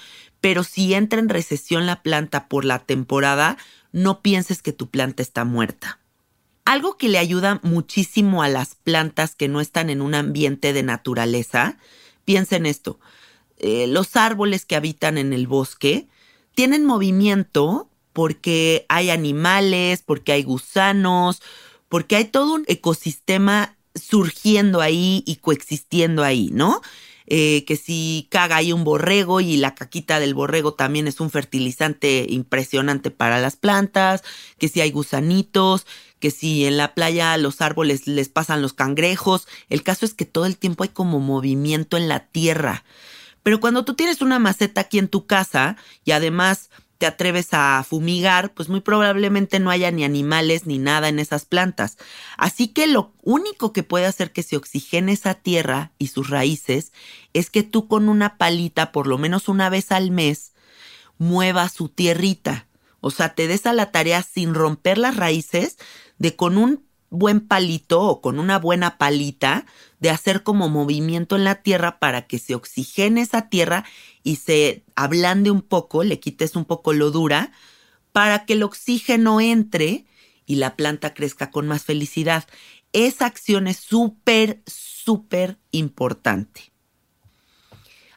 Pero 0.40 0.62
si 0.62 0.94
entra 0.94 1.18
en 1.18 1.28
recesión 1.28 1.84
la 1.84 2.02
planta 2.02 2.46
por 2.46 2.64
la 2.64 2.78
temporada, 2.78 3.58
no 3.90 4.22
pienses 4.22 4.62
que 4.62 4.72
tu 4.72 4.88
planta 4.88 5.20
está 5.20 5.44
muerta. 5.44 5.99
Algo 6.64 6.96
que 6.96 7.08
le 7.08 7.18
ayuda 7.18 7.60
muchísimo 7.62 8.42
a 8.42 8.48
las 8.48 8.74
plantas 8.74 9.34
que 9.34 9.48
no 9.48 9.60
están 9.60 9.90
en 9.90 10.02
un 10.02 10.14
ambiente 10.14 10.72
de 10.72 10.82
naturaleza, 10.82 11.78
piensen 12.24 12.66
esto, 12.66 13.00
eh, 13.58 13.86
los 13.86 14.16
árboles 14.16 14.64
que 14.64 14.76
habitan 14.76 15.18
en 15.18 15.32
el 15.32 15.46
bosque 15.46 16.08
tienen 16.54 16.84
movimiento 16.84 17.88
porque 18.12 18.86
hay 18.88 19.10
animales, 19.10 20.02
porque 20.04 20.32
hay 20.32 20.42
gusanos, 20.42 21.42
porque 21.88 22.16
hay 22.16 22.24
todo 22.24 22.54
un 22.54 22.64
ecosistema 22.68 23.76
surgiendo 23.94 24.80
ahí 24.80 25.22
y 25.26 25.36
coexistiendo 25.36 26.22
ahí, 26.22 26.50
¿no? 26.52 26.80
Eh, 27.32 27.64
que 27.64 27.76
si 27.76 28.26
caga 28.28 28.56
ahí 28.56 28.72
un 28.72 28.82
borrego 28.82 29.40
y 29.40 29.56
la 29.56 29.76
caquita 29.76 30.18
del 30.18 30.34
borrego 30.34 30.74
también 30.74 31.06
es 31.06 31.20
un 31.20 31.30
fertilizante 31.30 32.26
impresionante 32.28 33.12
para 33.12 33.40
las 33.40 33.54
plantas, 33.54 34.24
que 34.58 34.66
si 34.66 34.80
hay 34.80 34.90
gusanitos, 34.90 35.86
que 36.18 36.32
si 36.32 36.66
en 36.66 36.76
la 36.76 36.92
playa 36.92 37.36
los 37.36 37.60
árboles 37.60 38.08
les 38.08 38.28
pasan 38.28 38.62
los 38.62 38.72
cangrejos, 38.72 39.46
el 39.68 39.84
caso 39.84 40.06
es 40.06 40.12
que 40.12 40.24
todo 40.24 40.44
el 40.44 40.56
tiempo 40.56 40.82
hay 40.82 40.88
como 40.88 41.20
movimiento 41.20 41.96
en 41.96 42.08
la 42.08 42.26
tierra. 42.26 42.82
Pero 43.44 43.60
cuando 43.60 43.84
tú 43.84 43.94
tienes 43.94 44.22
una 44.22 44.40
maceta 44.40 44.80
aquí 44.80 44.98
en 44.98 45.06
tu 45.06 45.26
casa 45.26 45.76
y 46.04 46.10
además 46.10 46.68
te 47.00 47.06
atreves 47.06 47.48
a 47.52 47.82
fumigar, 47.82 48.52
pues 48.52 48.68
muy 48.68 48.80
probablemente 48.80 49.58
no 49.58 49.70
haya 49.70 49.90
ni 49.90 50.04
animales 50.04 50.66
ni 50.66 50.76
nada 50.76 51.08
en 51.08 51.18
esas 51.18 51.46
plantas. 51.46 51.96
Así 52.36 52.68
que 52.68 52.86
lo 52.86 53.14
único 53.22 53.72
que 53.72 53.82
puede 53.82 54.04
hacer 54.04 54.32
que 54.32 54.42
se 54.42 54.58
oxigene 54.58 55.12
esa 55.12 55.32
tierra 55.32 55.92
y 55.96 56.08
sus 56.08 56.28
raíces 56.28 56.92
es 57.32 57.48
que 57.48 57.62
tú 57.62 57.88
con 57.88 58.10
una 58.10 58.36
palita, 58.36 58.92
por 58.92 59.06
lo 59.06 59.16
menos 59.16 59.48
una 59.48 59.70
vez 59.70 59.92
al 59.92 60.10
mes, 60.10 60.52
muevas 61.16 61.72
su 61.72 61.88
tierrita. 61.88 62.66
O 63.00 63.10
sea, 63.10 63.34
te 63.34 63.48
des 63.48 63.64
a 63.64 63.72
la 63.72 63.92
tarea 63.92 64.22
sin 64.22 64.52
romper 64.52 64.98
las 64.98 65.16
raíces 65.16 65.78
de 66.18 66.36
con 66.36 66.58
un 66.58 66.84
buen 67.08 67.40
palito 67.40 68.02
o 68.02 68.20
con 68.20 68.38
una 68.38 68.58
buena 68.58 68.98
palita 68.98 69.64
de 70.00 70.10
hacer 70.10 70.42
como 70.42 70.68
movimiento 70.68 71.34
en 71.34 71.44
la 71.44 71.62
tierra 71.62 71.98
para 71.98 72.26
que 72.26 72.38
se 72.38 72.54
oxigene 72.54 73.22
esa 73.22 73.48
tierra 73.48 73.86
y 74.22 74.36
se 74.36 74.84
ablande 74.94 75.50
un 75.50 75.62
poco, 75.62 76.04
le 76.04 76.20
quites 76.20 76.56
un 76.56 76.64
poco 76.64 76.92
lo 76.92 77.10
dura, 77.10 77.52
para 78.12 78.44
que 78.44 78.54
el 78.54 78.62
oxígeno 78.62 79.40
entre 79.40 80.04
y 80.46 80.56
la 80.56 80.76
planta 80.76 81.14
crezca 81.14 81.50
con 81.50 81.68
más 81.68 81.84
felicidad. 81.84 82.46
Esa 82.92 83.26
acción 83.26 83.68
es 83.68 83.76
súper, 83.76 84.62
súper 84.66 85.58
importante. 85.70 86.72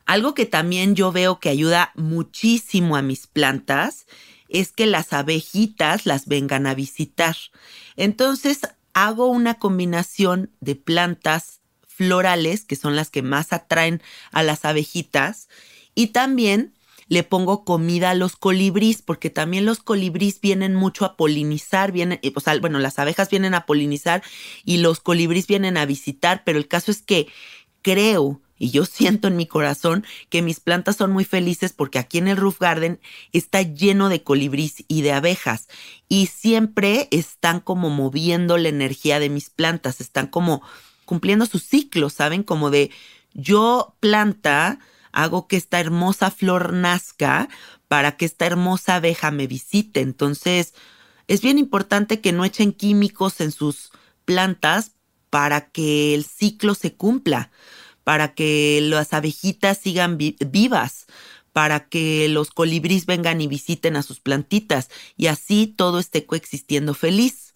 Algo 0.06 0.34
que 0.34 0.46
también 0.46 0.96
yo 0.96 1.12
veo 1.12 1.40
que 1.40 1.50
ayuda 1.50 1.92
muchísimo 1.96 2.96
a 2.98 3.02
mis 3.02 3.28
plantas 3.28 4.06
es 4.50 4.72
que 4.72 4.86
las 4.86 5.14
abejitas 5.14 6.06
las 6.06 6.28
vengan 6.28 6.68
a 6.68 6.76
visitar. 6.76 7.36
Entonces 7.96 8.62
hago 8.94 9.28
una 9.28 9.56
combinación 9.56 10.52
de 10.60 10.76
plantas 10.76 11.62
florales, 11.88 12.66
que 12.66 12.76
son 12.76 12.96
las 12.96 13.10
que 13.10 13.22
más 13.22 13.54
atraen 13.54 14.02
a 14.32 14.44
las 14.44 14.66
abejitas, 14.66 15.48
y 15.96 16.08
también 16.08 16.74
le 17.08 17.24
pongo 17.24 17.66
comida 17.66 18.12
a 18.12 18.16
los 18.16 18.36
colibrís, 18.36 19.02
porque 19.02 19.30
también 19.30 19.66
los 19.66 19.80
colibrís 19.80 20.40
vienen 20.42 20.74
mucho 20.74 21.06
a 21.06 21.16
polinizar, 21.16 21.92
vienen, 21.92 22.20
sea, 22.42 22.58
bueno, 22.60 22.80
las 22.80 22.98
abejas 22.98 23.30
vienen 23.30 23.54
a 23.54 23.66
polinizar 23.66 24.24
y 24.64 24.78
los 24.78 25.00
colibrís 25.00 25.48
vienen 25.48 25.78
a 25.78 25.86
visitar, 25.86 26.44
pero 26.46 26.58
el 26.58 26.68
caso 26.68 26.92
es 26.92 27.02
que 27.02 27.28
creo 27.82 28.42
y 28.58 28.72
yo 28.72 28.86
siento 28.86 29.28
en 29.28 29.36
mi 29.36 29.46
corazón 29.46 30.06
que 30.30 30.42
mis 30.42 30.60
plantas 30.60 30.96
son 30.96 31.12
muy 31.12 31.26
felices 31.26 31.74
porque 31.74 32.00
aquí 32.00 32.18
en 32.18 32.28
el 32.28 32.38
roof 32.38 32.60
garden 32.60 33.00
está 33.32 33.62
lleno 33.62 34.10
de 34.10 34.24
colibrís 34.24 34.86
y 34.88 35.02
de 35.02 35.12
abejas 35.12 35.68
y 36.08 36.28
siempre 36.28 37.08
están 37.12 37.60
como 37.60 37.90
moviendo 37.90 38.58
la 38.58 38.70
energía 38.70 39.20
de 39.20 39.30
mis 39.30 39.50
plantas, 39.50 40.02
están 40.02 40.28
como 40.28 40.62
cumpliendo 41.06 41.46
su 41.46 41.60
ciclo, 41.60 42.10
¿saben? 42.10 42.44
Como 42.44 42.70
de 42.70 42.92
yo 43.34 43.96
planta, 44.00 44.80
hago 45.14 45.48
que 45.48 45.56
esta 45.56 45.80
hermosa 45.80 46.32
flor 46.32 46.74
nazca 46.74 47.48
para 47.88 48.18
que 48.18 48.26
esta 48.26 48.46
hermosa 48.46 48.96
abeja 48.96 49.32
me 49.32 49.48
visite. 49.48 50.02
Entonces, 50.02 50.74
es 51.28 51.42
bien 51.42 51.58
importante 51.58 52.20
que 52.20 52.34
no 52.34 52.44
echen 52.44 52.74
químicos 52.74 53.40
en 53.40 53.52
sus 53.52 53.92
plantas 54.26 54.92
para 55.30 55.70
que 55.70 56.14
el 56.14 56.26
ciclo 56.26 56.76
se 56.76 56.96
cumpla, 56.96 57.52
para 58.04 58.34
que 58.34 58.80
las 58.82 59.14
abejitas 59.14 59.78
sigan 59.78 60.18
vivas, 60.18 61.06
para 61.54 61.88
que 61.88 62.28
los 62.30 62.50
colibríes 62.50 63.06
vengan 63.06 63.40
y 63.40 63.48
visiten 63.48 63.96
a 63.96 64.04
sus 64.04 64.20
plantitas 64.20 64.90
y 65.16 65.28
así 65.28 65.68
todo 65.68 66.00
esté 66.00 66.26
coexistiendo 66.26 66.94
feliz. 66.94 67.54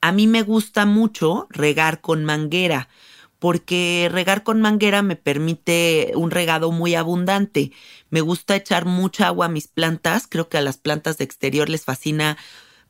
A 0.00 0.12
mí 0.12 0.26
me 0.26 0.42
gusta 0.42 0.86
mucho 0.86 1.46
regar 1.50 2.00
con 2.00 2.24
manguera 2.24 2.88
porque 3.40 4.08
regar 4.12 4.44
con 4.44 4.60
manguera 4.60 5.02
me 5.02 5.16
permite 5.16 6.12
un 6.14 6.30
regado 6.30 6.70
muy 6.70 6.94
abundante. 6.94 7.72
Me 8.10 8.20
gusta 8.20 8.54
echar 8.54 8.84
mucha 8.84 9.26
agua 9.26 9.46
a 9.46 9.48
mis 9.48 9.66
plantas, 9.66 10.26
creo 10.28 10.48
que 10.48 10.58
a 10.58 10.62
las 10.62 10.76
plantas 10.76 11.18
de 11.18 11.24
exterior 11.24 11.68
les 11.68 11.84
fascina 11.84 12.36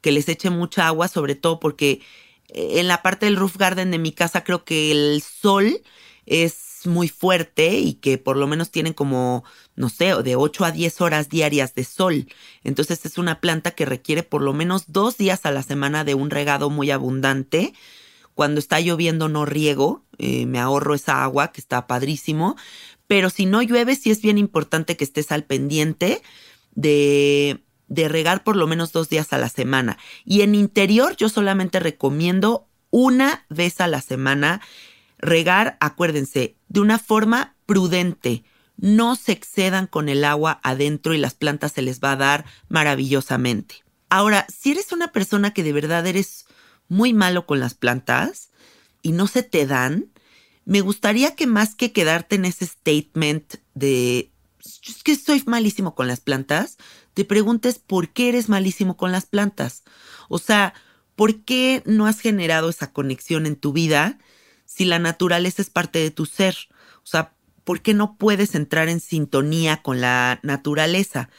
que 0.03 0.13
les 0.13 0.29
eche 0.29 0.51
mucha 0.51 0.89
agua, 0.89 1.09
sobre 1.09 1.37
todo 1.37 1.61
porque 1.61 2.03
eh, 2.49 2.81
en 2.81 2.89
la 2.89 3.01
parte 3.01 3.27
del 3.27 3.37
roof 3.37 3.57
garden 3.57 3.93
de 3.93 3.99
mi 3.99 4.13
casa 4.13 4.43
creo 4.45 4.65
que 4.65 4.91
el 4.91 5.23
sol 5.23 5.83
es 6.27 6.81
muy 6.85 7.09
fuerte 7.09 7.79
y 7.79 7.95
que 7.95 8.19
por 8.19 8.37
lo 8.37 8.49
menos 8.49 8.71
tienen 8.73 8.93
como, 8.93 9.45
no 9.77 9.89
sé, 9.89 10.15
de 10.23 10.35
8 10.35 10.65
a 10.65 10.73
10 10.73 11.01
horas 11.01 11.29
diarias 11.29 11.75
de 11.75 11.85
sol. 11.85 12.27
Entonces 12.65 13.05
es 13.07 13.19
una 13.19 13.41
planta 13.41 13.71
que 13.73 13.85
requiere 13.85 14.25
por 14.25 14.43
lo 14.43 14.53
menos 14.53 14.85
dos 14.89 15.17
días 15.17 15.47
a 15.47 15.53
la 15.53 15.63
semana 15.63 16.03
de 16.03 16.15
un 16.15 16.31
regado 16.31 16.71
muy 16.71 16.91
abundante 16.91 17.73
cuando 18.41 18.59
está 18.59 18.80
lloviendo 18.80 19.28
no 19.28 19.45
riego, 19.45 20.03
eh, 20.16 20.47
me 20.47 20.59
ahorro 20.59 20.95
esa 20.95 21.22
agua 21.22 21.53
que 21.53 21.61
está 21.61 21.86
padrísimo. 21.86 22.57
Pero 23.07 23.28
si 23.28 23.45
no 23.45 23.61
llueve, 23.61 23.97
sí 23.97 24.11
es 24.11 24.22
bien 24.22 24.38
importante 24.38 24.97
que 24.97 25.05
estés 25.05 25.30
al 25.30 25.45
pendiente 25.45 26.22
de, 26.74 27.62
de 27.88 28.09
regar 28.09 28.43
por 28.43 28.57
lo 28.57 28.66
menos 28.66 28.93
dos 28.93 29.11
días 29.11 29.34
a 29.34 29.38
la 29.38 29.51
semana. 29.51 29.99
Y 30.24 30.41
en 30.41 30.55
interior 30.55 31.16
yo 31.16 31.28
solamente 31.28 31.80
recomiendo 31.80 32.66
una 32.88 33.45
vez 33.51 33.78
a 33.82 33.88
la 33.88 34.01
semana 34.01 34.62
regar, 35.18 35.76
acuérdense, 35.78 36.57
de 36.70 36.80
una 36.80 36.99
forma 36.99 37.57
prudente. 37.66 38.43
No 38.78 39.16
se 39.16 39.32
excedan 39.32 39.86
con 39.86 40.09
el 40.09 40.24
agua 40.24 40.61
adentro 40.62 41.12
y 41.12 41.18
las 41.18 41.34
plantas 41.34 41.72
se 41.72 41.82
les 41.82 42.01
va 42.01 42.12
a 42.12 42.16
dar 42.16 42.47
maravillosamente. 42.70 43.84
Ahora, 44.09 44.47
si 44.49 44.70
eres 44.70 44.93
una 44.93 45.12
persona 45.12 45.53
que 45.53 45.62
de 45.62 45.74
verdad 45.74 46.07
eres 46.07 46.47
muy 46.91 47.14
malo 47.14 47.47
con 47.47 47.61
las 47.61 47.72
plantas 47.72 48.51
y 49.01 49.12
no 49.12 49.26
se 49.26 49.43
te 49.43 49.66
dan, 49.66 50.11
me 50.66 50.82
gustaría 50.82 51.34
que 51.34 51.47
más 51.47 51.74
que 51.74 51.93
quedarte 51.93 52.36
en 52.36 52.45
ese 52.45 52.66
statement 52.66 53.55
de 53.74 54.30
es 54.86 55.03
que 55.03 55.16
soy 55.16 55.43
malísimo 55.47 55.95
con 55.95 56.07
las 56.07 56.20
plantas, 56.20 56.76
te 57.14 57.24
preguntes 57.24 57.78
por 57.78 58.11
qué 58.11 58.28
eres 58.28 58.49
malísimo 58.49 58.97
con 58.97 59.12
las 59.12 59.24
plantas. 59.24 59.84
O 60.28 60.38
sea, 60.38 60.74
¿por 61.16 61.45
qué 61.45 61.82
no 61.86 62.07
has 62.07 62.20
generado 62.20 62.68
esa 62.68 62.93
conexión 62.93 63.47
en 63.47 63.57
tu 63.57 63.72
vida 63.72 64.18
si 64.66 64.84
la 64.84 64.99
naturaleza 64.99 65.62
es 65.62 65.70
parte 65.70 65.99
de 65.99 66.11
tu 66.11 66.26
ser? 66.26 66.57
O 67.03 67.07
sea, 67.07 67.32
¿por 67.64 67.80
qué 67.80 67.95
no 67.95 68.16
puedes 68.16 68.55
entrar 68.55 68.88
en 68.88 69.01
sintonía 69.01 69.82
con 69.82 70.01
la 70.01 70.41
naturaleza? 70.43 71.30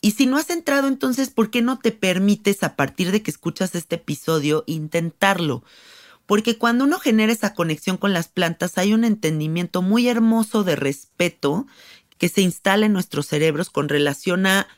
Y 0.00 0.12
si 0.12 0.26
no 0.26 0.36
has 0.36 0.50
entrado, 0.50 0.88
entonces, 0.88 1.30
¿por 1.30 1.50
qué 1.50 1.60
no 1.62 1.78
te 1.78 1.92
permites 1.92 2.62
a 2.62 2.76
partir 2.76 3.10
de 3.10 3.22
que 3.22 3.30
escuchas 3.30 3.74
este 3.74 3.96
episodio 3.96 4.62
intentarlo? 4.66 5.64
Porque 6.26 6.58
cuando 6.58 6.84
uno 6.84 6.98
genera 6.98 7.32
esa 7.32 7.54
conexión 7.54 7.96
con 7.96 8.12
las 8.12 8.28
plantas 8.28 8.78
hay 8.78 8.92
un 8.92 9.04
entendimiento 9.04 9.82
muy 9.82 10.08
hermoso 10.08 10.62
de 10.62 10.76
respeto 10.76 11.66
que 12.18 12.28
se 12.28 12.42
instala 12.42 12.86
en 12.86 12.92
nuestros 12.92 13.26
cerebros 13.26 13.70
con 13.70 13.88
relación 13.88 14.46
a 14.46 14.68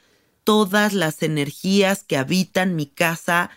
todas 0.45 0.93
las 0.95 1.23
energías 1.23 2.05
que 2.05 2.17
habitan 2.17 2.77
mi 2.77 2.87
casa 2.87 3.51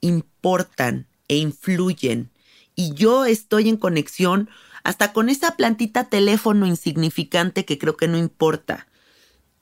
importan 0.00 1.06
e 1.28 1.36
influyen. 1.36 2.30
Y 2.74 2.94
yo 2.94 3.24
estoy 3.24 3.68
en 3.68 3.76
conexión 3.76 4.50
hasta 4.84 5.12
con 5.12 5.28
esa 5.28 5.56
plantita 5.56 6.08
teléfono 6.08 6.66
insignificante 6.66 7.64
que 7.64 7.78
creo 7.78 7.96
que 7.96 8.08
no 8.08 8.18
importa. 8.18 8.86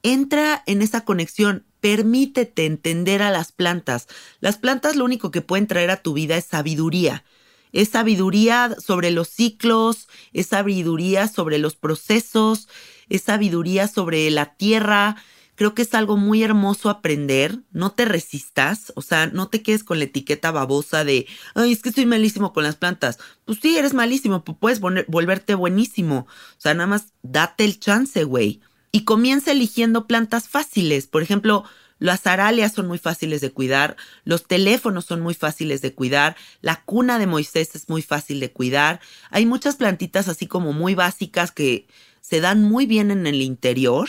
Entra 0.03 0.63
en 0.67 0.83
esa 0.83 1.05
conexión, 1.05 1.67
permítete 1.81 2.67
entender 2.67 3.23
a 3.23 3.31
las 3.31 3.53
plantas. 3.53 4.07
Las 4.41 4.57
plantas 4.57 4.97
lo 4.97 5.05
único 5.05 5.31
que 5.31 5.43
pueden 5.43 5.67
traer 5.67 5.91
a 5.91 6.03
tu 6.03 6.13
vida 6.13 6.37
es 6.37 6.45
sabiduría. 6.45 7.25
Es 7.73 7.91
sabiduría 7.91 8.77
sobre 8.79 9.11
los 9.11 9.29
ciclos, 9.29 10.09
es 10.33 10.47
sabiduría 10.47 11.29
sobre 11.29 11.59
los 11.59 11.77
procesos, 11.77 12.69
es 13.09 13.23
sabiduría 13.23 13.89
sobre 13.89 14.31
la 14.31 14.55
tierra. 14.55 15.17
Creo 15.57 15.75
que 15.75 15.83
es 15.83 15.93
algo 15.95 16.17
muy 16.17 16.45
hermoso 16.45 16.89
aprender. 16.89 17.59
No 17.73 17.91
te 17.91 18.05
resistas, 18.05 18.93
o 18.95 19.03
sea, 19.03 19.27
no 19.27 19.49
te 19.49 19.63
quedes 19.63 19.83
con 19.83 19.99
la 19.99 20.05
etiqueta 20.05 20.53
babosa 20.53 21.05
de, 21.05 21.27
ay, 21.55 21.73
es 21.73 21.83
que 21.83 21.93
soy 21.93 22.07
malísimo 22.07 22.53
con 22.53 22.63
las 22.63 22.77
plantas. 22.77 23.19
Pues 23.45 23.59
sí, 23.61 23.77
eres 23.77 23.93
malísimo, 23.93 24.45
puedes 24.45 24.81
volverte 24.81 25.57
buenísimo. 25.57 26.29
O 26.29 26.61
sea, 26.61 26.75
nada 26.75 26.87
más 26.87 27.13
date 27.23 27.65
el 27.65 27.81
chance, 27.81 28.23
güey 28.23 28.61
y 28.93 29.05
comienza 29.05 29.53
eligiendo 29.53 30.07
plantas 30.07 30.49
fáciles. 30.49 31.07
Por 31.07 31.23
ejemplo, 31.23 31.65
las 31.99 32.27
aralias 32.27 32.73
son 32.73 32.87
muy 32.87 32.99
fáciles 32.99 33.41
de 33.41 33.51
cuidar, 33.51 33.97
los 34.25 34.47
teléfonos 34.47 35.05
son 35.05 35.21
muy 35.21 35.35
fáciles 35.35 35.83
de 35.83 35.95
cuidar, 35.95 36.37
la 36.61 36.83
cuna 36.85 37.19
de 37.19 37.27
Moisés 37.27 37.75
es 37.75 37.89
muy 37.89 38.03
fácil 38.03 38.41
de 38.41 38.53
cuidar. 38.53 39.01
Hay 39.31 39.47
muchas 39.47 39.77
plantitas 39.77 40.29
así 40.29 40.47
como 40.47 40.73
muy 40.73 40.95
básicas 40.95 41.51
que 41.51 41.89
se 42.21 42.41
dan 42.41 42.63
muy 42.63 42.87
bien 42.87 43.11
en 43.11 43.27
el 43.27 43.43
interior. 43.43 44.09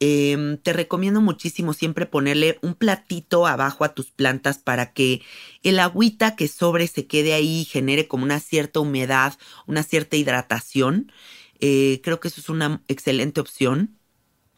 Em, 0.00 0.58
te 0.58 0.72
recomiendo 0.72 1.20
muchísimo 1.20 1.72
siempre 1.72 2.04
ponerle 2.04 2.58
un 2.62 2.74
platito 2.74 3.46
abajo 3.46 3.84
a 3.84 3.94
tus 3.94 4.10
plantas 4.10 4.58
para 4.58 4.92
que 4.92 5.22
el 5.62 5.78
agüita 5.78 6.36
que 6.36 6.48
sobre 6.48 6.88
se 6.88 7.06
quede 7.06 7.32
ahí 7.32 7.60
y 7.60 7.64
genere 7.64 8.06
como 8.06 8.24
una 8.24 8.40
cierta 8.40 8.80
humedad, 8.80 9.38
una 9.66 9.82
cierta 9.82 10.16
hidratación. 10.16 11.10
Eh, 11.60 12.00
creo 12.02 12.20
que 12.20 12.28
eso 12.28 12.40
es 12.40 12.48
una 12.50 12.82
excelente 12.88 13.40
opción 13.40 13.96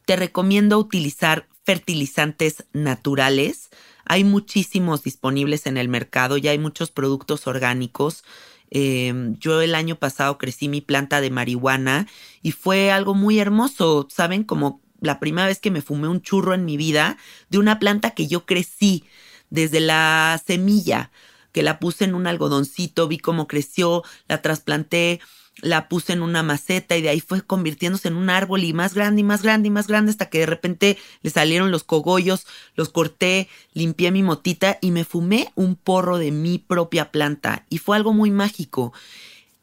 te 0.07 0.15
recomiendo 0.15 0.79
utilizar 0.79 1.49
fertilizantes 1.65 2.63
naturales. 2.71 3.69
Hay 4.05 4.23
muchísimos 4.23 5.03
disponibles 5.03 5.67
en 5.67 5.75
el 5.75 5.89
mercado, 5.89 6.37
ya 6.37 6.51
hay 6.51 6.57
muchos 6.57 6.91
productos 6.91 7.45
orgánicos. 7.45 8.23
Em, 8.71 9.37
yo 9.37 9.61
el 9.61 9.75
año 9.75 9.97
pasado 9.97 10.37
crecí 10.37 10.69
mi 10.69 10.79
planta 10.79 11.19
de 11.19 11.29
marihuana 11.29 12.07
y 12.41 12.53
fue 12.53 12.89
algo 12.89 13.15
muy 13.15 13.39
hermoso, 13.39 14.07
¿saben? 14.09 14.45
Como 14.45 14.79
la 15.01 15.19
primera 15.19 15.47
vez 15.47 15.59
que 15.59 15.71
me 15.71 15.81
fumé 15.81 16.07
un 16.07 16.21
churro 16.21 16.53
en 16.53 16.63
mi 16.63 16.77
vida 16.77 17.17
de 17.49 17.57
una 17.57 17.77
planta 17.77 18.11
que 18.11 18.27
yo 18.27 18.45
crecí 18.45 19.03
desde 19.49 19.81
la 19.81 20.41
semilla, 20.45 21.11
que 21.51 21.63
la 21.63 21.79
puse 21.79 22.05
en 22.05 22.15
un 22.15 22.27
algodoncito, 22.27 23.09
vi 23.09 23.17
cómo 23.17 23.45
creció, 23.45 24.03
la 24.29 24.41
trasplanté 24.41 25.19
la 25.61 25.89
puse 25.89 26.13
en 26.13 26.21
una 26.21 26.43
maceta 26.43 26.97
y 26.97 27.01
de 27.01 27.09
ahí 27.09 27.19
fue 27.19 27.41
convirtiéndose 27.41 28.07
en 28.07 28.15
un 28.15 28.29
árbol 28.29 28.63
y 28.63 28.73
más 28.73 28.93
grande 28.93 29.21
y 29.21 29.23
más 29.23 29.41
grande 29.41 29.67
y 29.67 29.71
más 29.71 29.87
grande 29.87 30.11
hasta 30.11 30.29
que 30.29 30.39
de 30.39 30.45
repente 30.45 30.97
le 31.21 31.29
salieron 31.29 31.71
los 31.71 31.83
cogollos, 31.83 32.45
los 32.75 32.89
corté, 32.89 33.47
limpié 33.73 34.11
mi 34.11 34.23
motita 34.23 34.77
y 34.81 34.91
me 34.91 35.03
fumé 35.03 35.51
un 35.55 35.75
porro 35.75 36.17
de 36.17 36.31
mi 36.31 36.59
propia 36.59 37.11
planta 37.11 37.65
y 37.69 37.79
fue 37.79 37.95
algo 37.95 38.13
muy 38.13 38.31
mágico. 38.31 38.93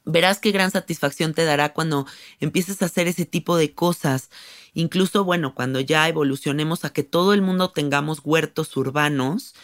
Verás 0.06 0.38
qué 0.38 0.50
gran 0.50 0.70
satisfacción 0.70 1.32
te 1.32 1.44
dará 1.44 1.72
cuando 1.72 2.06
empieces 2.38 2.82
a 2.82 2.86
hacer 2.86 3.08
ese 3.08 3.24
tipo 3.24 3.56
de 3.56 3.72
cosas. 3.72 4.30
Incluso, 4.74 5.24
bueno, 5.24 5.54
cuando 5.54 5.80
ya 5.80 6.06
evolucionemos 6.08 6.84
a 6.84 6.92
que 6.92 7.04
todo 7.04 7.32
el 7.32 7.40
mundo 7.40 7.70
tengamos 7.70 8.20
huertos 8.22 8.76
urbanos 8.76 9.54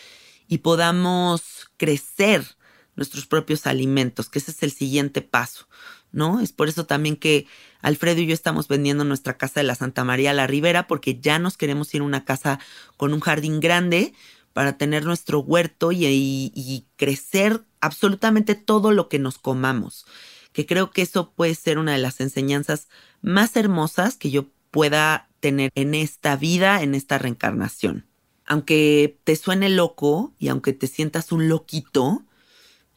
y 0.48 0.58
podamos 0.58 1.70
crecer 1.76 2.56
nuestros 2.96 3.26
propios 3.26 3.66
alimentos, 3.66 4.28
que 4.28 4.38
ese 4.38 4.50
es 4.50 4.62
el 4.62 4.72
siguiente 4.72 5.20
paso. 5.20 5.66
¿No? 6.12 6.40
Es 6.40 6.52
por 6.52 6.68
eso 6.68 6.86
también 6.86 7.16
que 7.16 7.46
Alfredo 7.82 8.20
y 8.20 8.26
yo 8.26 8.34
estamos 8.34 8.68
vendiendo 8.68 9.04
nuestra 9.04 9.36
casa 9.36 9.60
de 9.60 9.64
la 9.64 9.74
Santa 9.74 10.04
María 10.04 10.32
la 10.32 10.46
Ribera, 10.46 10.86
porque 10.86 11.18
ya 11.20 11.38
nos 11.38 11.56
queremos 11.56 11.94
ir 11.94 12.02
a 12.02 12.04
una 12.04 12.24
casa 12.24 12.60
con 12.96 13.14
un 13.14 13.20
jardín 13.20 13.60
grande 13.60 14.12
para 14.52 14.76
tener 14.76 15.04
nuestro 15.04 15.40
huerto 15.40 15.92
y, 15.92 16.04
y, 16.06 16.86
crecer 16.96 17.62
absolutamente 17.80 18.54
todo 18.54 18.90
lo 18.90 19.08
que 19.08 19.18
nos 19.18 19.38
comamos. 19.38 20.06
Que 20.52 20.66
creo 20.66 20.90
que 20.90 21.02
eso 21.02 21.30
puede 21.30 21.54
ser 21.54 21.78
una 21.78 21.92
de 21.92 21.98
las 21.98 22.20
enseñanzas 22.20 22.88
más 23.22 23.56
hermosas 23.56 24.16
que 24.16 24.30
yo 24.30 24.48
pueda 24.70 25.28
tener 25.38 25.70
en 25.74 25.94
esta 25.94 26.36
vida, 26.36 26.82
en 26.82 26.94
esta 26.94 27.18
reencarnación. 27.18 28.06
Aunque 28.44 29.18
te 29.24 29.36
suene 29.36 29.68
loco 29.68 30.34
y 30.38 30.48
aunque 30.48 30.72
te 30.72 30.88
sientas 30.88 31.30
un 31.30 31.48
loquito, 31.48 32.24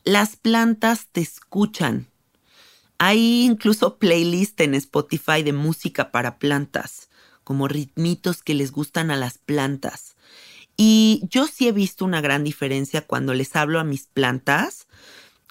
las 0.03 0.35
plantas 0.35 1.07
te 1.11 1.21
escuchan. 1.21 2.07
Hay 2.97 3.43
incluso 3.43 3.97
playlist 3.97 4.59
en 4.61 4.75
Spotify 4.75 5.43
de 5.43 5.53
música 5.53 6.11
para 6.11 6.37
plantas, 6.37 7.09
como 7.43 7.67
ritmitos 7.67 8.43
que 8.43 8.53
les 8.53 8.71
gustan 8.71 9.11
a 9.11 9.17
las 9.17 9.37
plantas. 9.37 10.15
Y 10.77 11.21
yo 11.29 11.47
sí 11.47 11.67
he 11.67 11.71
visto 11.71 12.05
una 12.05 12.21
gran 12.21 12.43
diferencia 12.43 13.05
cuando 13.05 13.33
les 13.33 13.55
hablo 13.55 13.79
a 13.79 13.83
mis 13.83 14.07
plantas, 14.07 14.87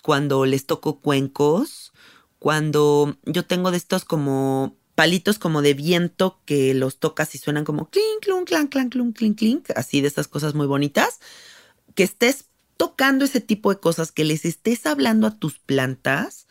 cuando 0.03 0.47
les 0.47 0.67
toco 0.67 1.01
cuencos, 1.01 1.93
cuando 2.39 3.17
yo 3.25 3.45
tengo 3.45 3.71
de 3.71 3.77
estos 3.77 4.05
como 4.05 4.77
palitos 4.95 5.39
como 5.39 5.63
de 5.63 5.75
viento 5.75 6.41
que 6.45 6.75
los 6.75 6.99
tocas 6.99 7.35
y 7.35 7.39
suenan 7.39 7.65
como 7.65 7.89
clink, 7.89 8.21
clunk, 8.21 8.49
clank, 8.49 8.71
clank, 8.71 8.93
clunk, 8.93 9.17
clink, 9.17 9.39
clink, 9.39 9.71
así 9.77 10.01
de 10.01 10.09
estas 10.09 10.29
cosas 10.29 10.55
muy 10.55 10.67
bonitas, 10.67 11.21
que 11.95 12.03
estés 12.03 12.47
tocando 12.77 13.25
ese 13.25 13.41
tipo 13.41 13.73
de 13.73 13.81
cosas, 13.81 14.13
que 14.13 14.25
les 14.25 14.45
estés 14.45 14.87
hablando 14.87 15.27
a 15.27 15.39
tus 15.39 15.59
plantas, 15.59 16.47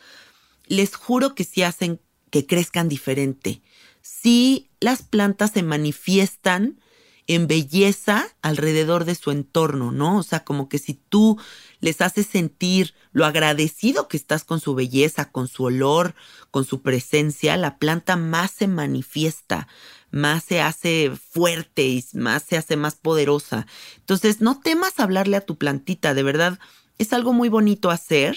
les 0.66 0.94
juro 0.94 1.34
que 1.34 1.44
sí 1.44 1.62
hacen 1.62 2.00
que 2.30 2.46
crezcan 2.46 2.88
diferente. 2.88 3.62
Sí, 4.00 4.70
las 4.80 5.02
plantas 5.02 5.52
se 5.52 5.62
manifiestan 5.62 6.80
en 7.26 7.46
belleza 7.46 8.26
alrededor 8.42 9.04
de 9.04 9.14
su 9.14 9.30
entorno, 9.30 9.92
¿no? 9.92 10.18
O 10.18 10.22
sea, 10.22 10.44
como 10.44 10.68
que 10.68 10.78
si 10.78 10.94
tú 10.94 11.38
les 11.80 12.00
haces 12.00 12.26
sentir 12.26 12.94
lo 13.12 13.24
agradecido 13.24 14.08
que 14.08 14.16
estás 14.16 14.44
con 14.44 14.60
su 14.60 14.74
belleza, 14.74 15.30
con 15.30 15.46
su 15.46 15.64
olor, 15.64 16.14
con 16.50 16.64
su 16.64 16.82
presencia, 16.82 17.56
la 17.56 17.78
planta 17.78 18.16
más 18.16 18.50
se 18.50 18.66
manifiesta, 18.66 19.68
más 20.10 20.44
se 20.44 20.60
hace 20.60 21.12
fuerte 21.16 21.86
y 21.86 22.04
más 22.14 22.42
se 22.42 22.56
hace 22.56 22.76
más 22.76 22.96
poderosa. 22.96 23.66
Entonces, 23.98 24.40
no 24.40 24.60
temas 24.60 24.98
hablarle 24.98 25.36
a 25.36 25.46
tu 25.46 25.56
plantita, 25.56 26.14
de 26.14 26.22
verdad, 26.22 26.58
es 26.98 27.12
algo 27.12 27.32
muy 27.32 27.48
bonito 27.48 27.90
hacer. 27.90 28.36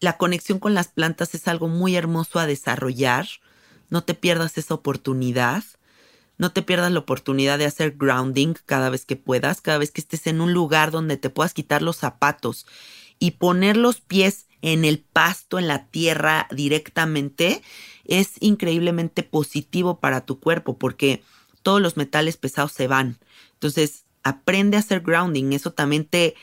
La 0.00 0.16
conexión 0.16 0.58
con 0.58 0.74
las 0.74 0.88
plantas 0.88 1.34
es 1.34 1.48
algo 1.48 1.68
muy 1.68 1.96
hermoso 1.96 2.38
a 2.38 2.46
desarrollar. 2.46 3.26
No 3.88 4.04
te 4.04 4.14
pierdas 4.14 4.58
esa 4.58 4.74
oportunidad. 4.74 5.64
No 6.38 6.52
te 6.52 6.62
pierdas 6.62 6.92
la 6.92 6.98
oportunidad 6.98 7.58
de 7.58 7.64
hacer 7.64 7.92
grounding 7.96 8.54
cada 8.66 8.90
vez 8.90 9.06
que 9.06 9.16
puedas, 9.16 9.60
cada 9.62 9.78
vez 9.78 9.90
que 9.90 10.02
estés 10.02 10.26
en 10.26 10.40
un 10.40 10.52
lugar 10.52 10.90
donde 10.90 11.16
te 11.16 11.30
puedas 11.30 11.54
quitar 11.54 11.80
los 11.80 11.96
zapatos 11.96 12.66
y 13.18 13.32
poner 13.32 13.78
los 13.78 14.00
pies 14.02 14.46
en 14.60 14.84
el 14.84 14.98
pasto, 14.98 15.58
en 15.58 15.68
la 15.68 15.86
tierra 15.86 16.46
directamente, 16.50 17.62
es 18.04 18.32
increíblemente 18.40 19.22
positivo 19.22 19.98
para 19.98 20.26
tu 20.26 20.38
cuerpo 20.38 20.76
porque 20.76 21.22
todos 21.62 21.80
los 21.80 21.96
metales 21.96 22.36
pesados 22.36 22.72
se 22.72 22.86
van. 22.86 23.18
Entonces, 23.54 24.04
aprende 24.22 24.76
a 24.76 24.80
hacer 24.80 25.00
grounding. 25.00 25.52
Eso 25.52 25.72
también 25.72 26.04
te, 26.04 26.34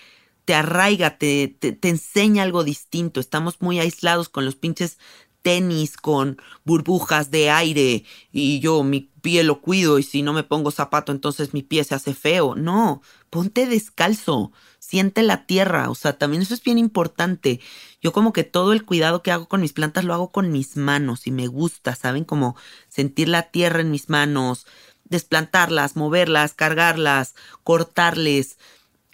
te 0.46 0.56
arraiga, 0.56 1.18
te, 1.18 1.48
te, 1.48 1.72
te 1.72 1.90
enseña 1.90 2.44
algo 2.44 2.64
distinto. 2.64 3.20
Estamos 3.20 3.62
muy 3.62 3.80
aislados 3.80 4.30
con 4.30 4.46
los 4.46 4.56
pinches 4.56 4.98
tenis 5.44 5.98
con 5.98 6.38
burbujas 6.64 7.30
de 7.30 7.52
aire 7.52 8.06
y 8.32 8.60
yo 8.60 8.82
mi 8.84 9.02
pie 9.22 9.44
lo 9.44 9.62
cuido 9.62 10.00
y 10.00 10.04
si 10.04 10.24
no 10.24 10.34
me 10.34 10.44
pongo 10.44 10.72
zapato 10.72 11.12
entonces 11.12 11.54
mi 11.54 11.62
pie 11.62 11.84
se 11.84 11.94
hace 11.94 12.16
feo. 12.16 12.56
No, 12.56 13.02
ponte 13.30 13.68
descalzo, 13.68 14.52
siente 14.80 15.22
la 15.22 15.46
tierra, 15.46 15.90
o 15.90 15.96
sea, 15.96 16.18
también 16.18 16.42
eso 16.42 16.54
es 16.54 16.64
bien 16.64 16.78
importante. 16.78 17.60
Yo 18.02 18.12
como 18.12 18.34
que 18.34 18.44
todo 18.44 18.74
el 18.74 18.86
cuidado 18.86 19.22
que 19.22 19.32
hago 19.32 19.48
con 19.48 19.62
mis 19.62 19.74
plantas 19.74 20.06
lo 20.06 20.14
hago 20.14 20.32
con 20.32 20.52
mis 20.52 20.76
manos 20.78 21.28
y 21.28 21.32
me 21.32 21.48
gusta, 21.48 21.96
¿saben? 21.96 22.24
Como 22.24 22.56
sentir 22.88 23.30
la 23.30 23.44
tierra 23.44 23.82
en 23.82 23.92
mis 23.92 24.10
manos, 24.10 24.66
desplantarlas, 25.06 25.96
moverlas, 25.96 26.54
cargarlas, 26.54 27.36
cortarles, 27.64 28.58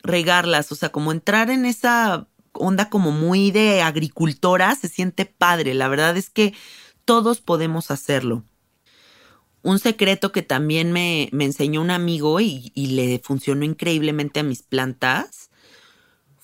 regarlas, 0.03 0.71
o 0.71 0.75
sea, 0.75 0.89
como 0.89 1.11
entrar 1.11 1.49
en 1.49 1.65
esa 1.65 2.27
onda 2.53 2.89
como 2.89 3.11
muy 3.11 3.51
de 3.51 3.81
agricultora, 3.81 4.75
se 4.75 4.87
siente 4.87 5.25
padre. 5.25 5.73
La 5.73 5.87
verdad 5.87 6.17
es 6.17 6.29
que 6.29 6.53
todos 7.05 7.41
podemos 7.41 7.91
hacerlo. 7.91 8.43
Un 9.61 9.79
secreto 9.79 10.31
que 10.31 10.41
también 10.41 10.91
me, 10.91 11.29
me 11.31 11.45
enseñó 11.45 11.81
un 11.81 11.91
amigo 11.91 12.39
y, 12.39 12.71
y 12.75 12.87
le 12.87 13.19
funcionó 13.23 13.65
increíblemente 13.65 14.39
a 14.39 14.43
mis 14.43 14.63
plantas 14.63 15.49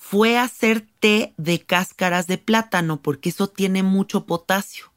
fue 0.08 0.38
hacer 0.38 0.86
té 1.00 1.34
de 1.36 1.58
cáscaras 1.66 2.28
de 2.28 2.38
plátano 2.38 3.02
porque 3.02 3.30
eso 3.30 3.48
tiene 3.48 3.82
mucho 3.82 4.24
potasio. 4.24 4.92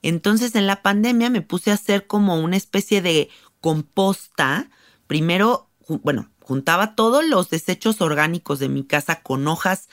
Entonces 0.00 0.54
en 0.54 0.68
la 0.68 0.80
pandemia 0.80 1.28
me 1.28 1.42
puse 1.42 1.72
a 1.72 1.74
hacer 1.74 2.06
como 2.06 2.38
una 2.38 2.56
especie 2.56 3.02
de 3.02 3.30
composta. 3.60 4.70
Primero, 5.08 5.70
bueno, 5.88 6.30
juntaba 6.44 6.94
todos 6.94 7.24
los 7.24 7.48
desechos 7.48 8.02
orgánicos 8.02 8.58
de 8.58 8.68
mi 8.68 8.84
casa 8.84 9.22
con 9.22 9.48
hojas 9.48 9.88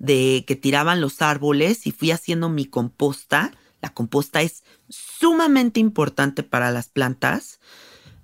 de 0.00 0.44
que 0.48 0.56
tiraban 0.56 1.00
los 1.00 1.22
árboles 1.22 1.86
y 1.86 1.92
fui 1.92 2.10
haciendo 2.10 2.48
mi 2.48 2.64
composta. 2.64 3.52
La 3.80 3.94
composta 3.94 4.42
es 4.42 4.64
sumamente 4.88 5.78
importante 5.78 6.42
para 6.42 6.72
las 6.72 6.88
plantas. 6.88 7.60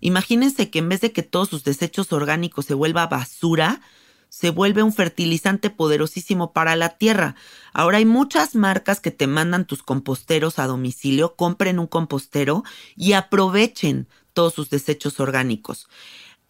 Imagínense 0.01 0.70
que 0.70 0.81
en 0.81 0.89
vez 0.89 1.01
de 1.01 1.12
que 1.12 1.22
todos 1.22 1.51
sus 1.51 1.62
desechos 1.62 2.12
orgánicos 2.12 2.66
se 2.66 2.74
vuelva 2.74 3.07
basura, 3.07 3.81
se 4.29 4.51
vuelve 4.51 4.83
un 4.83 4.93
fertilizante 4.93 5.70
poderosísimo 5.70 6.53
para 6.53 6.74
la 6.74 6.99
tierra. 6.99 7.37
Ahora 7.72 7.99
hay 7.99 8.05
muchas 8.05 8.57
marcas 8.57 8.99
que 8.99 9.12
te 9.12 9.29
mandan 9.29 9.66
tus 9.66 9.85
composteros 9.85 10.59
a 10.59 10.66
domicilio, 10.66 11.37
compren 11.37 11.79
un 11.79 11.87
compostero 11.87 12.64
y 12.97 13.12
aprovechen 13.12 14.09
todos 14.33 14.55
sus 14.55 14.68
desechos 14.68 15.20
orgánicos. 15.20 15.89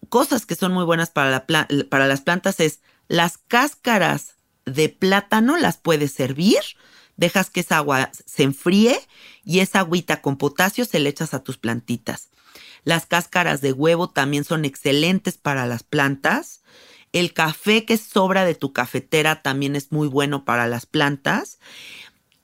Cosas 0.07 0.45
que 0.45 0.55
son 0.55 0.73
muy 0.73 0.85
buenas 0.85 1.09
para, 1.09 1.45
la 1.47 1.67
para 1.89 2.07
las 2.07 2.21
plantas 2.21 2.59
es 2.59 2.79
las 3.07 3.37
cáscaras 3.37 4.35
de 4.65 4.89
plátano 4.89 5.57
las 5.57 5.77
puedes 5.77 6.11
servir, 6.11 6.59
dejas 7.17 7.49
que 7.49 7.59
esa 7.61 7.77
agua 7.77 8.11
se 8.25 8.43
enfríe 8.43 8.99
y 9.43 9.59
esa 9.59 9.79
agüita 9.79 10.21
con 10.21 10.37
potasio 10.37 10.85
se 10.85 10.99
le 10.99 11.09
echas 11.09 11.33
a 11.33 11.43
tus 11.43 11.57
plantitas. 11.57 12.29
Las 12.83 13.05
cáscaras 13.05 13.61
de 13.61 13.73
huevo 13.73 14.09
también 14.09 14.43
son 14.43 14.65
excelentes 14.65 15.37
para 15.37 15.65
las 15.65 15.83
plantas. 15.83 16.61
El 17.11 17.33
café 17.33 17.85
que 17.85 17.97
sobra 17.97 18.45
de 18.45 18.55
tu 18.55 18.71
cafetera 18.73 19.41
también 19.41 19.75
es 19.75 19.91
muy 19.91 20.07
bueno 20.07 20.45
para 20.45 20.67
las 20.67 20.85
plantas. 20.85 21.59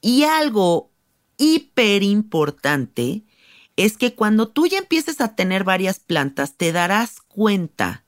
Y 0.01 0.23
algo 0.23 0.91
hiper 1.37 2.03
importante 2.03 3.23
es 3.75 3.97
que 3.97 4.15
cuando 4.15 4.47
tú 4.47 4.67
ya 4.67 4.77
empieces 4.77 5.21
a 5.21 5.35
tener 5.35 5.63
varias 5.63 5.99
plantas, 5.99 6.55
te 6.55 6.71
darás 6.71 7.21
cuenta 7.21 8.03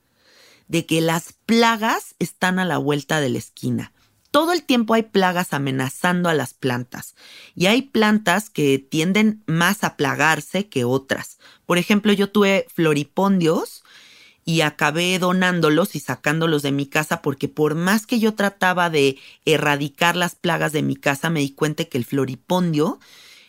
de 0.68 0.86
que 0.86 1.00
las 1.00 1.34
plagas 1.46 2.14
están 2.18 2.58
a 2.58 2.64
la 2.64 2.78
vuelta 2.78 3.20
de 3.20 3.30
la 3.30 3.38
esquina 3.38 3.92
todo 4.30 4.52
el 4.52 4.62
tiempo 4.62 4.94
hay 4.94 5.04
plagas 5.04 5.52
amenazando 5.52 6.28
a 6.28 6.34
las 6.34 6.54
plantas 6.54 7.14
y 7.54 7.66
hay 7.66 7.82
plantas 7.82 8.50
que 8.50 8.78
tienden 8.78 9.42
más 9.46 9.84
a 9.84 9.96
plagarse 9.96 10.68
que 10.68 10.84
otras. 10.84 11.38
Por 11.66 11.78
ejemplo, 11.78 12.12
yo 12.12 12.30
tuve 12.30 12.66
floripondios 12.74 13.82
y 14.44 14.62
acabé 14.62 15.18
donándolos 15.18 15.94
y 15.94 16.00
sacándolos 16.00 16.62
de 16.62 16.72
mi 16.72 16.86
casa 16.86 17.22
porque 17.22 17.48
por 17.48 17.74
más 17.74 18.06
que 18.06 18.18
yo 18.18 18.34
trataba 18.34 18.90
de 18.90 19.18
erradicar 19.44 20.16
las 20.16 20.34
plagas 20.34 20.72
de 20.72 20.82
mi 20.82 20.96
casa, 20.96 21.30
me 21.30 21.40
di 21.40 21.50
cuenta 21.50 21.84
que 21.84 21.98
el 21.98 22.04
floripondio 22.04 23.00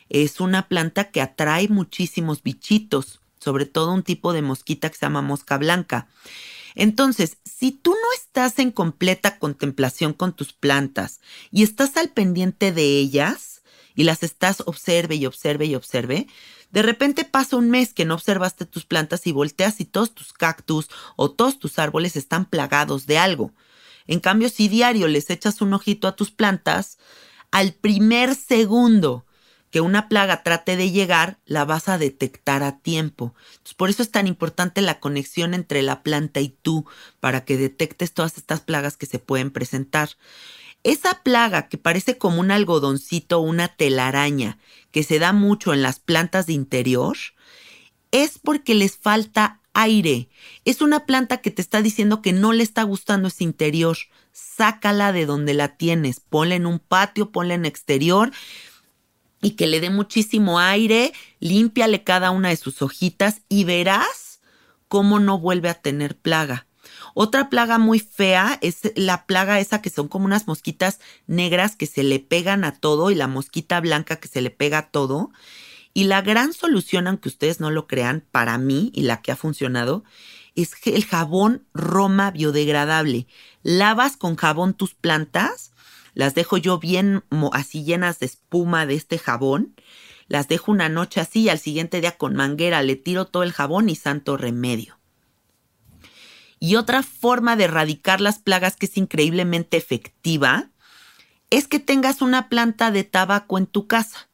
es 0.09 0.39
una 0.39 0.67
planta 0.67 1.11
que 1.11 1.21
atrae 1.21 1.67
muchísimos 1.67 2.43
bichitos, 2.43 3.21
sobre 3.39 3.65
todo 3.65 3.93
un 3.93 4.03
tipo 4.03 4.33
de 4.33 4.41
mosquita 4.41 4.89
que 4.89 4.97
se 4.97 5.05
llama 5.05 5.21
mosca 5.21 5.57
blanca. 5.57 6.07
Entonces, 6.75 7.37
si 7.43 7.71
tú 7.71 7.91
no 7.91 8.13
estás 8.15 8.59
en 8.59 8.71
completa 8.71 9.37
contemplación 9.39 10.13
con 10.13 10.33
tus 10.33 10.53
plantas 10.53 11.19
y 11.51 11.63
estás 11.63 11.97
al 11.97 12.09
pendiente 12.09 12.71
de 12.71 12.97
ellas 12.99 13.61
y 13.95 14.03
las 14.03 14.23
estás 14.23 14.61
observe 14.65 15.15
y 15.15 15.25
observe 15.25 15.65
y 15.65 15.75
observe, 15.75 16.27
de 16.71 16.81
repente 16.83 17.25
pasa 17.25 17.57
un 17.57 17.69
mes 17.69 17.93
que 17.93 18.05
no 18.05 18.13
observaste 18.13 18.65
tus 18.65 18.85
plantas 18.85 19.25
y 19.25 19.31
volteas 19.31 19.79
y 19.79 19.85
todos 19.85 20.13
tus 20.13 20.33
cactus 20.33 20.87
o 21.15 21.31
todos 21.31 21.59
tus 21.59 21.79
árboles 21.79 22.15
están 22.15 22.45
plagados 22.45 23.07
de 23.07 23.17
algo. 23.17 23.51
En 24.07 24.19
cambio, 24.19 24.49
si 24.49 24.67
diario 24.67 25.07
les 25.07 25.29
echas 25.29 25.61
un 25.61 25.73
ojito 25.73 26.07
a 26.07 26.15
tus 26.15 26.31
plantas, 26.31 26.97
al 27.51 27.73
primer 27.73 28.35
segundo 28.35 29.25
que 29.71 29.81
una 29.81 30.09
plaga 30.09 30.43
trate 30.43 30.75
de 30.75 30.91
llegar, 30.91 31.39
la 31.45 31.65
vas 31.65 31.89
a 31.89 31.97
detectar 31.97 32.63
a 32.63 32.79
tiempo. 32.79 33.33
por 33.77 33.89
eso 33.89 34.01
es 34.01 34.11
tan 34.11 34.27
importante 34.27 34.81
la 34.81 34.99
conexión 34.99 35.53
entre 35.53 35.81
la 35.81 36.01
planta 36.03 36.39
y 36.39 36.49
tú, 36.49 36.85
para 37.19 37.45
que 37.45 37.57
detectes 37.57 38.13
todas 38.13 38.37
estas 38.37 38.61
plagas 38.61 38.97
que 38.97 39.05
se 39.05 39.19
pueden 39.19 39.51
presentar. 39.51 40.09
Esa 40.83 41.21
plaga 41.23 41.67
que 41.67 41.77
parece 41.77 42.17
como 42.17 42.39
un 42.39 42.51
algodoncito 42.51 43.39
una 43.39 43.67
telaraña, 43.67 44.57
que 44.91 45.03
se 45.03 45.19
da 45.19 45.33
mucho 45.33 45.73
en 45.73 45.81
las 45.81 45.99
plantas 45.99 46.47
de 46.47 46.53
interior, 46.53 47.17
es 48.11 48.39
porque 48.39 48.75
les 48.75 48.97
falta 48.97 49.59
aire. 49.73 50.29
Es 50.65 50.81
una 50.81 51.05
planta 51.05 51.37
que 51.37 51.51
te 51.51 51.61
está 51.61 51.81
diciendo 51.81 52.21
que 52.21 52.33
no 52.33 52.53
le 52.53 52.63
está 52.63 52.83
gustando 52.83 53.27
ese 53.27 53.43
interior. 53.43 53.97
Sácala 54.31 55.11
de 55.11 55.25
donde 55.25 55.53
la 55.53 55.75
tienes, 55.75 56.21
ponla 56.21 56.55
en 56.55 56.65
un 56.65 56.79
patio, 56.79 57.31
ponla 57.31 57.55
en 57.55 57.65
exterior, 57.65 58.31
y 59.41 59.51
que 59.51 59.67
le 59.67 59.79
dé 59.79 59.89
muchísimo 59.89 60.59
aire, 60.59 61.13
límpiale 61.39 62.03
cada 62.03 62.31
una 62.31 62.49
de 62.49 62.57
sus 62.57 62.81
hojitas 62.81 63.41
y 63.49 63.63
verás 63.63 64.41
cómo 64.87 65.19
no 65.19 65.39
vuelve 65.39 65.69
a 65.69 65.75
tener 65.75 66.17
plaga. 66.17 66.67
Otra 67.13 67.49
plaga 67.49 67.77
muy 67.77 67.99
fea 67.99 68.57
es 68.61 68.93
la 68.95 69.25
plaga 69.25 69.59
esa 69.59 69.81
que 69.81 69.89
son 69.89 70.07
como 70.07 70.25
unas 70.25 70.47
mosquitas 70.47 70.99
negras 71.27 71.75
que 71.75 71.85
se 71.85 72.03
le 72.03 72.19
pegan 72.19 72.63
a 72.63 72.75
todo 72.75 73.11
y 73.11 73.15
la 73.15 73.27
mosquita 73.27 73.79
blanca 73.79 74.17
que 74.17 74.27
se 74.27 74.41
le 74.41 74.51
pega 74.51 74.77
a 74.77 74.89
todo. 74.89 75.31
Y 75.93 76.05
la 76.05 76.21
gran 76.21 76.53
solución, 76.53 77.07
aunque 77.07 77.29
ustedes 77.29 77.59
no 77.59 77.71
lo 77.71 77.87
crean, 77.87 78.23
para 78.31 78.57
mí 78.57 78.91
y 78.93 79.01
la 79.01 79.21
que 79.21 79.31
ha 79.31 79.35
funcionado, 79.35 80.03
es 80.55 80.71
el 80.85 81.05
jabón 81.05 81.65
Roma 81.73 82.31
biodegradable. 82.31 83.27
Lavas 83.63 84.15
con 84.17 84.35
jabón 84.35 84.73
tus 84.73 84.93
plantas, 84.93 85.71
las 86.13 86.35
dejo 86.35 86.57
yo 86.57 86.79
bien 86.79 87.23
así 87.53 87.83
llenas 87.83 88.19
de 88.19 88.25
espuma 88.25 88.85
de 88.85 88.95
este 88.95 89.17
jabón, 89.17 89.75
las 90.27 90.47
dejo 90.47 90.71
una 90.71 90.89
noche 90.89 91.19
así 91.21 91.41
y 91.41 91.49
al 91.49 91.59
siguiente 91.59 92.01
día 92.01 92.17
con 92.17 92.35
manguera 92.35 92.83
le 92.83 92.95
tiro 92.95 93.25
todo 93.25 93.43
el 93.43 93.51
jabón 93.51 93.89
y 93.89 93.95
santo 93.95 94.37
remedio. 94.37 94.99
Y 96.59 96.75
otra 96.75 97.03
forma 97.03 97.55
de 97.55 97.65
erradicar 97.65 98.21
las 98.21 98.39
plagas 98.39 98.75
que 98.75 98.85
es 98.85 98.97
increíblemente 98.97 99.77
efectiva 99.77 100.69
es 101.49 101.67
que 101.67 101.79
tengas 101.79 102.21
una 102.21 102.49
planta 102.49 102.91
de 102.91 103.03
tabaco 103.03 103.57
en 103.57 103.65
tu 103.65 103.87
casa. 103.87 104.29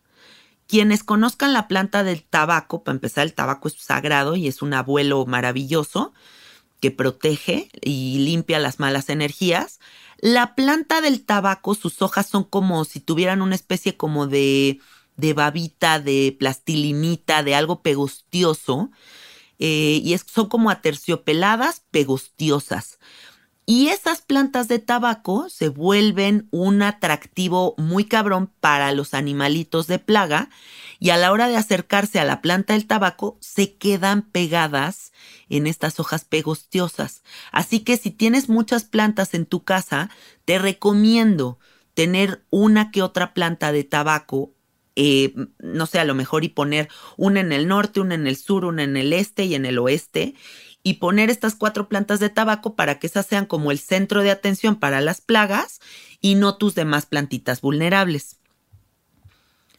Quienes 0.67 1.03
conozcan 1.03 1.53
la 1.53 1.67
planta 1.67 2.03
del 2.03 2.23
tabaco, 2.23 2.83
para 2.83 2.95
empezar, 2.95 3.23
el 3.25 3.33
tabaco 3.33 3.67
es 3.67 3.75
sagrado 3.75 4.35
y 4.35 4.47
es 4.47 4.61
un 4.63 4.73
abuelo 4.73 5.25
maravilloso 5.25 6.13
que 6.81 6.91
protege 6.91 7.69
y 7.81 8.19
limpia 8.19 8.59
las 8.59 8.79
malas 8.79 9.09
energías. 9.09 9.79
La 10.19 10.55
planta 10.55 11.01
del 11.01 11.23
tabaco, 11.25 11.75
sus 11.75 12.01
hojas 12.01 12.27
son 12.27 12.43
como 12.43 12.85
si 12.85 12.99
tuvieran 12.99 13.41
una 13.41 13.55
especie 13.55 13.97
como 13.97 14.27
de, 14.27 14.79
de 15.17 15.33
babita, 15.33 15.99
de 15.99 16.35
plastilinita, 16.39 17.43
de 17.43 17.55
algo 17.55 17.81
pegostioso. 17.81 18.91
Eh, 19.59 20.01
y 20.03 20.17
son 20.17 20.49
como 20.49 20.69
aterciopeladas, 20.69 21.81
pegostiosas. 21.91 22.99
Y 23.65 23.87
esas 23.87 24.21
plantas 24.21 24.67
de 24.67 24.79
tabaco 24.79 25.49
se 25.49 25.69
vuelven 25.69 26.47
un 26.51 26.83
atractivo 26.83 27.73
muy 27.77 28.05
cabrón 28.05 28.51
para 28.59 28.91
los 28.91 29.13
animalitos 29.15 29.87
de 29.87 29.97
plaga 29.97 30.49
y 30.99 31.09
a 31.09 31.17
la 31.17 31.31
hora 31.31 31.47
de 31.47 31.57
acercarse 31.57 32.19
a 32.19 32.25
la 32.25 32.41
planta 32.41 32.73
del 32.73 32.87
tabaco 32.87 33.37
se 33.41 33.75
quedan 33.75 34.23
pegadas 34.23 35.11
en 35.49 35.67
estas 35.67 35.99
hojas 35.99 36.25
pegostiosas. 36.25 37.23
Así 37.51 37.81
que 37.81 37.97
si 37.97 38.11
tienes 38.11 38.49
muchas 38.49 38.83
plantas 38.83 39.33
en 39.33 39.45
tu 39.45 39.63
casa, 39.63 40.09
te 40.45 40.59
recomiendo 40.59 41.59
tener 41.93 42.43
una 42.49 42.91
que 42.91 43.01
otra 43.01 43.33
planta 43.33 43.71
de 43.71 43.83
tabaco 43.83 44.55
eh, 44.95 45.33
no 45.59 45.85
sé, 45.87 45.99
a 45.99 46.05
lo 46.05 46.15
mejor 46.15 46.45
y 46.45 46.49
poner 46.49 46.87
una 47.17 47.41
en 47.41 47.51
el 47.51 47.67
norte, 47.67 47.99
una 47.99 48.15
en 48.15 48.27
el 48.27 48.37
sur, 48.37 48.63
una 48.63 48.83
en 48.83 48.95
el 48.95 49.11
este 49.11 49.43
y 49.43 49.53
en 49.55 49.65
el 49.65 49.77
oeste, 49.77 50.35
y 50.83 50.95
poner 50.95 51.29
estas 51.29 51.55
cuatro 51.55 51.89
plantas 51.89 52.19
de 52.19 52.29
tabaco 52.29 52.75
para 52.75 52.99
que 52.99 53.07
esas 53.07 53.25
sean 53.25 53.45
como 53.45 53.71
el 53.71 53.79
centro 53.79 54.21
de 54.21 54.31
atención 54.31 54.77
para 54.77 55.01
las 55.01 55.19
plagas 55.19 55.81
y 56.21 56.35
no 56.35 56.57
tus 56.57 56.75
demás 56.75 57.05
plantitas 57.05 57.59
vulnerables. 57.59 58.37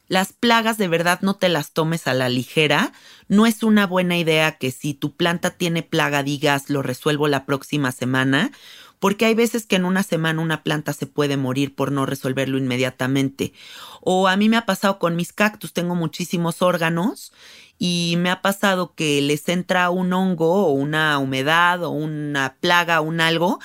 Las 0.09 0.33
plagas 0.33 0.79
de 0.79 0.89
verdad 0.89 1.21
no 1.23 1.35
te 1.35 1.49
las 1.49 1.73
tomes 1.73 2.07
a 2.07 2.15
la 2.15 2.29
ligera. 2.29 2.93
No 3.29 3.47
es 3.47 3.63
una 3.63 3.87
buena 3.87 4.17
idea 4.17 4.59
que 4.59 4.71
si 4.71 4.95
tu 4.95 5.17
planta 5.17 5.51
tiene 5.51 5.83
plaga 5.83 6.23
digas 6.23 6.71
lo 6.71 6.83
resuelvo 6.83 7.29
la 7.29 7.45
próxima 7.45 7.91
semana, 7.93 8.53
porque 8.99 9.27
hay 9.27 9.35
veces 9.35 9.67
que 9.67 9.77
en 9.77 9.85
una 9.85 10.03
semana 10.03 10.41
una 10.41 10.63
planta 10.63 10.93
se 10.93 11.07
puede 11.07 11.37
morir 11.37 11.75
por 11.75 11.93
no 11.93 12.07
resolverlo 12.07 12.57
inmediatamente. 12.57 13.53
O 14.01 14.29
a 14.29 14.37
mí 14.37 14.49
me 14.49 14.57
ha 14.57 14.67
pasado 14.67 14.99
con 14.99 15.17
mis 15.17 15.33
cactus, 15.33 15.73
tengo 15.73 15.95
muchísimos 15.95 16.63
órganos 16.63 17.33
y 17.79 18.15
me 18.19 18.31
ha 18.31 18.43
pasado 18.43 18.95
que 18.95 19.21
les 19.21 19.49
entra 19.49 19.91
un 19.91 20.13
hongo 20.13 20.67
o 20.67 20.71
una 20.71 21.19
humedad 21.19 21.83
o 21.85 21.91
una 21.91 22.57
plaga 22.61 23.01
o 23.01 23.05
un 23.05 23.21
algo 23.21 23.59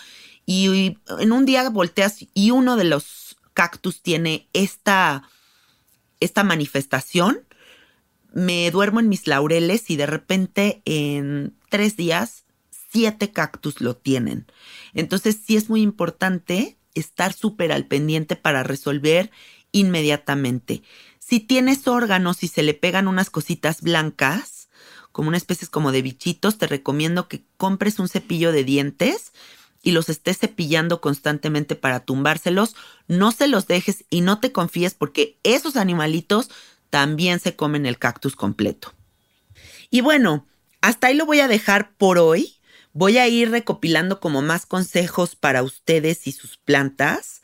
y 0.45 0.97
en 1.19 1.31
un 1.31 1.45
día 1.45 1.69
volteas 1.69 2.25
y 2.33 2.51
uno 2.51 2.75
de 2.75 2.83
los 2.83 3.37
cactus 3.53 4.01
tiene 4.01 4.47
esta, 4.53 5.23
esta 6.22 6.43
manifestación, 6.43 7.41
me 8.34 8.72
duermo 8.72 9.01
en 9.01 9.09
mis 9.09 9.28
laureles 9.28 9.89
y 9.89 9.97
de 9.97 10.05
repente 10.05 10.82
en 10.86 11.53
tres 11.69 11.97
días 11.97 12.45
siete 12.89 13.32
cactus 13.32 13.82
lo 13.82 13.95
tienen. 13.95 14.45
Entonces 14.93 15.38
sí 15.45 15.57
es 15.57 15.69
muy 15.69 15.82
importante 15.82 16.78
estar 16.93 17.34
súper 17.34 17.72
al 17.72 17.86
pendiente 17.86 18.36
para 18.36 18.63
resolver 18.63 19.32
inmediatamente. 19.72 20.84
Si 21.19 21.39
tienes 21.39 21.88
órganos 21.88 22.43
y 22.43 22.47
se 22.47 22.63
le 22.63 22.74
pegan 22.74 23.07
unas 23.07 23.30
cositas 23.30 23.82
blancas, 23.82 24.69
como 25.11 25.30
una 25.30 25.38
especie 25.38 25.67
como 25.67 25.91
de 25.91 26.01
bichitos, 26.01 26.57
te 26.57 26.67
recomiendo 26.67 27.28
que 27.28 27.43
compres 27.57 27.99
un 27.99 28.07
cepillo 28.07 28.51
de 28.51 28.63
dientes 28.63 29.34
y 29.82 29.91
los 29.91 30.09
estés 30.09 30.38
cepillando 30.38 31.01
constantemente 31.01 31.75
para 31.75 32.01
tumbárselos. 32.01 32.75
No 33.07 33.32
se 33.32 33.47
los 33.47 33.67
dejes 33.67 34.05
y 34.09 34.21
no 34.21 34.39
te 34.39 34.51
confíes 34.51 34.93
porque 34.93 35.38
esos 35.43 35.75
animalitos 35.75 36.49
también 36.89 37.39
se 37.39 37.55
comen 37.55 37.86
el 37.86 37.97
cactus 37.97 38.36
completo. 38.36 38.93
Y 39.89 40.01
bueno, 40.01 40.47
hasta 40.82 41.07
ahí 41.07 41.15
lo 41.15 41.25
voy 41.25 41.39
a 41.39 41.47
dejar 41.47 41.93
por 41.95 42.17
hoy. 42.17 42.57
Voy 42.93 43.17
a 43.17 43.27
ir 43.27 43.51
recopilando 43.51 44.19
como 44.19 44.41
más 44.41 44.65
consejos 44.65 45.36
para 45.36 45.63
ustedes 45.63 46.27
y 46.27 46.34
sus 46.34 46.57
plantas. 46.57 47.41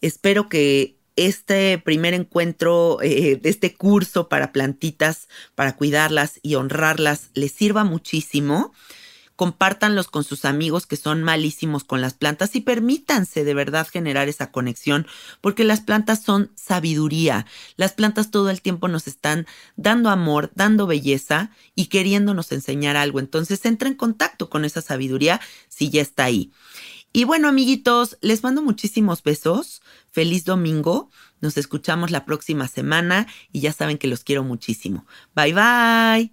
Espero 0.00 0.48
que 0.48 0.96
este 1.16 1.78
primer 1.78 2.14
encuentro 2.14 3.02
eh, 3.02 3.36
de 3.36 3.48
este 3.50 3.74
curso 3.74 4.28
para 4.28 4.52
plantitas, 4.52 5.28
para 5.54 5.74
cuidarlas 5.74 6.38
y 6.42 6.54
honrarlas, 6.54 7.30
les 7.34 7.52
sirva 7.52 7.84
muchísimo. 7.84 8.72
Compártanlos 9.38 10.08
con 10.08 10.24
sus 10.24 10.44
amigos 10.44 10.88
que 10.88 10.96
son 10.96 11.22
malísimos 11.22 11.84
con 11.84 12.00
las 12.00 12.14
plantas 12.14 12.56
y 12.56 12.60
permítanse 12.60 13.44
de 13.44 13.54
verdad 13.54 13.86
generar 13.86 14.28
esa 14.28 14.50
conexión, 14.50 15.06
porque 15.40 15.62
las 15.62 15.80
plantas 15.80 16.24
son 16.24 16.50
sabiduría. 16.56 17.46
Las 17.76 17.92
plantas 17.92 18.32
todo 18.32 18.50
el 18.50 18.60
tiempo 18.60 18.88
nos 18.88 19.06
están 19.06 19.46
dando 19.76 20.10
amor, 20.10 20.50
dando 20.56 20.88
belleza 20.88 21.52
y 21.76 21.86
queriéndonos 21.86 22.50
enseñar 22.50 22.96
algo. 22.96 23.20
Entonces 23.20 23.64
entra 23.64 23.88
en 23.88 23.94
contacto 23.94 24.50
con 24.50 24.64
esa 24.64 24.82
sabiduría 24.82 25.40
si 25.68 25.88
ya 25.88 26.02
está 26.02 26.24
ahí. 26.24 26.50
Y 27.12 27.22
bueno, 27.22 27.46
amiguitos, 27.46 28.18
les 28.20 28.42
mando 28.42 28.60
muchísimos 28.60 29.22
besos. 29.22 29.82
Feliz 30.10 30.46
domingo. 30.46 31.12
Nos 31.40 31.56
escuchamos 31.58 32.10
la 32.10 32.24
próxima 32.24 32.66
semana 32.66 33.28
y 33.52 33.60
ya 33.60 33.72
saben 33.72 33.98
que 33.98 34.08
los 34.08 34.24
quiero 34.24 34.42
muchísimo. 34.42 35.06
Bye 35.36 35.54
bye. 35.54 36.32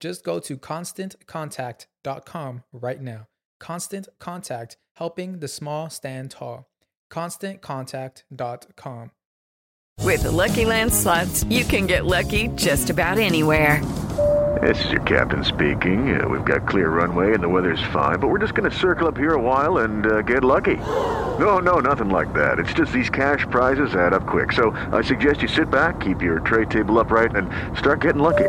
Just 0.00 0.24
go 0.24 0.40
to 0.40 0.56
constantcontact.com 0.56 2.64
right 2.72 3.00
now. 3.00 3.28
Constant 3.60 4.08
Contact, 4.18 4.76
helping 4.94 5.38
the 5.40 5.48
small 5.48 5.90
stand 5.90 6.32
tall. 6.32 6.66
ConstantContact.com. 7.12 9.10
With 10.02 10.22
the 10.22 10.32
Lucky 10.32 10.64
Land 10.64 10.94
slots, 10.94 11.44
you 11.44 11.64
can 11.64 11.86
get 11.86 12.06
lucky 12.06 12.48
just 12.54 12.88
about 12.88 13.18
anywhere. 13.18 13.84
This 14.62 14.82
is 14.84 14.90
your 14.90 15.02
captain 15.02 15.44
speaking. 15.44 16.20
Uh, 16.20 16.26
we've 16.26 16.44
got 16.44 16.66
clear 16.66 16.88
runway 16.88 17.34
and 17.34 17.42
the 17.42 17.48
weather's 17.48 17.82
fine, 17.92 18.18
but 18.18 18.28
we're 18.28 18.38
just 18.38 18.54
going 18.54 18.70
to 18.70 18.76
circle 18.76 19.06
up 19.06 19.16
here 19.16 19.34
a 19.34 19.40
while 19.40 19.78
and 19.78 20.06
uh, 20.06 20.22
get 20.22 20.42
lucky. 20.42 20.76
No, 20.76 21.58
no, 21.58 21.80
nothing 21.80 22.08
like 22.08 22.32
that. 22.32 22.58
It's 22.58 22.72
just 22.72 22.92
these 22.92 23.10
cash 23.10 23.46
prizes 23.50 23.94
add 23.94 24.12
up 24.12 24.26
quick. 24.26 24.52
So 24.52 24.70
I 24.92 25.02
suggest 25.02 25.42
you 25.42 25.48
sit 25.48 25.70
back, 25.70 26.00
keep 26.00 26.22
your 26.22 26.40
tray 26.40 26.64
table 26.64 26.98
upright, 26.98 27.36
and 27.36 27.50
start 27.78 28.00
getting 28.00 28.22
lucky. 28.22 28.48